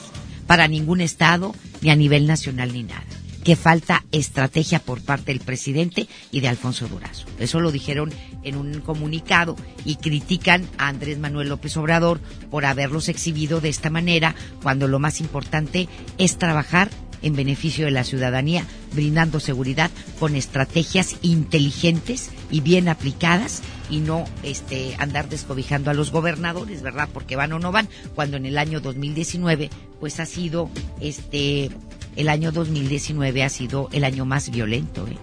para 0.47 0.67
ningún 0.67 1.01
estado, 1.01 1.53
ni 1.81 1.89
a 1.89 1.95
nivel 1.95 2.25
nacional, 2.25 2.73
ni 2.73 2.83
nada. 2.83 3.03
Que 3.43 3.55
falta 3.55 4.03
estrategia 4.11 4.79
por 4.79 5.01
parte 5.01 5.31
del 5.31 5.39
presidente 5.39 6.07
y 6.31 6.41
de 6.41 6.47
Alfonso 6.49 6.87
Durazo. 6.87 7.27
Eso 7.39 7.59
lo 7.59 7.71
dijeron 7.71 8.11
en 8.43 8.57
un 8.57 8.81
comunicado 8.81 9.55
y 9.85 9.95
critican 9.95 10.67
a 10.77 10.87
Andrés 10.87 11.17
Manuel 11.17 11.49
López 11.49 11.77
Obrador 11.77 12.19
por 12.49 12.65
haberlos 12.65 13.07
exhibido 13.07 13.61
de 13.61 13.69
esta 13.69 13.89
manera, 13.89 14.35
cuando 14.61 14.87
lo 14.87 14.99
más 14.99 15.21
importante 15.21 15.87
es 16.17 16.37
trabajar 16.37 16.89
en 17.21 17.35
beneficio 17.35 17.85
de 17.85 17.91
la 17.91 18.03
ciudadanía, 18.03 18.65
brindando 18.93 19.39
seguridad 19.39 19.91
con 20.19 20.35
estrategias 20.35 21.15
inteligentes 21.21 22.29
y 22.51 22.61
bien 22.61 22.89
aplicadas 22.89 23.61
y 23.89 23.99
no 23.99 24.25
este 24.43 24.95
andar 24.99 25.29
descobijando 25.29 25.91
a 25.91 25.93
los 25.93 26.11
gobernadores, 26.11 26.81
¿verdad? 26.81 27.09
Porque 27.13 27.35
van 27.35 27.53
o 27.53 27.59
no 27.59 27.71
van, 27.71 27.89
cuando 28.15 28.37
en 28.37 28.45
el 28.45 28.57
año 28.57 28.79
2019 28.79 29.69
pues 29.99 30.19
ha 30.19 30.25
sido 30.25 30.69
este 30.99 31.69
el 32.15 32.29
año 32.29 32.51
2019 32.51 33.43
ha 33.43 33.49
sido 33.49 33.89
el 33.91 34.03
año 34.03 34.25
más 34.25 34.49
violento, 34.49 35.07
¿eh? 35.07 35.17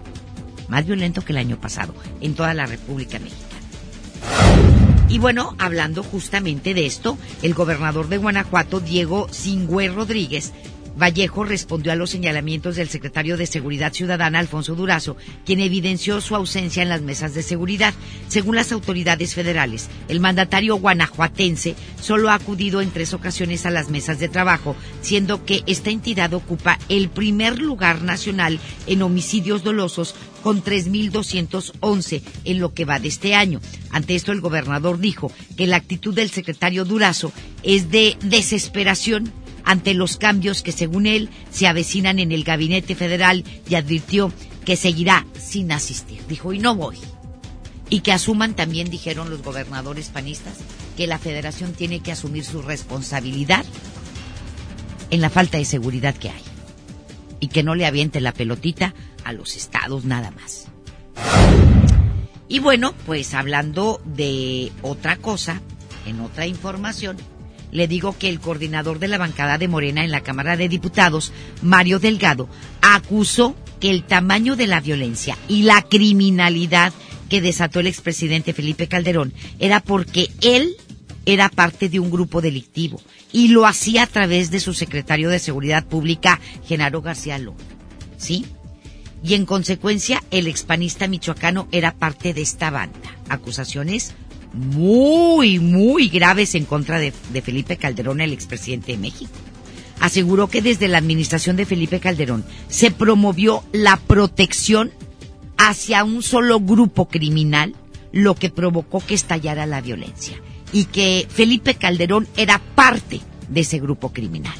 Más 0.69 0.85
violento 0.85 1.23
que 1.23 1.33
el 1.33 1.37
año 1.37 1.59
pasado 1.59 1.93
en 2.21 2.33
toda 2.33 2.53
la 2.53 2.65
República 2.65 3.19
Mexicana. 3.19 3.55
Y 5.07 5.19
bueno, 5.19 5.55
hablando 5.59 6.01
justamente 6.01 6.73
de 6.73 6.85
esto, 6.85 7.17
el 7.43 7.53
gobernador 7.53 8.09
de 8.09 8.17
Guanajuato, 8.17 8.79
Diego 8.79 9.27
Singüe 9.31 9.89
Rodríguez, 9.89 10.51
Vallejo 10.95 11.43
respondió 11.43 11.91
a 11.91 11.95
los 11.95 12.09
señalamientos 12.09 12.77
del 12.77 12.89
secretario 12.89 13.37
de 13.37 13.47
Seguridad 13.47 13.93
Ciudadana, 13.93 14.39
Alfonso 14.39 14.75
Durazo, 14.75 15.17
quien 15.45 15.59
evidenció 15.59 16.21
su 16.21 16.35
ausencia 16.35 16.83
en 16.83 16.89
las 16.89 17.01
mesas 17.01 17.33
de 17.33 17.43
seguridad. 17.43 17.93
Según 18.27 18.55
las 18.55 18.71
autoridades 18.71 19.35
federales, 19.35 19.89
el 20.07 20.19
mandatario 20.19 20.77
guanajuatense 20.77 21.75
solo 22.01 22.29
ha 22.29 22.35
acudido 22.35 22.81
en 22.81 22.91
tres 22.91 23.13
ocasiones 23.13 23.65
a 23.65 23.71
las 23.71 23.89
mesas 23.89 24.19
de 24.19 24.29
trabajo, 24.29 24.75
siendo 25.01 25.45
que 25.45 25.63
esta 25.67 25.89
entidad 25.89 26.33
ocupa 26.33 26.79
el 26.87 27.09
primer 27.09 27.59
lugar 27.59 28.01
nacional 28.01 28.59
en 28.87 29.01
homicidios 29.01 29.63
dolosos 29.63 30.15
con 30.43 30.63
3.211 30.63 32.21
en 32.45 32.59
lo 32.59 32.73
que 32.73 32.85
va 32.85 32.99
de 32.99 33.07
este 33.07 33.33
año. 33.33 33.59
Ante 33.89 34.15
esto, 34.15 34.31
el 34.31 34.41
gobernador 34.41 34.99
dijo 34.99 35.31
que 35.57 35.67
la 35.67 35.77
actitud 35.77 36.13
del 36.13 36.29
secretario 36.29 36.85
Durazo 36.85 37.31
es 37.63 37.89
de 37.89 38.15
desesperación 38.21 39.33
ante 39.65 39.93
los 39.93 40.17
cambios 40.17 40.61
que 40.61 40.71
según 40.71 41.07
él 41.07 41.29
se 41.51 41.67
avecinan 41.67 42.19
en 42.19 42.31
el 42.31 42.43
gabinete 42.43 42.95
federal 42.95 43.43
y 43.67 43.75
advirtió 43.75 44.31
que 44.63 44.75
seguirá 44.75 45.25
sin 45.37 45.71
asistir. 45.71 46.21
Dijo, 46.27 46.53
y 46.53 46.59
no 46.59 46.75
voy. 46.75 46.97
Y 47.89 47.99
que 47.99 48.11
asuman 48.11 48.55
también, 48.55 48.89
dijeron 48.89 49.29
los 49.29 49.43
gobernadores 49.43 50.09
panistas, 50.09 50.57
que 50.95 51.07
la 51.07 51.19
federación 51.19 51.73
tiene 51.73 51.99
que 51.99 52.11
asumir 52.11 52.45
su 52.45 52.61
responsabilidad 52.61 53.65
en 55.11 55.21
la 55.21 55.29
falta 55.29 55.57
de 55.57 55.65
seguridad 55.65 56.15
que 56.15 56.29
hay. 56.29 56.41
Y 57.39 57.49
que 57.49 57.63
no 57.63 57.75
le 57.75 57.85
aviente 57.85 58.21
la 58.21 58.33
pelotita 58.33 58.93
a 59.23 59.33
los 59.33 59.55
estados 59.55 60.05
nada 60.05 60.31
más. 60.31 60.67
Y 62.47 62.59
bueno, 62.59 62.93
pues 63.05 63.33
hablando 63.33 64.01
de 64.05 64.71
otra 64.81 65.17
cosa, 65.17 65.61
en 66.05 66.19
otra 66.21 66.45
información, 66.45 67.17
le 67.75 67.87
digo 67.89 68.17
que 68.17 68.29
el 68.29 68.39
coordinador 68.39 68.99
de 68.99 69.09
la 69.09 69.17
bancada 69.17 69.57
de 69.57 69.67
Morena 69.67 70.03
en 70.05 70.11
la 70.11 70.21
Cámara 70.21 70.55
de 70.55 70.69
Diputados, 70.69 71.33
Mario 71.61 71.99
Delgado, 71.99 72.47
acusó 72.81 73.55
que 73.81 73.89
el 73.89 74.03
tamaño 74.03 74.55
de 74.55 74.67
la 74.67 74.79
violencia 74.79 75.37
y 75.49 75.63
la 75.63 75.81
criminalidad 75.81 76.93
que 77.29 77.41
desató 77.41 77.81
el 77.81 77.87
expresidente 77.87 78.53
Felipe 78.53 78.87
Calderón 78.87 79.33
era 79.59 79.81
porque 79.81 80.29
él 80.41 80.77
era 81.25 81.49
parte 81.49 81.89
de 81.89 81.99
un 81.99 82.09
grupo 82.09 82.39
delictivo 82.39 83.01
y 83.33 83.49
lo 83.49 83.65
hacía 83.65 84.03
a 84.03 84.07
través 84.07 84.51
de 84.51 84.61
su 84.61 84.73
secretario 84.73 85.29
de 85.29 85.39
Seguridad 85.39 85.85
Pública, 85.85 86.39
Genaro 86.65 87.01
García 87.01 87.37
López. 87.37 87.65
¿Sí? 88.17 88.45
Y 89.21 89.33
en 89.33 89.45
consecuencia, 89.45 90.23
el 90.31 90.47
expanista 90.47 91.07
michoacano 91.07 91.67
era 91.71 91.95
parte 91.95 92.33
de 92.33 92.41
esta 92.41 92.69
banda. 92.69 93.17
Acusaciones 93.27 94.13
muy, 94.55 95.59
muy 95.59 96.07
graves 96.07 96.55
en 96.55 96.65
contra 96.65 96.99
de, 96.99 97.11
Felipe 97.41 97.77
Calderón, 97.77 98.21
el 98.21 98.33
expresidente 98.33 98.93
de 98.93 98.97
México. 98.97 99.31
Aseguró 99.99 100.47
que 100.47 100.61
desde 100.61 100.87
la 100.87 100.97
administración 100.97 101.55
de 101.55 101.65
Felipe 101.65 101.99
Calderón 101.99 102.43
se 102.67 102.91
promovió 102.91 103.63
la 103.71 103.97
protección 103.97 104.91
hacia 105.57 106.03
un 106.03 106.21
solo 106.21 106.59
grupo 106.59 107.07
criminal, 107.07 107.75
lo 108.11 108.35
que 108.35 108.49
provocó 108.49 108.99
que 108.99 109.13
estallara 109.13 109.65
la 109.65 109.81
violencia. 109.81 110.41
Y 110.73 110.85
que 110.85 111.27
Felipe 111.29 111.75
Calderón 111.75 112.27
era 112.35 112.61
parte 112.75 113.21
de 113.49 113.61
ese 113.61 113.79
grupo 113.79 114.11
criminal. 114.11 114.55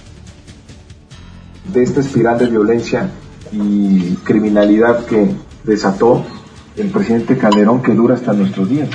de 1.73 1.83
esta 1.83 2.01
espiral 2.01 2.37
de 2.37 2.45
violencia 2.47 3.09
y 3.51 4.15
criminalidad 4.23 5.05
que 5.05 5.31
desató 5.63 6.23
el 6.77 6.89
presidente 6.89 7.37
Calderón 7.37 7.81
que 7.81 7.93
dura 7.93 8.15
hasta 8.15 8.33
nuestros 8.33 8.69
días. 8.69 8.89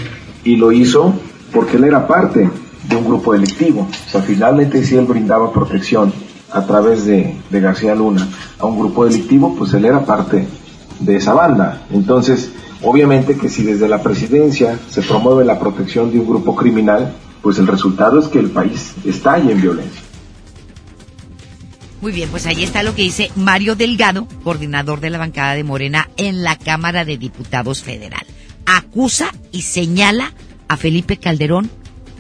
Y 0.45 0.57
lo 0.57 0.73
hizo 0.73 1.15
porque 1.53 1.77
él 1.77 1.85
era 1.85 2.07
parte 2.07 2.49
de 2.89 2.97
un 2.97 3.05
grupo 3.05 3.33
delictivo. 3.33 3.89
O 4.07 4.11
sea, 4.11 4.23
finalmente 4.23 4.85
si 4.85 4.97
él 4.97 5.05
brindaba 5.05 5.53
protección 5.53 6.13
a 6.53 6.67
través 6.67 7.05
de, 7.05 7.37
de 7.51 7.61
García 7.61 7.95
Luna 7.95 8.27
a 8.59 8.67
un 8.67 8.79
grupo 8.79 9.05
delictivo, 9.05 9.55
pues 9.57 9.73
él 9.75 9.85
era 9.85 10.05
parte 10.05 10.47
de 10.99 11.17
esa 11.17 11.35
banda. 11.35 11.83
Entonces, 11.91 12.51
obviamente 12.83 13.37
que 13.37 13.49
si 13.49 13.63
desde 13.63 13.89
la 13.89 14.03
presidencia 14.03 14.79
se 14.89 15.03
promueve 15.03 15.45
la 15.45 15.59
protección 15.59 16.11
de 16.11 16.19
un 16.19 16.27
grupo 16.27 16.57
criminal, 16.57 17.15
pues 17.43 17.59
el 17.59 17.67
resultado 17.67 18.19
es 18.21 18.27
que 18.29 18.39
el 18.39 18.51
país 18.51 18.95
estalle 19.05 19.53
en 19.53 19.61
violencia. 19.61 20.03
Muy 22.01 22.13
bien, 22.13 22.31
pues 22.31 22.47
ahí 22.47 22.63
está 22.63 22.83
lo 22.83 22.95
que 22.95 23.03
dice 23.03 23.31
Mario 23.37 23.77
Delgado, 23.77 24.27
coordinador 24.43 25.01
de 25.01 25.11
la 25.11 25.19
bancada 25.19 25.53
de 25.53 25.65
Morena 25.65 26.09
en 26.17 26.43
la 26.43 26.57
Cámara 26.57 27.05
de 27.05 27.19
Diputados 27.19 27.83
Federal. 27.83 28.25
Acusa 28.77 29.33
y 29.53 29.63
señala 29.63 30.33
a 30.69 30.77
Felipe 30.77 31.17
Calderón 31.17 31.71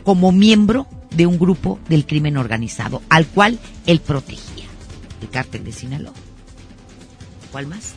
como 0.02 0.32
miembro 0.32 0.86
de 1.10 1.26
un 1.26 1.38
grupo 1.38 1.78
del 1.88 2.06
crimen 2.06 2.36
organizado, 2.36 3.02
al 3.08 3.26
cual 3.26 3.58
él 3.86 4.00
protegía, 4.00 4.66
el 5.22 5.28
cártel 5.28 5.64
de 5.64 5.72
Sinaloa. 5.72 6.14
¿Cuál 7.52 7.66
más? 7.66 7.94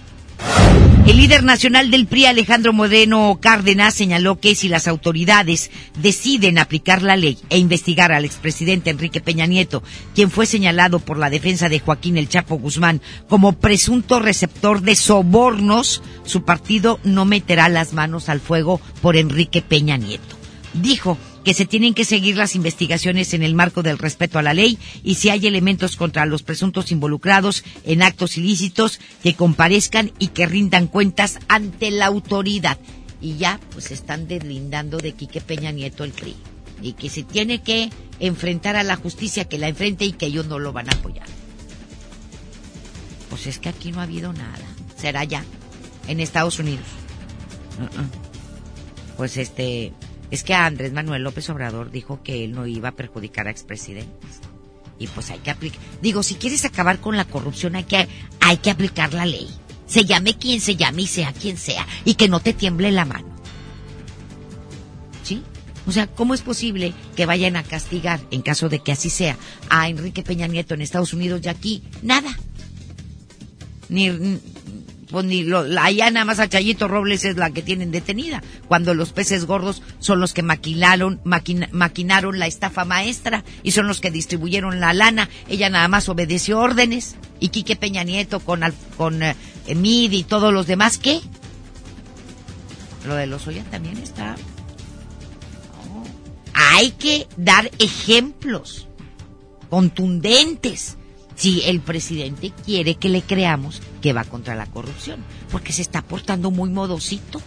El 1.05 1.17
líder 1.17 1.43
nacional 1.43 1.91
del 1.91 2.07
PRI, 2.07 2.27
Alejandro 2.27 2.71
Moreno 2.71 3.37
Cárdenas, 3.41 3.93
señaló 3.93 4.39
que 4.39 4.55
si 4.55 4.69
las 4.69 4.87
autoridades 4.87 5.69
deciden 5.99 6.57
aplicar 6.57 7.01
la 7.01 7.17
ley 7.17 7.37
e 7.49 7.57
investigar 7.57 8.13
al 8.13 8.23
expresidente 8.23 8.89
Enrique 8.89 9.19
Peña 9.19 9.45
Nieto, 9.45 9.83
quien 10.15 10.31
fue 10.31 10.45
señalado 10.45 10.99
por 10.99 11.17
la 11.17 11.29
defensa 11.29 11.67
de 11.67 11.81
Joaquín 11.81 12.17
El 12.17 12.29
Chapo 12.29 12.55
Guzmán 12.55 13.01
como 13.27 13.51
presunto 13.51 14.19
receptor 14.19 14.79
de 14.79 14.95
sobornos, 14.95 16.01
su 16.23 16.43
partido 16.45 17.01
no 17.03 17.25
meterá 17.25 17.67
las 17.67 17.91
manos 17.91 18.29
al 18.29 18.39
fuego 18.39 18.79
por 19.01 19.17
Enrique 19.17 19.61
Peña 19.61 19.97
Nieto. 19.97 20.37
Dijo 20.73 21.17
que 21.43 21.53
se 21.53 21.65
tienen 21.65 21.93
que 21.93 22.05
seguir 22.05 22.37
las 22.37 22.55
investigaciones 22.55 23.33
en 23.33 23.43
el 23.43 23.55
marco 23.55 23.83
del 23.83 23.97
respeto 23.97 24.39
a 24.39 24.43
la 24.43 24.53
ley 24.53 24.77
y 25.03 25.15
si 25.15 25.29
hay 25.29 25.45
elementos 25.45 25.95
contra 25.97 26.25
los 26.25 26.43
presuntos 26.43 26.91
involucrados 26.91 27.63
en 27.85 28.01
actos 28.01 28.37
ilícitos, 28.37 28.99
que 29.21 29.35
comparezcan 29.35 30.11
y 30.19 30.27
que 30.27 30.45
rindan 30.45 30.87
cuentas 30.87 31.39
ante 31.47 31.91
la 31.91 32.05
autoridad. 32.05 32.77
Y 33.21 33.37
ya, 33.37 33.59
pues 33.71 33.91
están 33.91 34.27
deslindando 34.27 34.97
de 34.97 35.13
Quique 35.13 35.41
Peña 35.41 35.71
Nieto 35.71 36.03
el 36.03 36.11
CRI. 36.11 36.35
Y 36.81 36.93
que 36.93 37.09
se 37.09 37.23
tiene 37.23 37.61
que 37.61 37.89
enfrentar 38.19 38.75
a 38.75 38.83
la 38.83 38.97
justicia, 38.97 39.45
que 39.45 39.57
la 39.57 39.69
enfrente 39.69 40.05
y 40.05 40.11
que 40.11 40.25
ellos 40.25 40.47
no 40.47 40.59
lo 40.59 40.73
van 40.73 40.89
a 40.89 40.93
apoyar. 40.93 41.27
Pues 43.29 43.47
es 43.47 43.59
que 43.59 43.69
aquí 43.69 43.91
no 43.91 44.01
ha 44.01 44.03
habido 44.03 44.33
nada. 44.33 44.65
Será 44.97 45.23
ya, 45.23 45.45
en 46.07 46.19
Estados 46.19 46.59
Unidos. 46.59 46.85
Pues 49.17 49.37
este, 49.37 49.93
es 50.33 50.43
que 50.43 50.55
Andrés 50.55 50.91
Manuel 50.91 51.21
López 51.21 51.47
Obrador 51.51 51.91
dijo 51.91 52.23
que 52.23 52.43
él 52.43 52.53
no 52.53 52.65
iba 52.65 52.89
a 52.89 52.95
perjudicar 52.95 53.45
a 53.45 53.51
expresidentes. 53.51 54.39
Y 54.97 55.05
pues 55.05 55.29
hay 55.29 55.37
que 55.37 55.51
aplicar. 55.51 55.79
Digo, 56.01 56.23
si 56.23 56.33
quieres 56.33 56.65
acabar 56.65 56.99
con 56.99 57.15
la 57.15 57.25
corrupción, 57.25 57.75
hay 57.75 57.83
que, 57.83 58.07
hay 58.39 58.57
que 58.57 58.71
aplicar 58.71 59.13
la 59.13 59.27
ley. 59.27 59.47
Se 59.85 60.05
llame 60.05 60.35
quien 60.35 60.59
se 60.59 60.75
llame 60.75 61.03
y 61.03 61.07
sea 61.07 61.33
quien 61.33 61.55
sea. 61.55 61.85
Y 62.03 62.15
que 62.15 62.29
no 62.29 62.39
te 62.39 62.53
tiemble 62.53 62.91
la 62.91 63.05
mano. 63.05 63.27
¿Sí? 65.21 65.43
O 65.85 65.91
sea, 65.91 66.07
¿cómo 66.07 66.33
es 66.33 66.41
posible 66.41 66.95
que 67.15 67.27
vayan 67.27 67.55
a 67.55 67.61
castigar, 67.61 68.19
en 68.31 68.41
caso 68.41 68.69
de 68.69 68.79
que 68.79 68.91
así 68.91 69.11
sea, 69.11 69.37
a 69.69 69.87
Enrique 69.87 70.23
Peña 70.23 70.47
Nieto 70.47 70.73
en 70.73 70.81
Estados 70.81 71.13
Unidos 71.13 71.41
y 71.43 71.49
aquí? 71.49 71.83
Nada. 72.01 72.35
Ni, 73.87 74.09
pues 75.09 75.25
allá 75.79 76.11
nada 76.11 76.25
más 76.25 76.39
a 76.39 76.49
Chayito 76.49 76.87
Robles 76.87 77.25
es 77.25 77.37
la 77.37 77.51
que 77.51 77.61
tienen 77.61 77.91
detenida, 77.91 78.41
cuando 78.67 78.93
los 78.93 79.11
peces 79.11 79.45
gordos 79.45 79.81
son 79.99 80.19
los 80.19 80.33
que 80.33 80.43
maquinaron, 80.43 81.21
maquinaron 81.23 82.39
la 82.39 82.47
estafa 82.47 82.85
maestra 82.85 83.43
y 83.63 83.71
son 83.71 83.87
los 83.87 84.01
que 84.01 84.11
distribuyeron 84.11 84.79
la 84.79 84.93
lana, 84.93 85.29
ella 85.47 85.69
nada 85.69 85.87
más 85.87 86.09
obedeció 86.09 86.59
órdenes, 86.59 87.15
y 87.39 87.49
Quique 87.49 87.75
Peña 87.75 88.03
Nieto 88.03 88.39
con, 88.39 88.61
con 88.97 89.21
eh, 89.21 89.35
Mid 89.75 90.11
y 90.11 90.23
todos 90.23 90.53
los 90.53 90.67
demás, 90.67 90.97
¿qué? 90.97 91.19
Lo 93.05 93.15
de 93.15 93.27
los 93.27 93.45
Oya 93.47 93.63
también 93.69 93.97
está... 93.97 94.35
Hay 96.53 96.91
que 96.91 97.27
dar 97.35 97.69
ejemplos 97.79 98.87
contundentes 99.69 100.97
si 101.35 101.61
el 101.63 101.81
presidente 101.81 102.53
quiere 102.65 102.95
que 102.95 103.09
le 103.09 103.21
creamos 103.21 103.81
que 104.01 104.13
va 104.13 104.23
contra 104.23 104.55
la 104.55 104.65
corrupción, 104.67 105.23
porque 105.51 105.73
se 105.73 105.81
está 105.81 106.01
portando 106.01 106.51
muy 106.51 106.69
modosito. 106.69 107.41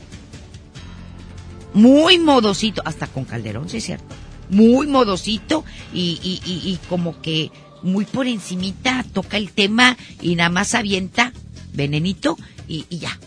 Muy 1.74 2.18
modosito, 2.18 2.82
hasta 2.84 3.06
con 3.06 3.24
Calderón, 3.24 3.68
sí 3.68 3.78
es 3.78 3.84
cierto. 3.84 4.14
Muy 4.48 4.86
modosito 4.86 5.64
y, 5.92 6.18
y, 6.22 6.40
y, 6.46 6.78
como 6.88 7.20
que 7.20 7.50
muy 7.82 8.04
por 8.04 8.26
encimita 8.26 9.04
toca 9.12 9.36
el 9.36 9.50
tema 9.50 9.96
y 10.22 10.36
nada 10.36 10.50
más 10.50 10.74
avienta 10.74 11.32
venenito 11.74 12.38
y, 12.68 12.86
y 12.88 12.98
ya. 12.98 13.18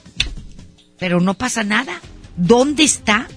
Pero 0.98 1.20
no 1.20 1.34
pasa 1.36 1.64
nada. 1.64 2.02
¿Dónde 2.38 2.84
está 2.84 3.28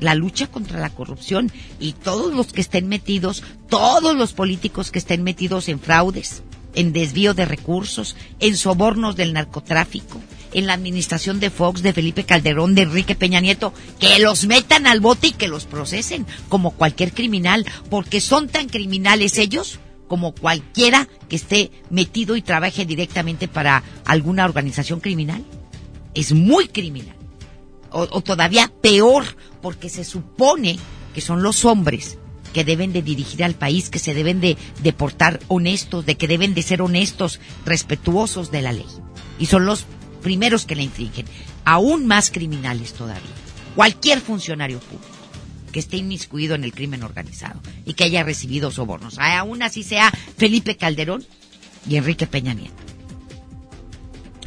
la 0.00 0.14
lucha 0.14 0.46
contra 0.46 0.80
la 0.80 0.90
corrupción 0.90 1.50
y 1.80 1.92
todos 1.92 2.34
los 2.34 2.52
que 2.52 2.60
estén 2.60 2.88
metidos, 2.88 3.42
todos 3.68 4.16
los 4.16 4.32
políticos 4.32 4.90
que 4.90 4.98
estén 4.98 5.22
metidos 5.22 5.68
en 5.68 5.80
fraudes, 5.80 6.42
en 6.74 6.92
desvío 6.92 7.34
de 7.34 7.44
recursos, 7.44 8.16
en 8.40 8.56
sobornos 8.56 9.16
del 9.16 9.32
narcotráfico, 9.32 10.20
en 10.52 10.66
la 10.66 10.74
administración 10.74 11.40
de 11.40 11.50
Fox, 11.50 11.82
de 11.82 11.92
Felipe 11.92 12.24
Calderón, 12.24 12.74
de 12.74 12.82
Enrique 12.82 13.14
Peña 13.14 13.40
Nieto, 13.40 13.72
que 13.98 14.18
los 14.18 14.46
metan 14.46 14.86
al 14.86 15.00
bote 15.00 15.28
y 15.28 15.32
que 15.32 15.48
los 15.48 15.64
procesen 15.64 16.26
como 16.48 16.70
cualquier 16.70 17.12
criminal, 17.12 17.66
porque 17.90 18.20
son 18.20 18.48
tan 18.48 18.68
criminales 18.68 19.38
ellos 19.38 19.80
como 20.08 20.34
cualquiera 20.34 21.06
que 21.28 21.36
esté 21.36 21.70
metido 21.90 22.34
y 22.34 22.42
trabaje 22.42 22.86
directamente 22.86 23.46
para 23.46 23.84
alguna 24.04 24.46
organización 24.46 25.00
criminal. 25.00 25.44
Es 26.14 26.32
muy 26.32 26.68
criminal. 26.68 27.14
O, 27.90 28.20
todavía 28.20 28.70
peor, 28.82 29.24
porque 29.60 29.88
se 29.88 30.04
supone 30.04 30.78
que 31.14 31.20
son 31.20 31.42
los 31.42 31.64
hombres 31.64 32.18
que 32.52 32.64
deben 32.64 32.92
de 32.92 33.02
dirigir 33.02 33.44
al 33.44 33.54
país, 33.54 33.90
que 33.90 33.98
se 33.98 34.14
deben 34.14 34.40
de, 34.40 34.56
deportar 34.82 35.40
honestos, 35.48 36.06
de 36.06 36.16
que 36.16 36.28
deben 36.28 36.54
de 36.54 36.62
ser 36.62 36.82
honestos, 36.82 37.40
respetuosos 37.64 38.50
de 38.50 38.62
la 38.62 38.72
ley. 38.72 38.86
Y 39.38 39.46
son 39.46 39.66
los 39.66 39.84
primeros 40.22 40.64
que 40.64 40.76
la 40.76 40.82
infringen. 40.82 41.26
Aún 41.64 42.06
más 42.06 42.30
criminales 42.30 42.94
todavía. 42.94 43.30
Cualquier 43.76 44.20
funcionario 44.20 44.80
público 44.80 45.06
que 45.72 45.78
esté 45.78 45.98
inmiscuido 45.98 46.54
en 46.54 46.64
el 46.64 46.72
crimen 46.72 47.02
organizado 47.02 47.60
y 47.84 47.92
que 47.92 48.04
haya 48.04 48.22
recibido 48.22 48.70
sobornos. 48.70 49.18
Aún 49.18 49.62
así 49.62 49.82
sea 49.82 50.10
Felipe 50.36 50.76
Calderón 50.76 51.24
y 51.86 51.96
Enrique 51.96 52.26
Peña 52.26 52.54
Nieto 52.54 52.88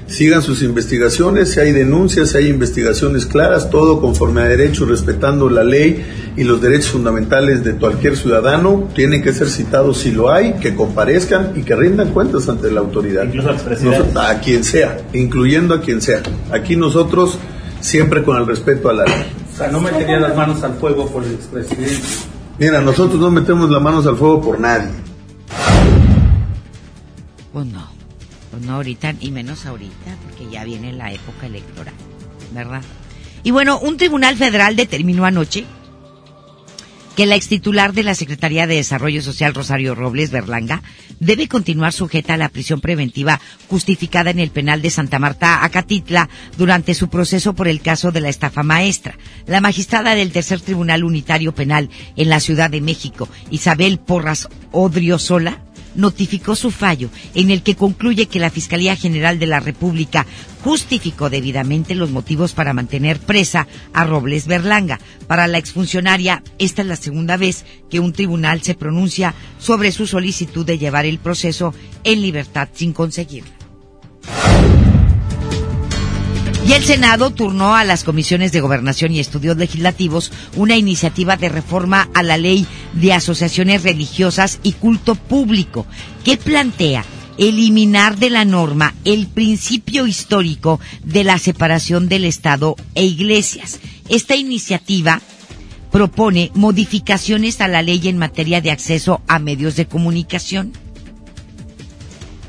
sigan 0.08 0.42
sus 0.42 0.62
investigaciones, 0.62 1.52
si 1.52 1.60
hay 1.60 1.72
denuncias, 1.72 2.32
si 2.32 2.38
hay 2.38 2.48
investigaciones 2.48 3.26
claras, 3.26 3.70
todo 3.70 4.02
conforme 4.02 4.42
a 4.42 4.46
derecho, 4.46 4.86
respetando 4.86 5.50
la 5.50 5.64
ley 5.64 6.06
y 6.36 6.44
los 6.44 6.62
derechos 6.62 6.92
fundamentales 6.92 7.64
de 7.64 7.76
cualquier 7.76 8.18
ciudadano, 8.18 8.90
tienen 8.94 9.24
que 9.24 9.34
ser 9.34 9.50
citados 9.50 10.00
si 10.00 10.12
lo 10.12 10.32
hay, 10.32 10.54
que 10.54 10.76
comparezcan 10.76 11.54
y 11.56 11.64
que 11.64 11.76
rindan 11.76 12.10
cuentas 12.10 12.50
ante 12.50 12.72
la 12.72 12.82
autoridad. 12.82 13.26
Incluso 13.26 13.50
a 14.16 14.40
quien 14.40 14.64
sea, 14.64 14.98
incluyendo 15.14 15.74
a 15.74 15.82
quien 15.82 16.02
sea. 16.02 16.22
Aquí 16.52 16.76
nosotros 16.76 17.38
siempre 17.80 18.24
con 18.24 18.38
el 18.38 18.46
respeto 18.46 18.90
a 18.90 18.94
la 18.94 19.06
ley. 19.06 19.26
O 19.54 19.58
sea, 19.58 19.68
no 19.70 19.80
metería 19.80 20.20
las 20.20 20.36
manos 20.36 20.64
al 20.64 20.74
fuego 20.76 21.08
por 21.08 21.24
el 21.24 21.32
expresidente. 21.32 22.02
Mira, 22.60 22.82
nosotros 22.82 23.20
no 23.20 23.32
metemos 23.32 23.70
las 23.70 23.82
manos 23.82 24.06
al 24.06 24.18
fuego 24.18 24.42
por 24.42 24.60
nadie. 24.60 24.90
Pues 27.52 27.66
no. 27.66 28.01
Pues 28.52 28.64
no 28.64 28.76
ahorita 28.76 29.16
y 29.20 29.32
menos 29.32 29.66
ahorita, 29.66 30.18
porque 30.24 30.52
ya 30.52 30.64
viene 30.64 30.92
la 30.92 31.12
época 31.12 31.48
electoral, 31.48 31.94
¿verdad? 32.54 32.84
Y 33.44 33.52
bueno, 33.52 33.80
un 33.80 33.98
tribunal 33.98 34.36
federal 34.36 34.76
determinó 34.76 35.26
anoche 35.26 35.66
que 37.16 37.26
la 37.26 37.36
extitular 37.36 37.94
de 37.94 38.04
la 38.04 38.16
Secretaría 38.16 38.68
de 38.68 38.76
Desarrollo 38.76 39.22
Social, 39.22 39.54
Rosario 39.54 39.96
Robles 39.96 40.32
Berlanga, 40.32 40.82
debe 41.20 41.48
continuar 41.48 41.94
sujeta 41.94 42.34
a 42.34 42.38
la 42.38 42.50
prisión 42.50 42.82
preventiva 42.82 43.40
justificada 43.68 44.32
en 44.32 44.40
el 44.40 44.50
penal 44.50 44.82
de 44.82 44.90
Santa 44.90 45.20
Marta, 45.20 45.64
Acatitla, 45.64 46.30
durante 46.58 46.94
su 46.94 47.10
proceso 47.10 47.54
por 47.54 47.68
el 47.68 47.82
caso 47.82 48.12
de 48.12 48.22
la 48.22 48.30
estafa 48.30 48.64
maestra. 48.64 49.18
La 49.46 49.62
magistrada 49.62 50.16
del 50.16 50.32
Tercer 50.32 50.62
Tribunal 50.62 51.04
Unitario 51.04 51.54
Penal 51.54 51.90
en 52.16 52.30
la 52.30 52.40
Ciudad 52.40 52.70
de 52.70 52.82
México, 52.82 53.28
Isabel 53.50 54.00
Porras 54.00 54.48
Odriozola, 54.72 55.62
notificó 55.96 56.56
su 56.56 56.72
fallo 56.72 57.10
en 57.34 57.52
el 57.52 57.64
que 57.64 57.76
concluye 57.76 58.28
que 58.28 58.40
la 58.40 58.50
Fiscalía 58.50 58.96
General 58.96 59.40
de 59.40 59.48
la 59.48 59.60
República 59.60 60.26
justificó 60.64 61.30
debidamente 61.30 61.96
los 61.96 62.12
motivos 62.12 62.54
para 62.54 62.74
mantener 62.74 63.20
presa 63.20 63.68
a 63.94 64.04
Robles 64.04 64.48
Berlanga. 64.48 65.00
Para 65.28 65.48
la 65.48 65.58
exfuncionaria, 65.58 66.44
esta 66.60 66.82
es 66.82 66.88
la 66.88 66.96
segunda 66.96 67.38
vez 67.38 67.66
que 67.90 68.00
un 68.00 68.14
tribunal 68.14 68.62
se 68.62 68.76
pronuncia 68.76 69.34
sobre 69.60 69.92
su 69.92 70.08
solicitud 70.08 70.66
de 70.66 70.78
llevar 70.78 71.06
el 71.06 71.20
proceso 71.20 71.74
en 72.04 72.22
libertad 72.22 72.70
sin 72.74 72.94
conseguirlo. 72.94 73.52
Y 76.68 76.74
el 76.74 76.84
Senado 76.84 77.32
turnó 77.32 77.76
a 77.76 77.84
las 77.84 78.04
comisiones 78.04 78.52
de 78.52 78.62
Gobernación 78.62 79.12
y 79.12 79.20
Estudios 79.20 79.58
Legislativos 79.58 80.32
una 80.56 80.78
iniciativa 80.78 81.36
de 81.36 81.50
reforma 81.50 82.08
a 82.14 82.22
la 82.22 82.38
ley 82.38 82.68
de 82.94 83.14
asociaciones 83.14 83.84
religiosas 83.84 84.60
y 84.62 84.74
culto 84.74 85.16
público 85.16 85.88
que 86.24 86.38
plantea 86.38 87.04
eliminar 87.38 88.18
de 88.18 88.30
la 88.30 88.46
norma 88.46 88.94
el 89.06 89.26
principio 89.28 90.06
histórico 90.06 90.80
de 91.04 91.24
la 91.24 91.40
separación 91.40 92.08
del 92.08 92.26
Estado 92.26 92.76
e 92.94 93.06
iglesias. 93.06 93.80
Esta 94.08 94.36
iniciativa 94.36 95.20
propone 95.92 96.52
modificaciones 96.54 97.60
a 97.60 97.68
la 97.68 97.82
ley 97.82 98.08
en 98.08 98.18
materia 98.18 98.62
de 98.62 98.72
acceso 98.72 99.22
a 99.28 99.40
medios 99.40 99.76
de 99.76 99.88
comunicación 99.88 100.74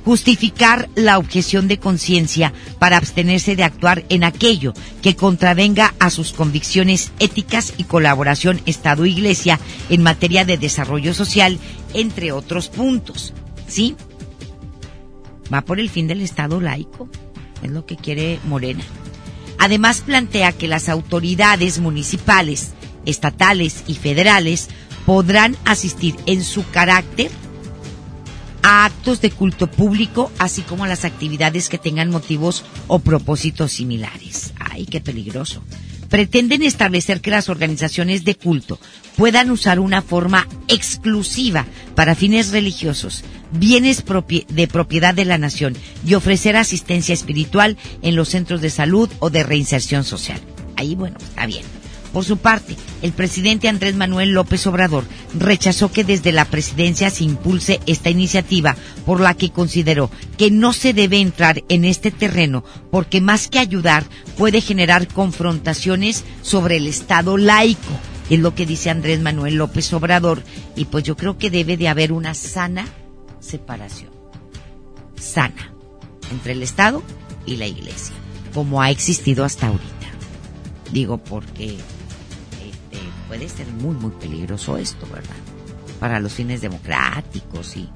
justificar 0.05 0.89
la 0.95 1.19
objeción 1.19 1.69
de 1.69 1.79
conciencia 1.79 2.53
para 2.79 2.97
abstenerse 2.97 3.57
de 3.57 3.65
actuar 3.65 4.05
en 4.09 4.25
aquello 4.25 4.75
que 5.03 5.17
contravenga 5.17 5.95
a 5.99 6.11
sus 6.11 6.33
convicciones 6.33 7.13
éticas 7.19 7.75
y 7.77 7.85
colaboración 7.85 8.61
Estado-Iglesia 8.67 9.61
en 9.89 10.03
materia 10.03 10.45
de 10.45 10.59
desarrollo 10.59 11.15
social, 11.15 11.59
entre 11.95 12.33
otros 12.33 12.69
puntos. 12.69 13.33
¿Sí? 13.69 13.97
Va 15.53 15.63
por 15.63 15.79
el 15.81 15.91
fin 15.91 16.09
del 16.09 16.21
Estado 16.21 16.61
laico, 16.61 17.09
es 17.63 17.71
lo 17.71 17.87
que 17.87 17.97
quiere 17.97 18.39
Morena. 18.45 18.85
Además 19.59 20.01
plantea 20.01 20.53
que 20.53 20.67
las 20.67 20.89
autoridades 20.89 21.79
municipales, 21.79 22.73
estatales 23.07 23.85
y 23.87 23.95
federales 23.95 24.69
podrán 25.07 25.57
asistir 25.65 26.17
en 26.27 26.43
su 26.43 26.69
carácter 26.71 27.31
a 28.63 28.85
actos 28.85 29.21
de 29.21 29.31
culto 29.31 29.67
público, 29.67 30.31
así 30.39 30.63
como 30.63 30.85
a 30.85 30.89
las 30.89 31.05
actividades 31.05 31.69
que 31.69 31.79
tengan 31.79 32.11
motivos 32.11 32.65
o 32.87 32.99
propósitos 33.01 33.73
similares. 33.73 34.53
¡Ay, 34.59 34.87
qué 34.87 35.01
peligroso! 35.01 35.63
Pretenden 36.09 36.63
establecer 36.63 37.21
que 37.21 37.31
las 37.31 37.49
organizaciones 37.49 38.25
de 38.25 38.35
culto 38.35 38.79
puedan 39.17 39.51
usar 39.51 39.81
una 39.81 40.03
forma 40.03 40.47
exclusiva 40.69 41.67
para 41.95 42.15
fines 42.15 42.51
religiosos, 42.51 43.25
bienes 43.51 44.05
de 44.49 44.69
propiedad 44.69 45.15
de 45.15 45.25
la 45.25 45.39
nación 45.39 45.75
y 46.07 46.15
ofrecer 46.15 46.57
asistencia 46.57 47.15
espiritual 47.15 47.79
en 48.03 48.15
los 48.15 48.29
centros 48.29 48.61
de 48.61 48.71
salud 48.71 49.09
o 49.21 49.31
de 49.31 49.43
reinserción 49.43 50.05
social. 50.05 50.41
Ahí, 50.77 50.95
bueno, 50.95 51.17
está 51.19 51.47
bien. 51.47 51.82
Por 52.13 52.25
su 52.25 52.37
parte, 52.37 52.77
el 53.01 53.13
presidente 53.13 53.69
Andrés 53.69 53.95
Manuel 53.95 54.33
López 54.33 54.67
Obrador 54.67 55.05
rechazó 55.39 55.91
que 55.91 56.05
desde 56.05 56.31
la 56.31 56.45
presidencia 56.45 57.09
se 57.09 57.25
impulse 57.25 57.81
esta 57.87 58.11
iniciativa, 58.11 58.77
por 59.07 59.21
la 59.21 59.35
que 59.35 59.51
consideró 59.51 60.11
que 60.37 60.51
no 60.51 60.75
se 60.75 60.93
debe 60.93 61.21
entrar 61.21 61.65
en 61.69 61.87
este 61.87 62.11
terreno 62.11 62.65
porque 62.91 63.21
más 63.23 63.49
que 63.49 63.59
ayudar 63.59 64.05
puede 64.37 64.61
generar 64.61 65.09
confrontaciones 65.09 66.25
sobre 66.43 66.77
el 66.77 66.87
Estado 66.87 67.39
laico. 67.39 67.81
Es 68.29 68.39
lo 68.39 68.55
que 68.55 68.67
dice 68.67 68.91
Andrés 68.91 69.21
Manuel 69.21 69.57
López 69.57 69.93
Obrador 69.93 70.43
y 70.77 70.85
pues 70.85 71.05
yo 71.05 71.17
creo 71.17 71.39
que 71.39 71.51
debe 71.51 71.77
de 71.77 71.89
haber 71.89 72.13
una 72.13 72.35
sana 72.35 72.87
separación. 73.41 74.11
Sana 75.19 75.73
entre 76.31 76.53
el 76.53 76.63
Estado 76.63 77.03
y 77.47 77.57
la 77.57 77.67
Iglesia, 77.67 78.15
como 78.53 78.83
ha 78.83 78.91
existido 78.91 79.45
hasta 79.45 79.69
ahorita. 79.69 79.93
Digo 80.93 81.19
porque 81.19 81.79
puede 83.33 83.49
ser 83.49 83.66
muy, 83.80 83.95
muy 83.95 84.11
peligroso 84.20 84.76
esto, 84.76 85.07
¿verdad? 85.11 85.35
Para 85.99 86.20
los 86.20 86.35
fines 86.35 86.61
democráticos 86.61 87.78
y, 87.78 87.89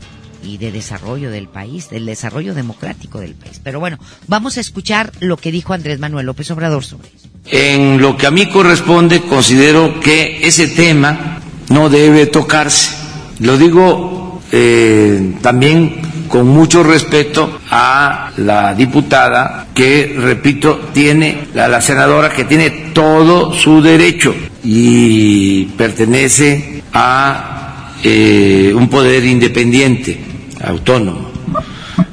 y 0.43 0.57
de 0.57 0.72
desarrollo 0.72 1.30
del 1.30 1.47
país, 1.47 1.91
del 1.91 2.07
desarrollo 2.07 2.55
democrático 2.55 3.20
del 3.20 3.34
país. 3.34 3.61
Pero 3.62 3.78
bueno, 3.78 3.99
vamos 4.28 4.57
a 4.57 4.62
escuchar 4.62 5.12
lo 5.20 5.37
que 5.37 5.53
dijo 5.53 5.74
Andrés 5.74 5.99
Manuel 5.99 6.24
López 6.24 6.51
Obrador 6.53 6.87
sobre 6.87 7.09
eso. 7.09 7.28
En 7.45 8.01
lo 8.01 8.16
que 8.16 8.26
a 8.26 8.30
mí 8.30 8.49
corresponde, 8.49 9.20
considero 9.20 10.01
que 10.01 10.39
ese 10.41 10.68
tema 10.68 11.43
no 11.68 11.91
debe 11.91 12.24
tocarse. 12.24 12.97
Lo 13.41 13.59
digo 13.59 14.41
eh, 14.53 15.34
también 15.43 16.01
con 16.28 16.49
mucho 16.49 16.82
respeto 16.82 17.61
a 17.70 18.30
la 18.39 18.74
diputada 18.74 19.66
que, 19.74 20.16
repito, 20.18 20.89
tiene, 20.95 21.49
a 21.55 21.68
la 21.68 21.82
senadora 21.82 22.30
que 22.30 22.45
tiene 22.45 22.70
todo 22.95 23.53
su 23.53 23.82
derecho 23.82 24.34
y 24.69 25.64
pertenece 25.77 26.83
a 26.93 27.93
eh, 28.03 28.73
un 28.75 28.89
poder 28.89 29.25
independiente, 29.25 30.19
autónomo. 30.61 31.31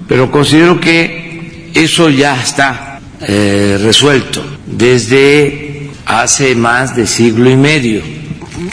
Pero 0.08 0.30
considero 0.30 0.80
que 0.80 1.72
eso 1.74 2.12
ya 2.12 2.40
está 2.40 3.02
eh, 3.28 3.80
resuelto 3.82 4.44
desde 4.68 5.90
hace 6.06 6.54
más 6.54 6.96
de 6.96 7.08
siglo 7.08 7.50
y 7.50 7.56
medio. 7.56 8.04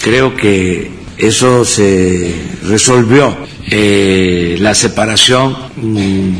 Creo 0.02 0.36
que 0.36 0.90
eso 1.16 1.64
se 1.64 2.34
resolvió 2.64 3.34
eh, 3.70 4.56
la 4.60 4.74
separación 4.74 5.56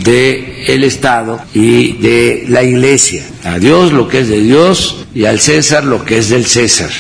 de 0.05 0.50
el 0.67 0.85
Estado 0.85 1.41
y 1.55 1.93
de 1.95 2.45
la 2.49 2.63
Iglesia. 2.63 3.25
A 3.45 3.59
Dios 3.59 3.93
lo 3.93 4.09
que 4.09 4.21
es 4.21 4.29
de 4.29 4.41
Dios 4.41 5.07
y 5.15 5.25
al 5.25 5.41
César 5.41 5.85
lo 5.85 6.05
que 6.05 6.19
es 6.19 6.29
del 6.29 6.47
César. 6.47 6.91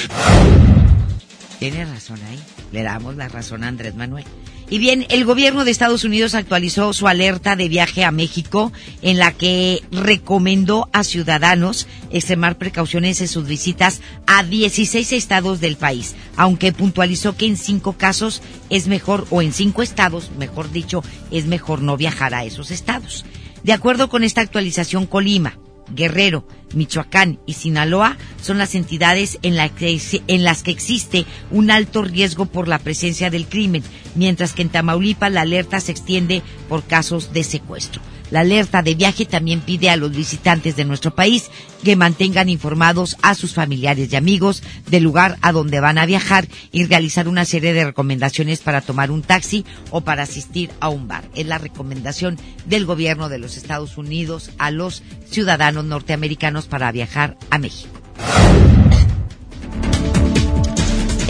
Tiene 1.58 1.84
razón 1.84 2.18
ahí. 2.28 2.38
Le 2.72 2.82
damos 2.82 3.16
la 3.16 3.28
razón 3.28 3.64
a 3.64 3.68
Andrés 3.68 3.94
Manuel. 3.94 4.24
Y 4.72 4.78
bien, 4.78 5.04
el 5.08 5.24
gobierno 5.24 5.64
de 5.64 5.72
Estados 5.72 6.04
Unidos 6.04 6.36
actualizó 6.36 6.92
su 6.92 7.08
alerta 7.08 7.56
de 7.56 7.68
viaje 7.68 8.04
a 8.04 8.12
México 8.12 8.72
en 9.02 9.18
la 9.18 9.32
que 9.32 9.82
recomendó 9.90 10.88
a 10.92 11.02
ciudadanos 11.02 11.88
extremar 12.12 12.56
precauciones 12.56 13.20
en 13.20 13.26
sus 13.26 13.48
visitas 13.48 14.00
a 14.28 14.44
16 14.44 15.12
estados 15.12 15.60
del 15.60 15.76
país, 15.76 16.14
aunque 16.36 16.72
puntualizó 16.72 17.36
que 17.36 17.46
en 17.46 17.56
cinco 17.56 17.94
casos 17.94 18.42
es 18.70 18.86
mejor, 18.86 19.26
o 19.30 19.42
en 19.42 19.52
cinco 19.52 19.82
estados, 19.82 20.30
mejor 20.38 20.70
dicho, 20.70 21.02
es 21.32 21.46
mejor 21.46 21.82
no 21.82 21.96
viajar 21.96 22.32
a 22.32 22.44
esos 22.44 22.70
estados. 22.70 23.24
De 23.62 23.72
acuerdo 23.72 24.08
con 24.08 24.24
esta 24.24 24.40
actualización, 24.40 25.06
Colima, 25.06 25.58
Guerrero, 25.94 26.46
Michoacán 26.74 27.40
y 27.46 27.54
Sinaloa 27.54 28.16
son 28.40 28.58
las 28.58 28.74
entidades 28.74 29.38
en, 29.42 29.56
las 29.56 30.62
que 30.62 30.70
existe 30.70 31.26
un 31.50 31.70
alto 31.70 32.02
riesgo 32.02 32.46
por 32.46 32.68
la 32.68 32.78
presencia 32.78 33.30
del 33.30 33.46
crimen, 33.46 33.82
mientras 34.14 34.52
que 34.52 34.62
en 34.62 34.68
Tamaulipas 34.68 35.32
la 35.32 35.42
alerta 35.42 35.80
se 35.80 35.92
extiende 35.92 36.42
por 36.68 36.84
casos 36.84 37.32
de 37.32 37.44
secuestro. 37.44 38.00
La 38.30 38.40
alerta 38.40 38.82
de 38.82 38.94
viaje 38.94 39.26
también 39.26 39.60
pide 39.60 39.90
a 39.90 39.96
los 39.96 40.12
visitantes 40.12 40.76
de 40.76 40.84
nuestro 40.84 41.14
país 41.14 41.50
que 41.82 41.96
mantengan 41.96 42.48
informados 42.48 43.16
a 43.22 43.34
sus 43.34 43.54
familiares 43.54 44.12
y 44.12 44.16
amigos 44.16 44.62
del 44.88 45.02
lugar 45.02 45.36
a 45.42 45.52
donde 45.52 45.80
van 45.80 45.98
a 45.98 46.06
viajar 46.06 46.46
y 46.70 46.84
realizar 46.84 47.26
una 47.26 47.44
serie 47.44 47.72
de 47.72 47.84
recomendaciones 47.84 48.60
para 48.60 48.80
tomar 48.80 49.10
un 49.10 49.22
taxi 49.22 49.64
o 49.90 50.02
para 50.02 50.22
asistir 50.22 50.70
a 50.80 50.88
un 50.88 51.08
bar. 51.08 51.24
Es 51.34 51.46
la 51.46 51.58
recomendación 51.58 52.38
del 52.66 52.86
gobierno 52.86 53.28
de 53.28 53.38
los 53.38 53.56
Estados 53.56 53.98
Unidos 53.98 54.50
a 54.58 54.70
los 54.70 55.02
ciudadanos 55.28 55.84
norteamericanos 55.84 56.66
para 56.66 56.92
viajar 56.92 57.36
a 57.50 57.58
México. 57.58 58.00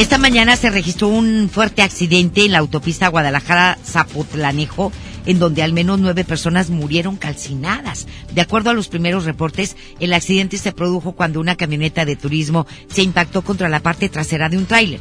Esta 0.00 0.16
mañana 0.16 0.56
se 0.56 0.70
registró 0.70 1.08
un 1.08 1.50
fuerte 1.52 1.82
accidente 1.82 2.46
en 2.46 2.52
la 2.52 2.58
autopista 2.58 3.10
Guadalajara-Zapotlanejo 3.10 4.92
en 5.26 5.38
donde 5.38 5.62
al 5.62 5.72
menos 5.72 5.98
nueve 5.98 6.24
personas 6.24 6.70
murieron 6.70 7.16
calcinadas. 7.16 8.06
De 8.32 8.40
acuerdo 8.40 8.70
a 8.70 8.74
los 8.74 8.88
primeros 8.88 9.24
reportes, 9.24 9.76
el 9.98 10.12
accidente 10.12 10.58
se 10.58 10.72
produjo 10.72 11.12
cuando 11.12 11.40
una 11.40 11.56
camioneta 11.56 12.04
de 12.04 12.16
turismo 12.16 12.66
se 12.92 13.02
impactó 13.02 13.42
contra 13.42 13.68
la 13.68 13.80
parte 13.80 14.08
trasera 14.08 14.48
de 14.48 14.58
un 14.58 14.66
tráiler. 14.66 15.00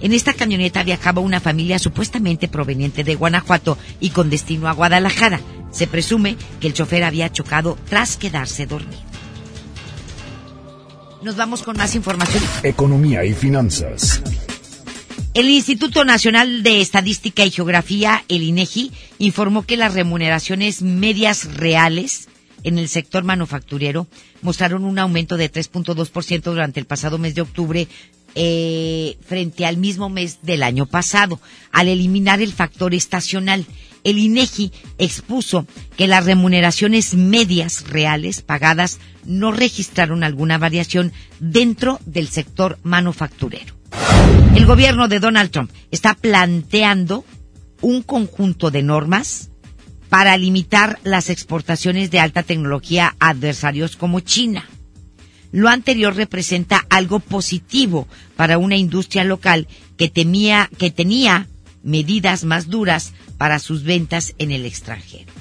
En 0.00 0.12
esta 0.12 0.32
camioneta 0.32 0.82
viajaba 0.84 1.20
una 1.20 1.40
familia 1.40 1.78
supuestamente 1.78 2.46
proveniente 2.46 3.02
de 3.02 3.16
Guanajuato 3.16 3.76
y 4.00 4.10
con 4.10 4.30
destino 4.30 4.68
a 4.68 4.72
Guadalajara. 4.72 5.40
Se 5.72 5.86
presume 5.86 6.36
que 6.60 6.68
el 6.68 6.72
chofer 6.72 7.02
había 7.02 7.32
chocado 7.32 7.76
tras 7.88 8.16
quedarse 8.16 8.66
dormido. 8.66 9.08
Nos 11.22 11.36
vamos 11.36 11.62
con 11.62 11.76
más 11.76 11.96
información. 11.96 12.44
Economía 12.62 13.24
y 13.24 13.34
finanzas. 13.34 14.22
El 15.38 15.50
Instituto 15.50 16.04
Nacional 16.04 16.64
de 16.64 16.80
Estadística 16.80 17.44
y 17.44 17.52
Geografía, 17.52 18.24
el 18.26 18.42
INEGI, 18.42 18.90
informó 19.20 19.64
que 19.64 19.76
las 19.76 19.94
remuneraciones 19.94 20.82
medias 20.82 21.54
reales 21.54 22.28
en 22.64 22.76
el 22.76 22.88
sector 22.88 23.22
manufacturero 23.22 24.08
mostraron 24.42 24.82
un 24.82 24.98
aumento 24.98 25.36
de 25.36 25.48
3.2% 25.48 26.42
durante 26.42 26.80
el 26.80 26.86
pasado 26.86 27.18
mes 27.18 27.36
de 27.36 27.42
octubre 27.42 27.86
eh, 28.34 29.16
frente 29.24 29.64
al 29.64 29.76
mismo 29.76 30.08
mes 30.08 30.40
del 30.42 30.64
año 30.64 30.86
pasado, 30.86 31.40
al 31.70 31.86
eliminar 31.86 32.42
el 32.42 32.52
factor 32.52 32.92
estacional. 32.92 33.64
el 34.02 34.18
INEGI 34.18 34.72
expuso 34.98 35.68
que 35.96 36.08
las 36.08 36.26
remuneraciones 36.26 37.14
medias 37.14 37.84
reales 37.88 38.42
pagadas 38.42 38.98
no 39.24 39.52
registraron 39.52 40.24
alguna 40.24 40.58
variación 40.58 41.12
dentro 41.38 42.00
del 42.06 42.26
sector 42.26 42.80
manufacturero. 42.82 43.77
El 44.54 44.66
gobierno 44.66 45.08
de 45.08 45.20
Donald 45.20 45.50
Trump 45.50 45.70
está 45.90 46.14
planteando 46.14 47.24
un 47.80 48.02
conjunto 48.02 48.70
de 48.70 48.82
normas 48.82 49.50
para 50.08 50.36
limitar 50.36 50.98
las 51.04 51.30
exportaciones 51.30 52.10
de 52.10 52.20
alta 52.20 52.42
tecnología 52.42 53.14
a 53.20 53.30
adversarios 53.30 53.96
como 53.96 54.20
China. 54.20 54.68
Lo 55.52 55.68
anterior 55.68 56.14
representa 56.14 56.84
algo 56.90 57.20
positivo 57.20 58.06
para 58.36 58.58
una 58.58 58.76
industria 58.76 59.24
local 59.24 59.66
que 59.96 60.08
temía, 60.08 60.70
que 60.78 60.90
tenía 60.90 61.46
medidas 61.82 62.44
más 62.44 62.68
duras 62.68 63.12
para 63.38 63.58
sus 63.58 63.82
ventas 63.84 64.34
en 64.38 64.50
el 64.50 64.66
extranjero. 64.66 65.32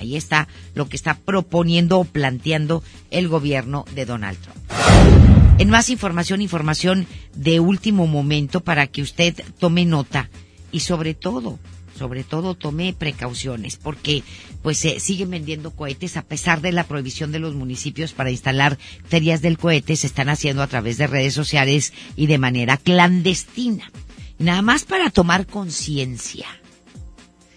Ahí 0.00 0.16
está 0.16 0.48
lo 0.74 0.88
que 0.88 0.96
está 0.96 1.18
proponiendo 1.18 1.98
o 1.98 2.04
planteando 2.04 2.82
el 3.10 3.28
gobierno 3.28 3.84
de 3.94 4.06
Donald 4.06 4.38
Trump. 4.38 5.45
En 5.58 5.70
más 5.70 5.88
información, 5.88 6.42
información 6.42 7.06
de 7.34 7.60
último 7.60 8.06
momento 8.06 8.60
para 8.60 8.86
que 8.88 9.00
usted 9.00 9.42
tome 9.58 9.86
nota 9.86 10.28
y 10.70 10.80
sobre 10.80 11.14
todo 11.14 11.58
sobre 11.98 12.24
todo 12.24 12.54
tome 12.54 12.92
precauciones 12.92 13.76
porque 13.76 14.22
pues 14.62 14.78
se 14.78 15.00
siguen 15.00 15.30
vendiendo 15.30 15.70
cohetes 15.70 16.18
a 16.18 16.22
pesar 16.22 16.60
de 16.60 16.72
la 16.72 16.84
prohibición 16.84 17.32
de 17.32 17.38
los 17.38 17.54
municipios 17.54 18.12
para 18.12 18.30
instalar 18.30 18.76
ferias 19.08 19.40
del 19.40 19.56
cohete 19.56 19.96
se 19.96 20.06
están 20.06 20.28
haciendo 20.28 20.62
a 20.62 20.66
través 20.66 20.98
de 20.98 21.06
redes 21.06 21.32
sociales 21.32 21.94
y 22.16 22.26
de 22.26 22.36
manera 22.36 22.76
clandestina. 22.76 23.90
Nada 24.38 24.60
más 24.60 24.84
para 24.84 25.08
tomar 25.08 25.46
conciencia 25.46 26.46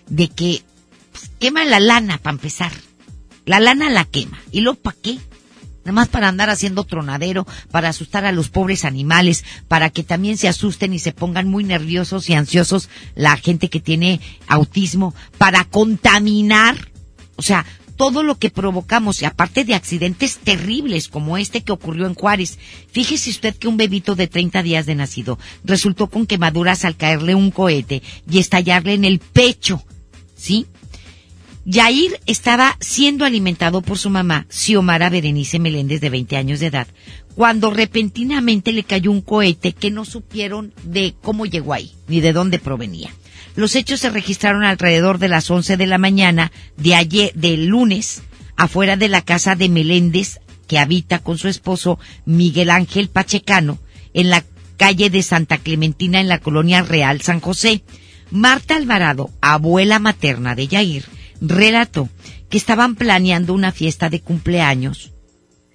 de 0.08 0.30
que 0.30 0.64
pues, 1.12 1.32
queman 1.38 1.70
la 1.70 1.82
lana 1.82 2.18
para 2.18 2.36
empezar. 2.36 2.72
La 3.46 3.60
lana 3.60 3.90
la 3.90 4.06
quema. 4.06 4.40
Y 4.52 4.62
lo 4.62 4.76
pa 4.76 4.94
qué 5.02 5.18
nada 5.90 6.02
más 6.02 6.08
para 6.08 6.28
andar 6.28 6.50
haciendo 6.50 6.84
tronadero, 6.84 7.48
para 7.72 7.90
asustar 7.90 8.26
a 8.26 8.32
los 8.32 8.50
pobres 8.50 8.86
animales, 8.86 9.44
para 9.68 9.90
que 9.90 10.04
también 10.04 10.38
se 10.38 10.48
asusten 10.48 10.94
y 10.94 11.00
se 11.00 11.12
pongan 11.12 11.48
muy 11.48 11.64
nerviosos 11.64 12.30
y 12.30 12.34
ansiosos 12.34 12.90
la 13.16 13.36
gente 13.38 13.70
que 13.70 13.80
tiene 13.80 14.22
autismo, 14.48 15.16
para 15.38 15.66
contaminar, 15.66 16.92
o 17.36 17.42
sea, 17.42 17.66
todo 17.98 18.24
lo 18.24 18.38
que 18.38 18.50
provocamos, 18.50 19.22
y 19.22 19.26
aparte 19.26 19.66
de 19.66 19.74
accidentes 19.74 20.38
terribles 20.38 21.10
como 21.10 21.38
este 21.38 21.64
que 21.64 21.74
ocurrió 21.74 22.06
en 22.06 22.16
Juárez. 22.16 22.58
Fíjese 22.92 23.30
usted 23.30 23.54
que 23.56 23.68
un 23.68 23.76
bebito 23.76 24.16
de 24.16 24.28
30 24.28 24.64
días 24.64 24.86
de 24.86 24.96
nacido 24.96 25.38
resultó 25.66 26.08
con 26.08 26.26
quemaduras 26.26 26.86
al 26.86 26.96
caerle 26.96 27.36
un 27.36 27.52
cohete 27.52 28.02
y 28.30 28.40
estallarle 28.40 28.94
en 28.94 29.04
el 29.04 29.20
pecho, 29.20 29.84
¿sí? 30.38 30.66
Yair 31.72 32.20
estaba 32.26 32.76
siendo 32.80 33.26
alimentado 33.26 33.84
por 33.84 34.00
su 34.00 34.10
mamá, 34.10 34.48
Xiomara 34.50 35.12
Berenice 35.12 35.60
Meléndez, 35.60 36.02
de 36.02 36.10
20 36.10 36.36
años 36.36 36.60
de 36.60 36.66
edad, 36.66 36.88
cuando 37.36 37.70
repentinamente 37.70 38.72
le 38.72 38.84
cayó 38.84 39.12
un 39.12 39.22
cohete 39.22 39.74
que 39.74 39.92
no 39.92 40.04
supieron 40.04 40.74
de 40.82 41.14
cómo 41.22 41.46
llegó 41.46 41.74
ahí, 41.74 41.92
ni 42.08 42.22
de 42.22 42.34
dónde 42.34 42.58
provenía. 42.58 43.12
Los 43.56 43.76
hechos 43.76 44.00
se 44.00 44.10
registraron 44.10 44.64
alrededor 44.64 45.20
de 45.20 45.28
las 45.28 45.52
11 45.52 45.78
de 45.78 45.86
la 45.86 46.00
mañana 46.00 46.52
de 46.78 46.96
ayer, 46.96 47.34
del 47.36 47.68
lunes, 47.68 48.24
afuera 48.56 48.98
de 48.98 49.08
la 49.08 49.22
casa 49.22 49.56
de 49.56 49.70
Meléndez, 49.70 50.40
que 50.68 50.80
habita 50.80 51.20
con 51.20 51.38
su 51.38 51.50
esposo 51.50 52.00
Miguel 52.26 52.72
Ángel 52.72 53.10
Pachecano, 53.10 53.78
en 54.16 54.32
la 54.32 54.44
calle 54.78 55.12
de 55.12 55.22
Santa 55.22 55.60
Clementina 55.60 56.20
en 56.20 56.30
la 56.30 56.40
colonia 56.40 56.82
Real 56.82 57.22
San 57.22 57.42
José. 57.42 57.84
Marta 58.32 58.76
Alvarado, 58.76 59.30
abuela 59.40 60.00
materna 60.00 60.56
de 60.56 60.68
Yair, 60.68 61.06
relató 61.42 62.10
que 62.50 62.58
estaban 62.58 62.96
planeando 62.96 63.54
una 63.54 63.72
fiesta 63.72 64.10
de 64.10 64.22
cumpleaños 64.22 65.12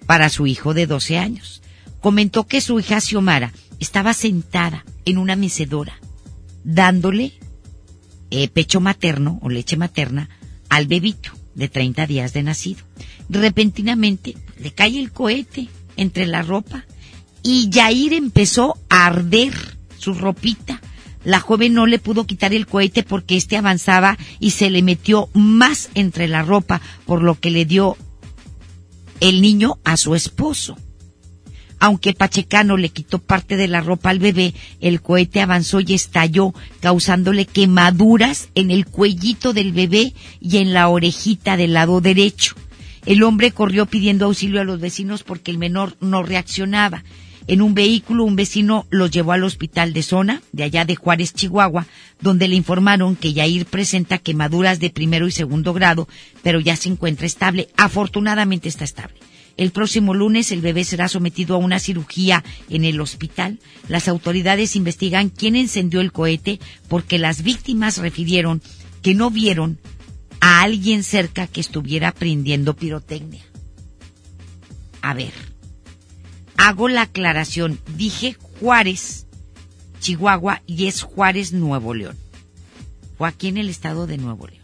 para 0.05 0.29
su 0.29 0.47
hijo 0.47 0.73
de 0.73 0.87
12 0.87 1.17
años. 1.17 1.61
Comentó 2.01 2.47
que 2.47 2.61
su 2.61 2.79
hija 2.79 3.01
Xiomara 3.01 3.53
estaba 3.79 4.13
sentada 4.13 4.85
en 5.05 5.17
una 5.17 5.35
mecedora, 5.35 5.99
dándole 6.63 7.33
eh, 8.29 8.47
pecho 8.47 8.79
materno 8.79 9.39
o 9.41 9.49
leche 9.49 9.77
materna 9.77 10.29
al 10.69 10.87
bebito 10.87 11.31
de 11.55 11.69
30 11.69 12.05
días 12.07 12.33
de 12.33 12.43
nacido. 12.43 12.83
Repentinamente 13.29 14.35
le 14.59 14.71
cae 14.71 14.99
el 14.99 15.11
cohete 15.11 15.69
entre 15.97 16.27
la 16.27 16.41
ropa 16.41 16.85
y 17.41 17.69
Yair 17.69 18.13
empezó 18.13 18.77
a 18.89 19.05
arder 19.05 19.53
su 19.97 20.13
ropita 20.13 20.81
la 21.25 21.39
joven 21.39 21.73
no 21.73 21.87
le 21.87 21.99
pudo 21.99 22.25
quitar 22.25 22.53
el 22.53 22.67
cohete 22.67 23.03
porque 23.03 23.35
éste 23.35 23.57
avanzaba 23.57 24.17
y 24.39 24.51
se 24.51 24.69
le 24.69 24.81
metió 24.81 25.27
más 25.33 25.89
entre 25.95 26.27
la 26.27 26.43
ropa, 26.43 26.81
por 27.05 27.21
lo 27.21 27.39
que 27.39 27.49
le 27.51 27.65
dio 27.65 27.97
el 29.19 29.41
niño 29.41 29.79
a 29.83 29.97
su 29.97 30.15
esposo. 30.15 30.77
Aunque 31.79 32.13
Pachecano 32.13 32.77
le 32.77 32.89
quitó 32.89 33.19
parte 33.19 33.57
de 33.57 33.67
la 33.67 33.81
ropa 33.81 34.09
al 34.09 34.19
bebé, 34.19 34.53
el 34.79 35.01
cohete 35.01 35.41
avanzó 35.41 35.81
y 35.81 35.93
estalló, 35.93 36.53
causándole 36.79 37.45
quemaduras 37.45 38.49
en 38.55 38.71
el 38.71 38.85
cuellito 38.85 39.51
del 39.51 39.73
bebé 39.73 40.13
y 40.39 40.57
en 40.57 40.73
la 40.73 40.87
orejita 40.87 41.57
del 41.57 41.73
lado 41.73 42.01
derecho. 42.01 42.55
El 43.05 43.23
hombre 43.23 43.51
corrió 43.51 43.85
pidiendo 43.85 44.25
auxilio 44.25 44.61
a 44.61 44.63
los 44.63 44.79
vecinos 44.79 45.23
porque 45.23 45.51
el 45.51 45.57
menor 45.57 45.97
no 45.99 46.23
reaccionaba. 46.23 47.03
En 47.47 47.61
un 47.61 47.75
vehículo 47.75 48.23
un 48.23 48.35
vecino 48.35 48.87
los 48.89 49.11
llevó 49.11 49.33
al 49.33 49.43
hospital 49.43 49.93
de 49.93 50.01
zona, 50.01 50.41
de 50.51 50.63
allá 50.63 50.83
de 50.83 50.95
Juárez, 50.95 51.33
Chihuahua, 51.33 51.85
donde 52.19 52.47
le 52.47 52.55
informaron 52.55 53.15
que 53.15 53.33
Yair 53.33 53.67
presenta 53.67 54.17
quemaduras 54.17 54.79
de 54.79 54.89
primero 54.89 55.27
y 55.27 55.31
segundo 55.31 55.71
grado, 55.71 56.07
pero 56.41 56.59
ya 56.59 56.75
se 56.75 56.89
encuentra 56.89 57.27
estable. 57.27 57.69
Afortunadamente 57.77 58.67
está 58.67 58.83
estable. 58.83 59.19
El 59.57 59.71
próximo 59.71 60.13
lunes 60.13 60.51
el 60.51 60.61
bebé 60.61 60.83
será 60.83 61.07
sometido 61.07 61.55
a 61.55 61.59
una 61.59 61.79
cirugía 61.79 62.43
en 62.69 62.83
el 62.83 62.99
hospital. 62.99 63.59
Las 63.87 64.07
autoridades 64.07 64.75
investigan 64.75 65.29
quién 65.29 65.55
encendió 65.55 66.01
el 66.01 66.11
cohete 66.11 66.59
porque 66.89 67.19
las 67.19 67.43
víctimas 67.43 67.99
refirieron 67.99 68.61
que 69.03 69.13
no 69.13 69.29
vieron 69.29 69.77
a 70.41 70.61
alguien 70.61 71.03
cerca 71.03 71.47
que 71.47 71.61
estuviera 71.61 72.11
prendiendo 72.11 72.75
pirotecnia. 72.75 73.43
A 75.01 75.13
ver, 75.13 75.31
hago 76.57 76.89
la 76.89 77.03
aclaración. 77.03 77.79
Dije 77.95 78.37
Juárez, 78.59 79.27
Chihuahua, 79.99 80.61
y 80.65 80.87
es 80.87 81.01
Juárez, 81.01 81.53
Nuevo 81.53 81.93
León. 81.93 82.17
O 83.17 83.25
aquí 83.25 83.47
en 83.47 83.57
el 83.57 83.69
estado 83.69 84.07
de 84.07 84.17
Nuevo 84.17 84.47
León. 84.47 84.61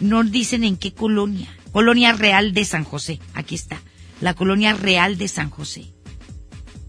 No 0.00 0.22
dicen 0.24 0.64
en 0.64 0.76
qué 0.76 0.92
colonia. 0.92 1.48
Colonia 1.72 2.12
Real 2.12 2.52
de 2.52 2.64
San 2.64 2.84
José. 2.84 3.20
Aquí 3.34 3.54
está. 3.54 3.80
La 4.20 4.34
colonia 4.34 4.74
Real 4.74 5.18
de 5.18 5.28
San 5.28 5.50
José. 5.50 5.86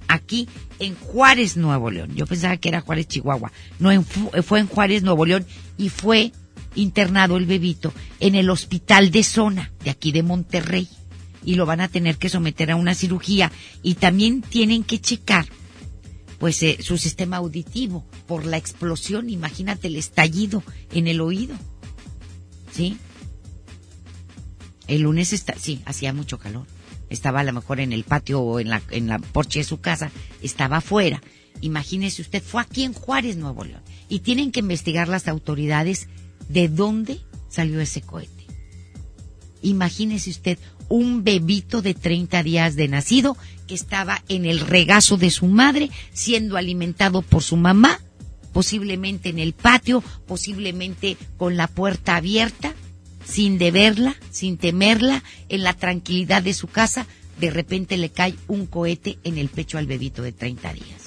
Aquí 0.07 0.47
en 0.80 0.95
Juárez, 0.95 1.57
Nuevo 1.57 1.91
León. 1.91 2.15
Yo 2.15 2.26
pensaba 2.26 2.57
que 2.57 2.70
era 2.70 2.82
Juárez, 2.82 3.07
Chihuahua. 3.07 3.51
No, 3.80 3.89
fue 4.43 4.59
en 4.59 4.68
Juárez, 4.68 5.03
Nuevo 5.03 5.26
León. 5.26 5.45
Y 5.78 5.89
fue 5.89 6.32
internado 6.76 7.38
el 7.38 7.45
bebito 7.45 7.93
en 8.20 8.36
el 8.36 8.49
hospital 8.49 9.11
de 9.11 9.24
zona 9.24 9.72
de 9.84 9.89
aquí 9.89 10.11
de 10.11 10.24
Monterrey 10.24 10.88
y 11.47 11.55
lo 11.55 11.65
van 11.65 11.79
a 11.79 11.87
tener 11.87 12.17
que 12.17 12.27
someter 12.27 12.71
a 12.71 12.75
una 12.75 12.93
cirugía 12.93 13.53
y 13.81 13.93
también 13.95 14.41
tienen 14.41 14.83
que 14.83 14.99
checar 14.99 15.47
pues 16.39 16.61
eh, 16.61 16.79
su 16.81 16.97
sistema 16.97 17.37
auditivo 17.37 18.05
por 18.27 18.45
la 18.45 18.57
explosión, 18.57 19.29
imagínate 19.29 19.87
el 19.87 19.95
estallido 19.95 20.61
en 20.91 21.07
el 21.07 21.21
oído. 21.21 21.55
¿Sí? 22.73 22.97
El 24.87 25.03
lunes 25.03 25.31
está, 25.31 25.57
sí, 25.57 25.81
hacía 25.85 26.11
mucho 26.11 26.37
calor. 26.37 26.67
Estaba 27.09 27.39
a 27.39 27.43
lo 27.45 27.53
mejor 27.53 27.79
en 27.79 27.93
el 27.93 28.03
patio 28.03 28.41
o 28.41 28.59
en 28.59 28.67
la 28.67 28.81
en 28.91 29.07
la 29.07 29.17
porche 29.17 29.59
de 29.59 29.65
su 29.65 29.79
casa, 29.79 30.11
estaba 30.41 30.77
afuera. 30.77 31.21
Imagínese 31.61 32.21
usted, 32.21 32.43
fue 32.43 32.61
aquí 32.61 32.83
en 32.83 32.91
Juárez, 32.91 33.37
Nuevo 33.37 33.63
León, 33.63 33.81
y 34.09 34.19
tienen 34.19 34.51
que 34.51 34.59
investigar 34.59 35.07
las 35.07 35.29
autoridades 35.29 36.09
de 36.49 36.67
dónde 36.67 37.21
salió 37.47 37.79
ese 37.79 38.01
cohete. 38.01 38.36
Imagínese 39.61 40.29
usted 40.29 40.57
un 40.89 41.23
bebito 41.23 41.81
de 41.81 41.93
30 41.93 42.43
días 42.43 42.75
de 42.75 42.87
nacido 42.87 43.37
que 43.67 43.75
estaba 43.75 44.23
en 44.29 44.45
el 44.45 44.59
regazo 44.59 45.17
de 45.17 45.29
su 45.29 45.47
madre 45.47 45.89
siendo 46.13 46.57
alimentado 46.57 47.21
por 47.21 47.43
su 47.43 47.57
mamá, 47.57 47.99
posiblemente 48.53 49.29
en 49.29 49.39
el 49.39 49.53
patio, 49.53 50.03
posiblemente 50.25 51.17
con 51.37 51.57
la 51.57 51.67
puerta 51.67 52.15
abierta, 52.15 52.73
sin 53.25 53.57
deberla, 53.57 54.15
sin 54.31 54.57
temerla, 54.57 55.23
en 55.49 55.63
la 55.63 55.73
tranquilidad 55.73 56.41
de 56.41 56.53
su 56.53 56.67
casa, 56.67 57.05
de 57.39 57.51
repente 57.51 57.97
le 57.97 58.09
cae 58.09 58.35
un 58.47 58.65
cohete 58.65 59.19
en 59.23 59.37
el 59.37 59.49
pecho 59.49 59.77
al 59.77 59.85
bebito 59.85 60.23
de 60.23 60.31
30 60.31 60.73
días. 60.73 61.01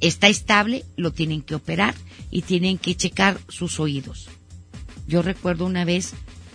Está 0.00 0.28
estable, 0.28 0.84
lo 0.96 1.12
tienen 1.12 1.42
que 1.42 1.54
operar 1.54 1.94
y 2.30 2.42
tienen 2.42 2.78
que 2.78 2.94
checar 2.94 3.38
sus 3.48 3.80
oídos. 3.80 4.28
Yo 5.06 5.22
recuerdo 5.22 5.66
una 5.66 5.84
vez 5.84 6.14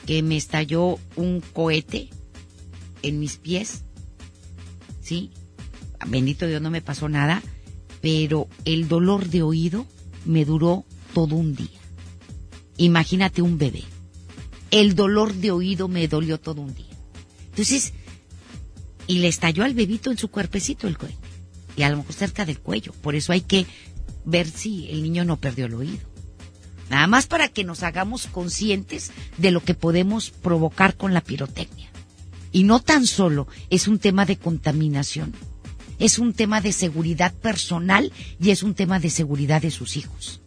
que 0.09 0.23
me 0.23 0.37
estalló 0.37 0.97
un 1.17 1.39
cohete 1.39 2.09
en 3.03 3.19
mis 3.19 3.37
pies, 3.37 3.83
¿sí? 5.03 5.29
Bendito 6.07 6.47
Dios 6.47 6.63
no 6.63 6.71
me 6.71 6.81
pasó 6.81 7.09
nada, 7.09 7.43
pero 8.01 8.47
el 8.65 8.87
dolor 8.87 9.27
de 9.27 9.43
oído 9.43 9.85
me 10.25 10.45
duró 10.45 10.83
todo 11.13 11.35
un 11.35 11.53
día. 11.53 11.79
Imagínate 12.77 13.43
un 13.43 13.59
bebé. 13.59 13.83
El 14.71 14.95
dolor 14.95 15.31
de 15.35 15.51
oído 15.51 15.87
me 15.87 16.07
dolió 16.07 16.39
todo 16.39 16.63
un 16.63 16.73
día. 16.73 16.97
Entonces, 17.51 17.93
y 19.05 19.19
le 19.19 19.27
estalló 19.27 19.63
al 19.63 19.75
bebito 19.75 20.09
en 20.09 20.17
su 20.17 20.29
cuerpecito 20.29 20.87
el 20.87 20.97
cuello. 20.97 21.19
Y 21.77 21.83
a 21.83 21.89
lo 21.91 21.97
mejor 21.97 22.13
cerca 22.13 22.47
del 22.47 22.57
cuello. 22.57 22.93
Por 22.93 23.13
eso 23.13 23.31
hay 23.31 23.41
que 23.41 23.67
ver 24.25 24.49
si 24.49 24.89
el 24.89 25.03
niño 25.03 25.23
no 25.23 25.37
perdió 25.37 25.67
el 25.67 25.75
oído. 25.75 26.08
Nada 26.89 27.07
más 27.07 27.27
para 27.27 27.47
que 27.47 27.63
nos 27.63 27.83
hagamos 27.83 28.27
conscientes 28.27 29.11
de 29.37 29.51
lo 29.51 29.63
que 29.63 29.75
podemos 29.75 30.31
provocar 30.31 30.95
con 30.97 31.13
la 31.13 31.21
pirotecnia. 31.21 31.89
Y 32.51 32.63
no 32.63 32.79
tan 32.79 33.05
solo 33.05 33.47
es 33.69 33.87
un 33.87 33.99
tema 33.99 34.25
de 34.25 34.37
contaminación, 34.37 35.33
es 35.99 36.17
un 36.17 36.33
tema 36.33 36.61
de 36.61 36.71
seguridad 36.71 37.33
personal 37.33 38.11
y 38.41 38.49
es 38.49 38.63
un 38.63 38.73
tema 38.73 38.99
de 38.99 39.09
seguridad 39.09 39.61
de 39.61 39.69
sus 39.69 39.97
hijos. 39.97 40.41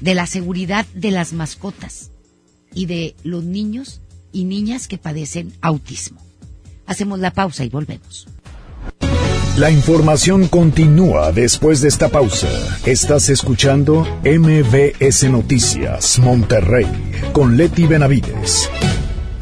De 0.00 0.14
la 0.14 0.26
seguridad 0.26 0.86
de 0.94 1.10
las 1.10 1.32
mascotas 1.32 2.10
y 2.72 2.86
de 2.86 3.14
los 3.24 3.44
niños 3.44 4.00
y 4.32 4.44
niñas 4.44 4.88
que 4.88 4.98
padecen 4.98 5.52
autismo. 5.60 6.20
Hacemos 6.86 7.18
la 7.18 7.32
pausa 7.32 7.64
y 7.64 7.68
volvemos. 7.68 8.26
La 9.56 9.70
información 9.70 10.48
continúa 10.48 11.30
después 11.30 11.80
de 11.80 11.86
esta 11.86 12.08
pausa. 12.08 12.48
Estás 12.84 13.28
escuchando 13.28 14.04
MBS 14.24 15.30
Noticias 15.30 16.18
Monterrey 16.18 16.88
con 17.32 17.56
Leti 17.56 17.86
Benavides. 17.86 18.68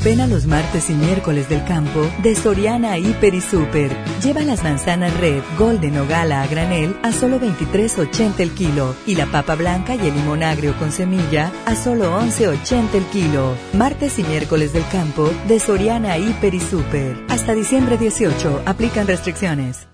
Ven 0.04 0.20
a 0.20 0.26
los 0.26 0.44
martes 0.44 0.90
y 0.90 0.92
miércoles 0.92 1.48
del 1.48 1.64
campo 1.64 2.06
de 2.22 2.34
Soriana 2.34 2.98
Hiper 2.98 3.34
y 3.34 3.40
Super. 3.40 3.90
Lleva 4.22 4.42
las 4.42 4.62
manzanas 4.62 5.18
Red, 5.18 5.42
Golden 5.58 5.96
o 5.96 6.06
Gala 6.06 6.42
a 6.42 6.46
granel 6.46 6.94
a 7.02 7.10
solo 7.12 7.40
23.80 7.40 8.40
el 8.40 8.50
kilo 8.50 8.94
y 9.06 9.14
la 9.14 9.24
papa 9.24 9.54
blanca 9.54 9.94
y 9.94 10.00
el 10.00 10.14
limón 10.14 10.42
agrio 10.42 10.76
con 10.78 10.92
semilla 10.92 11.50
a 11.64 11.74
solo 11.74 12.20
11.80 12.20 12.94
el 12.96 13.04
kilo. 13.04 13.54
Martes 13.72 14.18
y 14.18 14.24
miércoles 14.24 14.74
del 14.74 14.86
campo 14.88 15.32
de 15.48 15.58
Soriana 15.58 16.18
Hiper 16.18 16.54
y 16.54 16.60
Super. 16.60 17.16
Hasta 17.30 17.54
diciembre 17.54 17.96
18 17.96 18.64
aplican 18.66 19.06
restricciones. 19.06 19.91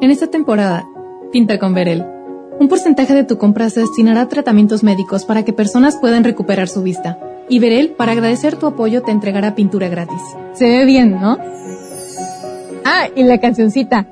En 0.00 0.12
esta 0.12 0.28
temporada, 0.28 0.88
pinta 1.32 1.58
con 1.58 1.74
Verel. 1.74 2.06
Un 2.60 2.68
porcentaje 2.68 3.14
de 3.14 3.24
tu 3.24 3.36
compra 3.36 3.68
se 3.68 3.80
destinará 3.80 4.22
a 4.22 4.28
tratamientos 4.28 4.84
médicos 4.84 5.24
para 5.24 5.44
que 5.44 5.52
personas 5.52 5.96
puedan 5.96 6.22
recuperar 6.22 6.68
su 6.68 6.84
vista. 6.84 7.18
Y 7.48 7.58
Verel, 7.58 7.90
para 7.90 8.12
agradecer 8.12 8.56
tu 8.56 8.66
apoyo, 8.66 9.02
te 9.02 9.10
entregará 9.10 9.56
pintura 9.56 9.88
gratis. 9.88 10.22
Se 10.52 10.68
ve 10.68 10.84
bien, 10.84 11.20
¿no? 11.20 11.38
Ah, 12.84 13.08
y 13.12 13.24
la 13.24 13.38
cancioncita. 13.38 14.06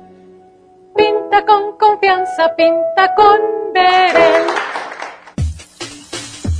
Pinta 0.93 1.45
con 1.45 1.77
confianza, 1.77 2.53
pinta 2.57 3.15
con 3.15 3.39
Verel. 3.73 4.76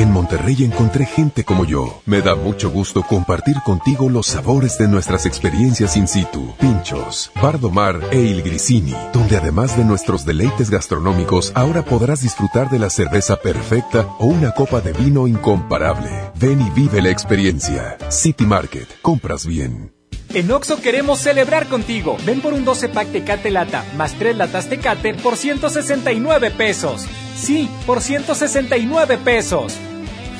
En 0.00 0.12
Monterrey 0.12 0.64
encontré 0.64 1.04
gente 1.04 1.44
como 1.44 1.66
yo. 1.66 2.00
Me 2.06 2.22
da 2.22 2.34
mucho 2.34 2.70
gusto 2.70 3.02
compartir 3.02 3.56
contigo 3.62 4.08
los 4.08 4.28
sabores 4.28 4.78
de 4.78 4.88
nuestras 4.88 5.26
experiencias 5.26 5.94
in 5.94 6.08
situ. 6.08 6.54
Pinchos, 6.58 7.30
Bardomar 7.34 8.00
e 8.10 8.18
Il 8.18 8.40
Grisini, 8.42 8.94
donde 9.12 9.36
además 9.36 9.76
de 9.76 9.84
nuestros 9.84 10.24
deleites 10.24 10.70
gastronómicos, 10.70 11.52
ahora 11.54 11.84
podrás 11.84 12.22
disfrutar 12.22 12.70
de 12.70 12.78
la 12.78 12.88
cerveza 12.88 13.36
perfecta 13.36 14.06
o 14.18 14.24
una 14.24 14.52
copa 14.52 14.80
de 14.80 14.94
vino 14.94 15.28
incomparable. 15.28 16.08
Ven 16.36 16.62
y 16.62 16.70
vive 16.70 17.02
la 17.02 17.10
experiencia. 17.10 17.98
City 18.08 18.46
Market, 18.46 18.88
compras 19.02 19.44
bien. 19.44 19.92
En 20.32 20.50
Oxo 20.50 20.80
queremos 20.80 21.18
celebrar 21.18 21.66
contigo. 21.66 22.16
Ven 22.24 22.40
por 22.40 22.54
un 22.54 22.64
12 22.64 22.88
pack 22.88 23.12
Tecate 23.12 23.50
Lata 23.50 23.84
más 23.98 24.14
3 24.14 24.34
latas 24.34 24.70
Tecate 24.70 25.12
por 25.12 25.36
169 25.36 26.52
pesos. 26.52 27.04
Sí, 27.36 27.68
por 27.84 28.00
169 28.00 29.18
pesos. 29.18 29.76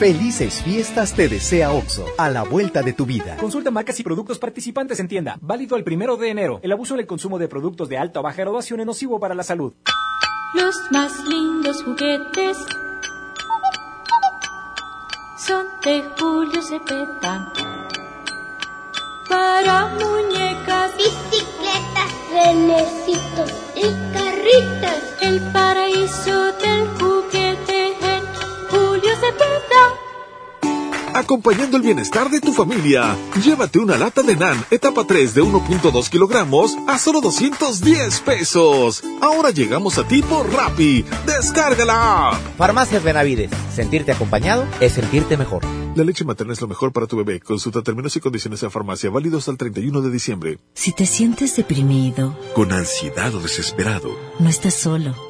Felices 0.00 0.62
fiestas 0.62 1.12
te 1.12 1.28
desea 1.28 1.72
Oxo, 1.72 2.06
a 2.16 2.30
la 2.30 2.42
vuelta 2.42 2.80
de 2.80 2.94
tu 2.94 3.04
vida. 3.04 3.36
Consulta 3.36 3.70
marcas 3.70 4.00
y 4.00 4.02
productos 4.02 4.38
participantes 4.38 4.98
en 4.98 5.08
tienda. 5.08 5.36
Válido 5.42 5.76
el 5.76 5.84
primero 5.84 6.16
de 6.16 6.30
enero. 6.30 6.58
El 6.62 6.72
abuso 6.72 6.94
en 6.94 7.00
el 7.00 7.06
consumo 7.06 7.38
de 7.38 7.48
productos 7.48 7.90
de 7.90 7.98
alta 7.98 8.20
o 8.20 8.22
baja 8.22 8.38
graduación 8.38 8.80
es 8.80 8.86
nocivo 8.86 9.20
para 9.20 9.34
la 9.34 9.42
salud. 9.42 9.74
Los 10.54 10.74
más 10.90 11.22
lindos 11.26 11.84
juguetes 11.84 12.56
son 15.46 15.66
de 15.84 16.02
Julio 16.18 16.62
Cepeda. 16.62 17.52
Para 19.28 19.86
muñecas, 19.88 20.96
bicicletas, 20.96 22.10
renecitos 22.32 23.52
y 23.76 24.14
carritas. 24.14 25.16
El 25.20 25.40
paraíso 25.52 26.52
del 26.52 26.88
juguete 26.88 27.09
Acompañando 31.20 31.76
el 31.76 31.82
bienestar 31.82 32.30
de 32.30 32.40
tu 32.40 32.50
familia, 32.50 33.14
llévate 33.44 33.78
una 33.78 33.98
lata 33.98 34.22
de 34.22 34.36
NAN 34.36 34.64
etapa 34.70 35.04
3 35.06 35.34
de 35.34 35.42
1.2 35.42 36.08
kilogramos 36.08 36.74
a 36.88 36.98
solo 36.98 37.20
210 37.20 38.20
pesos. 38.20 39.02
Ahora 39.20 39.50
llegamos 39.50 39.98
a 39.98 40.08
ti 40.08 40.22
por 40.22 40.50
Rappi. 40.50 41.04
Descarga 41.26 41.84
la 41.84 42.30
app. 42.30 42.56
Farmacias 42.56 43.04
Benavides. 43.04 43.50
Sentirte 43.70 44.12
acompañado 44.12 44.64
es 44.80 44.94
sentirte 44.94 45.36
mejor. 45.36 45.62
La 45.94 46.04
leche 46.04 46.24
materna 46.24 46.54
es 46.54 46.60
lo 46.62 46.68
mejor 46.68 46.90
para 46.90 47.06
tu 47.06 47.18
bebé. 47.18 47.38
Consulta 47.40 47.82
términos 47.82 48.16
y 48.16 48.20
condiciones 48.20 48.62
en 48.62 48.70
farmacia 48.70 49.10
válidos 49.10 49.46
al 49.50 49.58
31 49.58 50.00
de 50.00 50.10
diciembre. 50.10 50.58
Si 50.72 50.92
te 50.92 51.04
sientes 51.04 51.54
deprimido, 51.54 52.34
Con 52.54 52.72
ansiedad 52.72 53.34
o 53.34 53.40
desesperado, 53.40 54.08
no 54.38 54.48
estás 54.48 54.72
solo. 54.72 55.29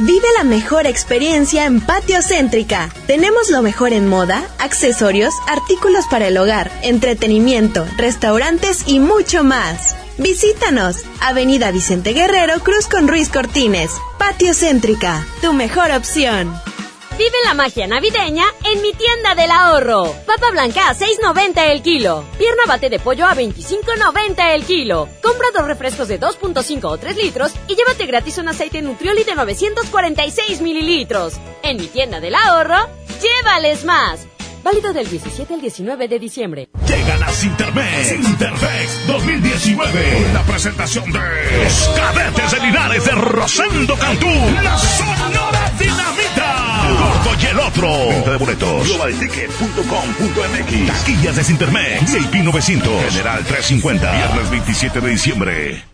Vive 0.00 0.28
la 0.36 0.44
mejor 0.44 0.86
experiencia 0.86 1.64
en 1.64 1.80
Patio 1.80 2.22
Céntrica. 2.22 2.88
Tenemos 3.08 3.50
lo 3.50 3.62
mejor 3.62 3.92
en 3.92 4.06
moda, 4.06 4.48
accesorios, 4.60 5.34
artículos 5.48 6.04
para 6.08 6.28
el 6.28 6.38
hogar, 6.38 6.70
entretenimiento, 6.82 7.84
restaurantes 7.96 8.84
y 8.86 9.00
mucho 9.00 9.42
más. 9.42 9.96
Visítanos, 10.16 10.98
Avenida 11.20 11.72
Vicente 11.72 12.12
Guerrero, 12.12 12.60
Cruz 12.60 12.86
con 12.86 13.08
Ruiz 13.08 13.28
Cortines. 13.28 13.90
Patio 14.20 14.54
Céntrica, 14.54 15.26
tu 15.42 15.52
mejor 15.52 15.90
opción. 15.90 16.54
Vive 17.18 17.36
la 17.44 17.54
magia 17.54 17.88
navideña 17.88 18.44
en 18.62 18.80
mi 18.80 18.92
tienda 18.92 19.34
del 19.34 19.50
ahorro. 19.50 20.14
Papa 20.24 20.52
blanca 20.52 20.88
a 20.88 20.94
6.90 20.94 21.72
el 21.72 21.82
kilo. 21.82 22.24
Pierna 22.38 22.62
bate 22.68 22.88
de 22.88 23.00
pollo 23.00 23.26
a 23.26 23.34
25.90 23.34 24.54
el 24.54 24.64
kilo. 24.64 25.08
Compra 25.20 25.48
dos 25.52 25.66
refrescos 25.66 26.06
de 26.06 26.20
2.5 26.20 26.84
o 26.84 26.96
3 26.96 27.16
litros 27.16 27.52
y 27.66 27.74
llévate 27.74 28.06
gratis 28.06 28.38
un 28.38 28.46
aceite 28.46 28.82
Nutrioli 28.82 29.24
de 29.24 29.34
946 29.34 30.60
mililitros. 30.60 31.34
En 31.64 31.78
mi 31.78 31.88
tienda 31.88 32.20
del 32.20 32.36
ahorro, 32.36 32.88
llévales 33.20 33.84
más. 33.84 34.28
Válido 34.62 34.92
del 34.92 35.10
17 35.10 35.54
al 35.54 35.60
19 35.60 36.06
de 36.06 36.18
diciembre. 36.20 36.68
Llegan 36.86 37.20
a 37.20 37.28
Cintermex. 37.30 38.08
Cintermex 38.10 39.06
2019. 39.08 40.22
Con 40.22 40.34
la 40.34 40.42
presentación 40.44 41.10
de 41.10 41.18
los 41.64 41.90
cadetes 41.96 42.52
de 42.52 42.60
Linares 42.60 43.04
de 43.04 43.10
Rosendo 43.10 43.96
Cantú. 43.96 44.28
La 44.62 44.78
Sonora 44.78 45.72
Dinamita. 45.80 46.37
Gordo 47.24 47.36
y 47.42 47.46
el 47.46 47.58
otro. 47.58 47.88
Venta 48.08 48.30
de 48.30 48.36
boletos. 48.36 48.88
Globalticket.com.mx. 48.88 50.86
Taquillas 50.86 51.36
de 51.36 51.44
Cintermex. 51.44 52.12
VIP 52.12 52.44
900. 52.44 53.12
General 53.12 53.44
350. 53.44 54.12
Viernes 54.12 54.50
27 54.50 55.00
de 55.00 55.08
diciembre. 55.10 55.84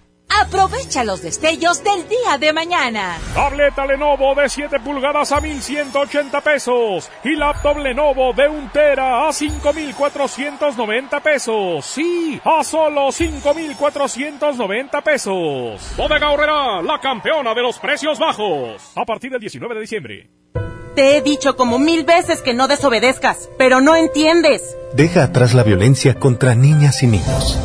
Aprovecha 0.40 1.04
los 1.04 1.22
destellos 1.22 1.84
del 1.84 2.08
día 2.08 2.38
de 2.40 2.52
mañana. 2.52 3.18
Tableta 3.34 3.86
Lenovo 3.86 4.34
de 4.34 4.48
7 4.48 4.80
pulgadas 4.80 5.30
a 5.32 5.40
1180 5.40 6.40
pesos 6.40 7.08
y 7.22 7.36
laptop 7.36 7.76
Lenovo 7.78 8.32
de 8.32 8.48
1 8.48 8.70
tera 8.72 9.28
a 9.28 9.32
5490 9.32 11.20
pesos. 11.20 11.84
Sí, 11.84 12.40
a 12.42 12.64
solo 12.64 13.12
5490 13.12 15.00
pesos. 15.02 15.94
Bodega 15.96 16.30
Horrera, 16.30 16.82
la 16.82 16.98
campeona 17.00 17.54
de 17.54 17.62
los 17.62 17.78
precios 17.78 18.18
bajos. 18.18 18.92
A 18.96 19.04
partir 19.04 19.30
del 19.30 19.40
19 19.40 19.74
de 19.74 19.80
diciembre. 19.80 20.30
Te 20.94 21.16
he 21.16 21.22
dicho 21.22 21.56
como 21.56 21.80
mil 21.80 22.04
veces 22.04 22.40
que 22.40 22.54
no 22.54 22.68
desobedezcas, 22.68 23.48
pero 23.58 23.80
no 23.80 23.96
entiendes. 23.96 24.76
Deja 24.94 25.24
atrás 25.24 25.52
la 25.52 25.64
violencia 25.64 26.14
contra 26.14 26.54
niñas 26.54 27.02
y 27.02 27.08
niños. 27.08 27.58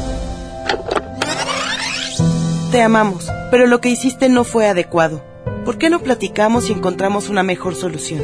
Te 2.71 2.81
amamos, 2.81 3.31
pero 3.51 3.67
lo 3.67 3.81
que 3.81 3.89
hiciste 3.89 4.29
no 4.29 4.43
fue 4.43 4.67
adecuado. 4.67 5.21
¿Por 5.63 5.77
qué 5.77 5.91
no 5.91 5.99
platicamos 5.99 6.69
y 6.69 6.73
encontramos 6.73 7.29
una 7.29 7.43
mejor 7.43 7.75
solución? 7.75 8.23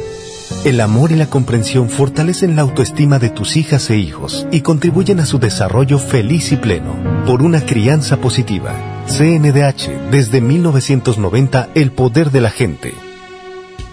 El 0.64 0.80
amor 0.80 1.12
y 1.12 1.14
la 1.14 1.26
comprensión 1.26 1.88
fortalecen 1.88 2.56
la 2.56 2.62
autoestima 2.62 3.20
de 3.20 3.30
tus 3.30 3.56
hijas 3.56 3.88
e 3.90 3.96
hijos 3.96 4.48
y 4.50 4.62
contribuyen 4.62 5.20
a 5.20 5.26
su 5.26 5.38
desarrollo 5.38 6.00
feliz 6.00 6.50
y 6.50 6.56
pleno. 6.56 6.96
Por 7.26 7.42
una 7.42 7.64
crianza 7.64 8.16
positiva. 8.16 8.74
CNDH, 9.06 10.10
desde 10.10 10.40
1990, 10.40 11.68
el 11.76 11.92
poder 11.92 12.32
de 12.32 12.40
la 12.40 12.50
gente. 12.50 13.05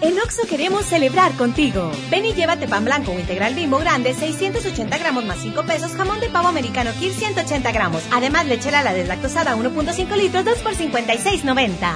En 0.04 0.18
Oxo 0.18 0.42
queremos 0.46 0.84
celebrar 0.84 1.32
contigo. 1.32 1.90
Ven 2.10 2.26
y 2.26 2.34
llévate 2.34 2.68
pan 2.68 2.84
blanco 2.84 3.12
o 3.12 3.18
integral 3.18 3.54
bimbo 3.54 3.78
grande, 3.78 4.12
680 4.12 4.98
gramos 4.98 5.24
más 5.24 5.38
5 5.40 5.64
pesos, 5.64 5.92
jamón 5.92 6.20
de 6.20 6.28
pavo 6.28 6.48
americano 6.48 6.90
Kir 7.00 7.10
180 7.10 7.72
gramos. 7.72 8.02
Además, 8.12 8.46
lechera 8.46 8.82
la 8.82 8.92
deslactosada 8.92 9.56
1.5 9.56 10.14
litros, 10.18 10.44
2 10.44 10.58
por 10.58 10.74
56.90. 10.74 11.94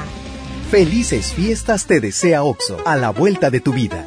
Felices 0.70 1.34
fiestas 1.34 1.84
te 1.84 2.00
desea 2.00 2.44
OXO, 2.44 2.78
a 2.86 2.96
la 2.96 3.10
vuelta 3.10 3.50
de 3.50 3.60
tu 3.60 3.74
vida. 3.74 4.06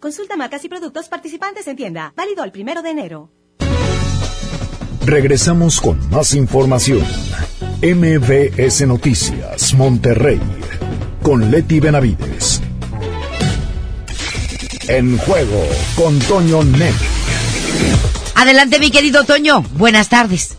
Consulta 0.00 0.34
marcas 0.38 0.64
y 0.64 0.70
productos 0.70 1.10
participantes 1.10 1.66
en 1.66 1.76
tienda. 1.76 2.14
Válido 2.16 2.44
el 2.44 2.52
primero 2.52 2.80
de 2.80 2.88
enero. 2.88 3.30
Regresamos 5.04 5.78
con 5.78 6.08
más 6.08 6.32
información. 6.32 7.04
MBS 7.82 8.86
Noticias, 8.86 9.74
Monterrey, 9.74 10.40
con 11.22 11.50
Leti 11.50 11.80
Benavides. 11.80 12.62
En 14.92 15.16
juego 15.16 15.66
con 15.96 16.18
Toño 16.18 16.62
Net. 16.62 16.92
Adelante, 18.34 18.78
mi 18.78 18.90
querido 18.90 19.24
Toño. 19.24 19.64
Buenas 19.72 20.10
tardes. 20.10 20.58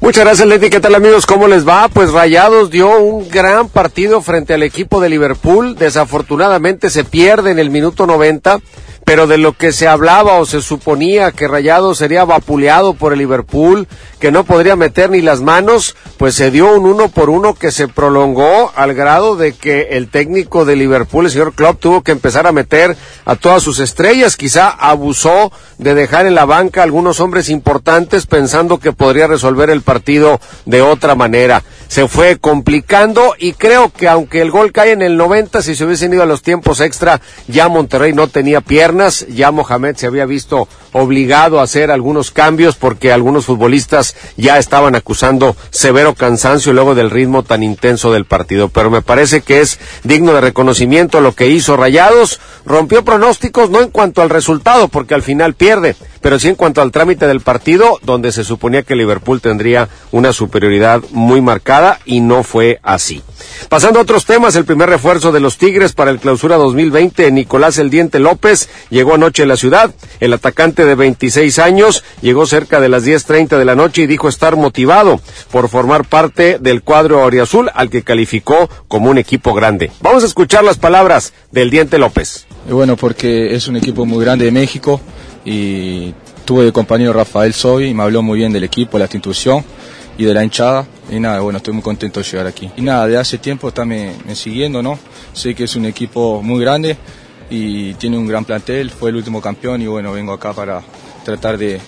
Muchas 0.00 0.24
gracias, 0.24 0.48
Leti. 0.48 0.70
¿Qué 0.70 0.80
tal, 0.80 0.94
amigos? 0.94 1.26
¿Cómo 1.26 1.46
les 1.46 1.68
va? 1.68 1.88
Pues 1.88 2.10
Rayados 2.10 2.70
dio 2.70 2.98
un 2.98 3.28
gran 3.28 3.68
partido 3.68 4.22
frente 4.22 4.54
al 4.54 4.62
equipo 4.62 4.98
de 5.02 5.10
Liverpool. 5.10 5.76
Desafortunadamente 5.76 6.88
se 6.88 7.04
pierde 7.04 7.50
en 7.50 7.58
el 7.58 7.68
minuto 7.68 8.06
90 8.06 8.60
pero 9.06 9.28
de 9.28 9.38
lo 9.38 9.52
que 9.52 9.72
se 9.72 9.86
hablaba 9.86 10.32
o 10.32 10.46
se 10.46 10.60
suponía 10.60 11.30
que 11.30 11.46
Rayado 11.46 11.94
sería 11.94 12.24
vapuleado 12.24 12.94
por 12.94 13.12
el 13.12 13.20
Liverpool, 13.20 13.86
que 14.18 14.32
no 14.32 14.42
podría 14.42 14.74
meter 14.74 15.10
ni 15.10 15.22
las 15.22 15.42
manos, 15.42 15.94
pues 16.18 16.34
se 16.34 16.50
dio 16.50 16.74
un 16.74 16.86
uno 16.86 17.08
por 17.08 17.30
uno 17.30 17.54
que 17.54 17.70
se 17.70 17.86
prolongó 17.86 18.72
al 18.74 18.94
grado 18.94 19.36
de 19.36 19.52
que 19.52 19.90
el 19.92 20.08
técnico 20.08 20.64
de 20.64 20.74
Liverpool, 20.74 21.26
el 21.26 21.30
señor 21.30 21.52
Klopp, 21.52 21.78
tuvo 21.78 22.02
que 22.02 22.10
empezar 22.10 22.48
a 22.48 22.52
meter 22.52 22.96
a 23.24 23.36
todas 23.36 23.62
sus 23.62 23.78
estrellas, 23.78 24.36
quizá 24.36 24.70
abusó 24.70 25.52
de 25.78 25.94
dejar 25.94 26.26
en 26.26 26.34
la 26.34 26.44
banca 26.44 26.82
algunos 26.82 27.20
hombres 27.20 27.48
importantes 27.48 28.26
pensando 28.26 28.78
que 28.78 28.92
podría 28.92 29.26
resolver 29.26 29.70
el 29.70 29.82
partido 29.82 30.40
de 30.64 30.82
otra 30.82 31.14
manera. 31.14 31.62
Se 31.88 32.08
fue 32.08 32.38
complicando 32.38 33.34
y 33.38 33.52
creo 33.52 33.92
que 33.92 34.08
aunque 34.08 34.40
el 34.40 34.50
gol 34.50 34.72
cae 34.72 34.92
en 34.92 35.02
el 35.02 35.16
90, 35.16 35.62
si 35.62 35.76
se 35.76 35.84
hubiesen 35.84 36.12
ido 36.12 36.22
a 36.22 36.26
los 36.26 36.42
tiempos 36.42 36.80
extra, 36.80 37.20
ya 37.46 37.68
Monterrey 37.68 38.12
no 38.12 38.26
tenía 38.28 38.60
piernas 38.60 39.26
ya 39.28 39.50
Mohamed 39.50 39.96
se 39.96 40.06
había 40.06 40.26
visto 40.26 40.68
obligado 40.92 41.60
a 41.60 41.64
hacer 41.64 41.90
algunos 41.90 42.30
cambios 42.30 42.76
porque 42.76 43.12
algunos 43.12 43.46
futbolistas 43.46 44.16
ya 44.36 44.58
estaban 44.58 44.94
acusando 44.94 45.56
severo 45.70 46.14
cansancio 46.14 46.72
luego 46.72 46.94
del 46.94 47.10
ritmo 47.10 47.42
tan 47.42 47.62
intenso 47.62 48.12
del 48.12 48.24
partido. 48.24 48.68
Pero 48.68 48.90
me 48.90 49.02
parece 49.02 49.42
que 49.42 49.60
es 49.60 49.78
digno 50.04 50.32
de 50.32 50.40
reconocimiento 50.40 51.20
lo 51.20 51.32
que 51.32 51.48
hizo 51.48 51.76
Rayados. 51.76 52.40
Rompió 52.64 53.04
pronósticos 53.04 53.70
no 53.70 53.82
en 53.82 53.90
cuanto 53.90 54.22
al 54.22 54.30
resultado 54.30 54.88
porque 54.88 55.14
al 55.14 55.22
final 55.22 55.54
pierde, 55.66 55.96
pero 56.20 56.38
sí 56.38 56.46
en 56.46 56.54
cuanto 56.54 56.80
al 56.80 56.92
trámite 56.92 57.26
del 57.26 57.40
partido 57.40 57.98
donde 58.04 58.30
se 58.30 58.44
suponía 58.44 58.84
que 58.84 58.94
Liverpool 58.94 59.40
tendría 59.40 59.88
una 60.12 60.32
superioridad 60.32 61.02
muy 61.10 61.40
marcada 61.40 61.98
y 62.04 62.20
no 62.20 62.44
fue 62.44 62.78
así. 62.84 63.20
Pasando 63.68 63.98
a 63.98 64.02
otros 64.02 64.26
temas, 64.26 64.54
el 64.54 64.64
primer 64.64 64.88
refuerzo 64.88 65.32
de 65.32 65.40
los 65.40 65.58
Tigres 65.58 65.92
para 65.92 66.12
el 66.12 66.20
clausura 66.20 66.54
2020, 66.54 67.32
Nicolás 67.32 67.78
El 67.78 67.90
Diente 67.90 68.20
López, 68.20 68.68
llegó 68.90 69.14
anoche 69.14 69.42
a 69.42 69.46
la 69.46 69.56
ciudad. 69.56 69.92
El 70.20 70.32
atacante 70.34 70.84
de 70.84 70.94
26 70.94 71.58
años 71.58 72.04
llegó 72.22 72.46
cerca 72.46 72.80
de 72.80 72.88
las 72.88 73.04
10.30 73.04 73.58
de 73.58 73.64
la 73.64 73.74
noche 73.74 74.02
y 74.02 74.06
dijo 74.06 74.28
estar 74.28 74.54
motivado 74.54 75.20
por 75.50 75.68
formar 75.68 76.04
parte 76.04 76.58
del 76.60 76.82
cuadro 76.82 77.24
Auriazul 77.24 77.72
al 77.74 77.90
que 77.90 78.04
calificó 78.04 78.70
como 78.86 79.10
un 79.10 79.18
equipo 79.18 79.52
grande. 79.52 79.90
Vamos 80.00 80.22
a 80.22 80.26
escuchar 80.26 80.62
las 80.62 80.78
palabras 80.78 81.32
del 81.50 81.70
Diente 81.70 81.98
López. 81.98 82.46
Bueno, 82.70 82.96
porque 82.96 83.54
es 83.54 83.66
un 83.66 83.76
equipo 83.76 84.06
muy 84.06 84.24
grande 84.24 84.44
de 84.44 84.52
México 84.52 85.00
y 85.46 86.12
tuve 86.44 86.64
de 86.64 86.72
compañero 86.72 87.12
Rafael 87.12 87.54
Soy 87.54 87.86
y 87.86 87.94
me 87.94 88.02
habló 88.02 88.20
muy 88.20 88.40
bien 88.40 88.52
del 88.52 88.64
equipo, 88.64 88.98
la 88.98 89.04
institución 89.04 89.64
y 90.18 90.24
de 90.24 90.34
la 90.34 90.42
hinchada. 90.42 90.86
Y 91.08 91.20
nada, 91.20 91.38
bueno, 91.40 91.58
estoy 91.58 91.72
muy 91.72 91.84
contento 91.84 92.18
de 92.18 92.26
llegar 92.26 92.48
aquí. 92.48 92.68
Y 92.76 92.82
nada, 92.82 93.06
de 93.06 93.16
hace 93.16 93.38
tiempo 93.38 93.68
está 93.68 93.84
me, 93.84 94.12
me 94.26 94.34
siguiendo, 94.34 94.82
¿no? 94.82 94.98
Sé 95.32 95.54
que 95.54 95.64
es 95.64 95.76
un 95.76 95.86
equipo 95.86 96.42
muy 96.42 96.60
grande 96.60 96.96
y 97.48 97.94
tiene 97.94 98.18
un 98.18 98.26
gran 98.26 98.44
plantel, 98.44 98.90
fue 98.90 99.10
el 99.10 99.16
último 99.16 99.40
campeón 99.40 99.80
y 99.80 99.86
bueno, 99.86 100.12
vengo 100.12 100.32
acá 100.32 100.52
para 100.52 100.82
tratar 101.24 101.56
de 101.56 101.80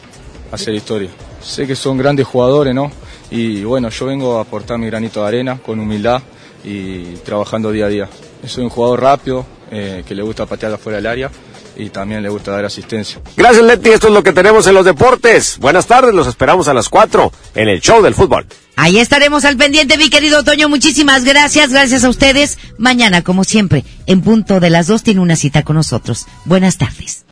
hacer 0.52 0.74
historia. 0.74 1.10
Sé 1.42 1.66
que 1.66 1.74
son 1.74 1.98
grandes 1.98 2.28
jugadores, 2.28 2.72
¿no? 2.72 2.92
Y 3.28 3.64
bueno, 3.64 3.88
yo 3.88 4.06
vengo 4.06 4.38
a 4.38 4.42
aportar 4.42 4.78
mi 4.78 4.86
granito 4.86 5.20
de 5.20 5.26
arena 5.26 5.58
con 5.58 5.80
humildad 5.80 6.22
y 6.62 7.16
trabajando 7.24 7.72
día 7.72 7.86
a 7.86 7.88
día. 7.88 8.08
Soy 8.46 8.62
un 8.62 8.70
jugador 8.70 9.02
rápido, 9.02 9.44
eh, 9.72 10.04
que 10.06 10.14
le 10.14 10.22
gusta 10.22 10.46
patear 10.46 10.72
afuera 10.72 10.98
del 10.98 11.06
área 11.06 11.30
y 11.78 11.90
también 11.90 12.22
le 12.22 12.28
gusta 12.28 12.50
dar 12.50 12.64
asistencia. 12.64 13.20
Gracias, 13.36 13.64
Leti. 13.64 13.90
Esto 13.90 14.08
es 14.08 14.12
lo 14.12 14.22
que 14.22 14.32
tenemos 14.32 14.66
en 14.66 14.74
los 14.74 14.84
deportes. 14.84 15.58
Buenas 15.58 15.86
tardes, 15.86 16.12
los 16.12 16.26
esperamos 16.26 16.68
a 16.68 16.74
las 16.74 16.88
4 16.88 17.32
en 17.54 17.68
el 17.68 17.80
show 17.80 18.02
del 18.02 18.14
fútbol. 18.14 18.46
Ahí 18.76 18.98
estaremos 18.98 19.44
al 19.44 19.56
pendiente, 19.56 19.96
mi 19.96 20.10
querido 20.10 20.44
Toño. 20.44 20.68
Muchísimas 20.68 21.24
gracias. 21.24 21.70
Gracias 21.70 22.04
a 22.04 22.08
ustedes. 22.08 22.58
Mañana, 22.78 23.22
como 23.22 23.44
siempre, 23.44 23.84
en 24.06 24.20
punto 24.20 24.60
de 24.60 24.70
las 24.70 24.88
dos, 24.88 25.02
tiene 25.02 25.20
una 25.20 25.36
cita 25.36 25.62
con 25.62 25.76
nosotros. 25.76 26.26
Buenas 26.44 26.78
tardes. 26.78 27.24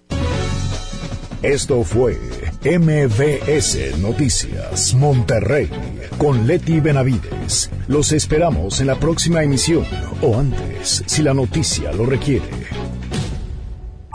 Esto 1.43 1.85
fue 1.85 2.19
MBS 2.65 3.99
Noticias 3.99 4.95
Monterrey 4.95 5.71
con 6.19 6.47
Leti 6.47 6.81
Benavides. 6.81 7.71
Los 7.87 8.11
esperamos 8.13 8.81
en 8.81 8.89
la 8.89 8.99
próxima 8.99 9.43
emisión 9.43 9.85
o 10.23 10.39
antes, 10.39 11.05
si 11.07 11.23
la 11.23 11.35
noticia 11.35 11.93
lo 11.93 12.07
requiere. 12.07 12.51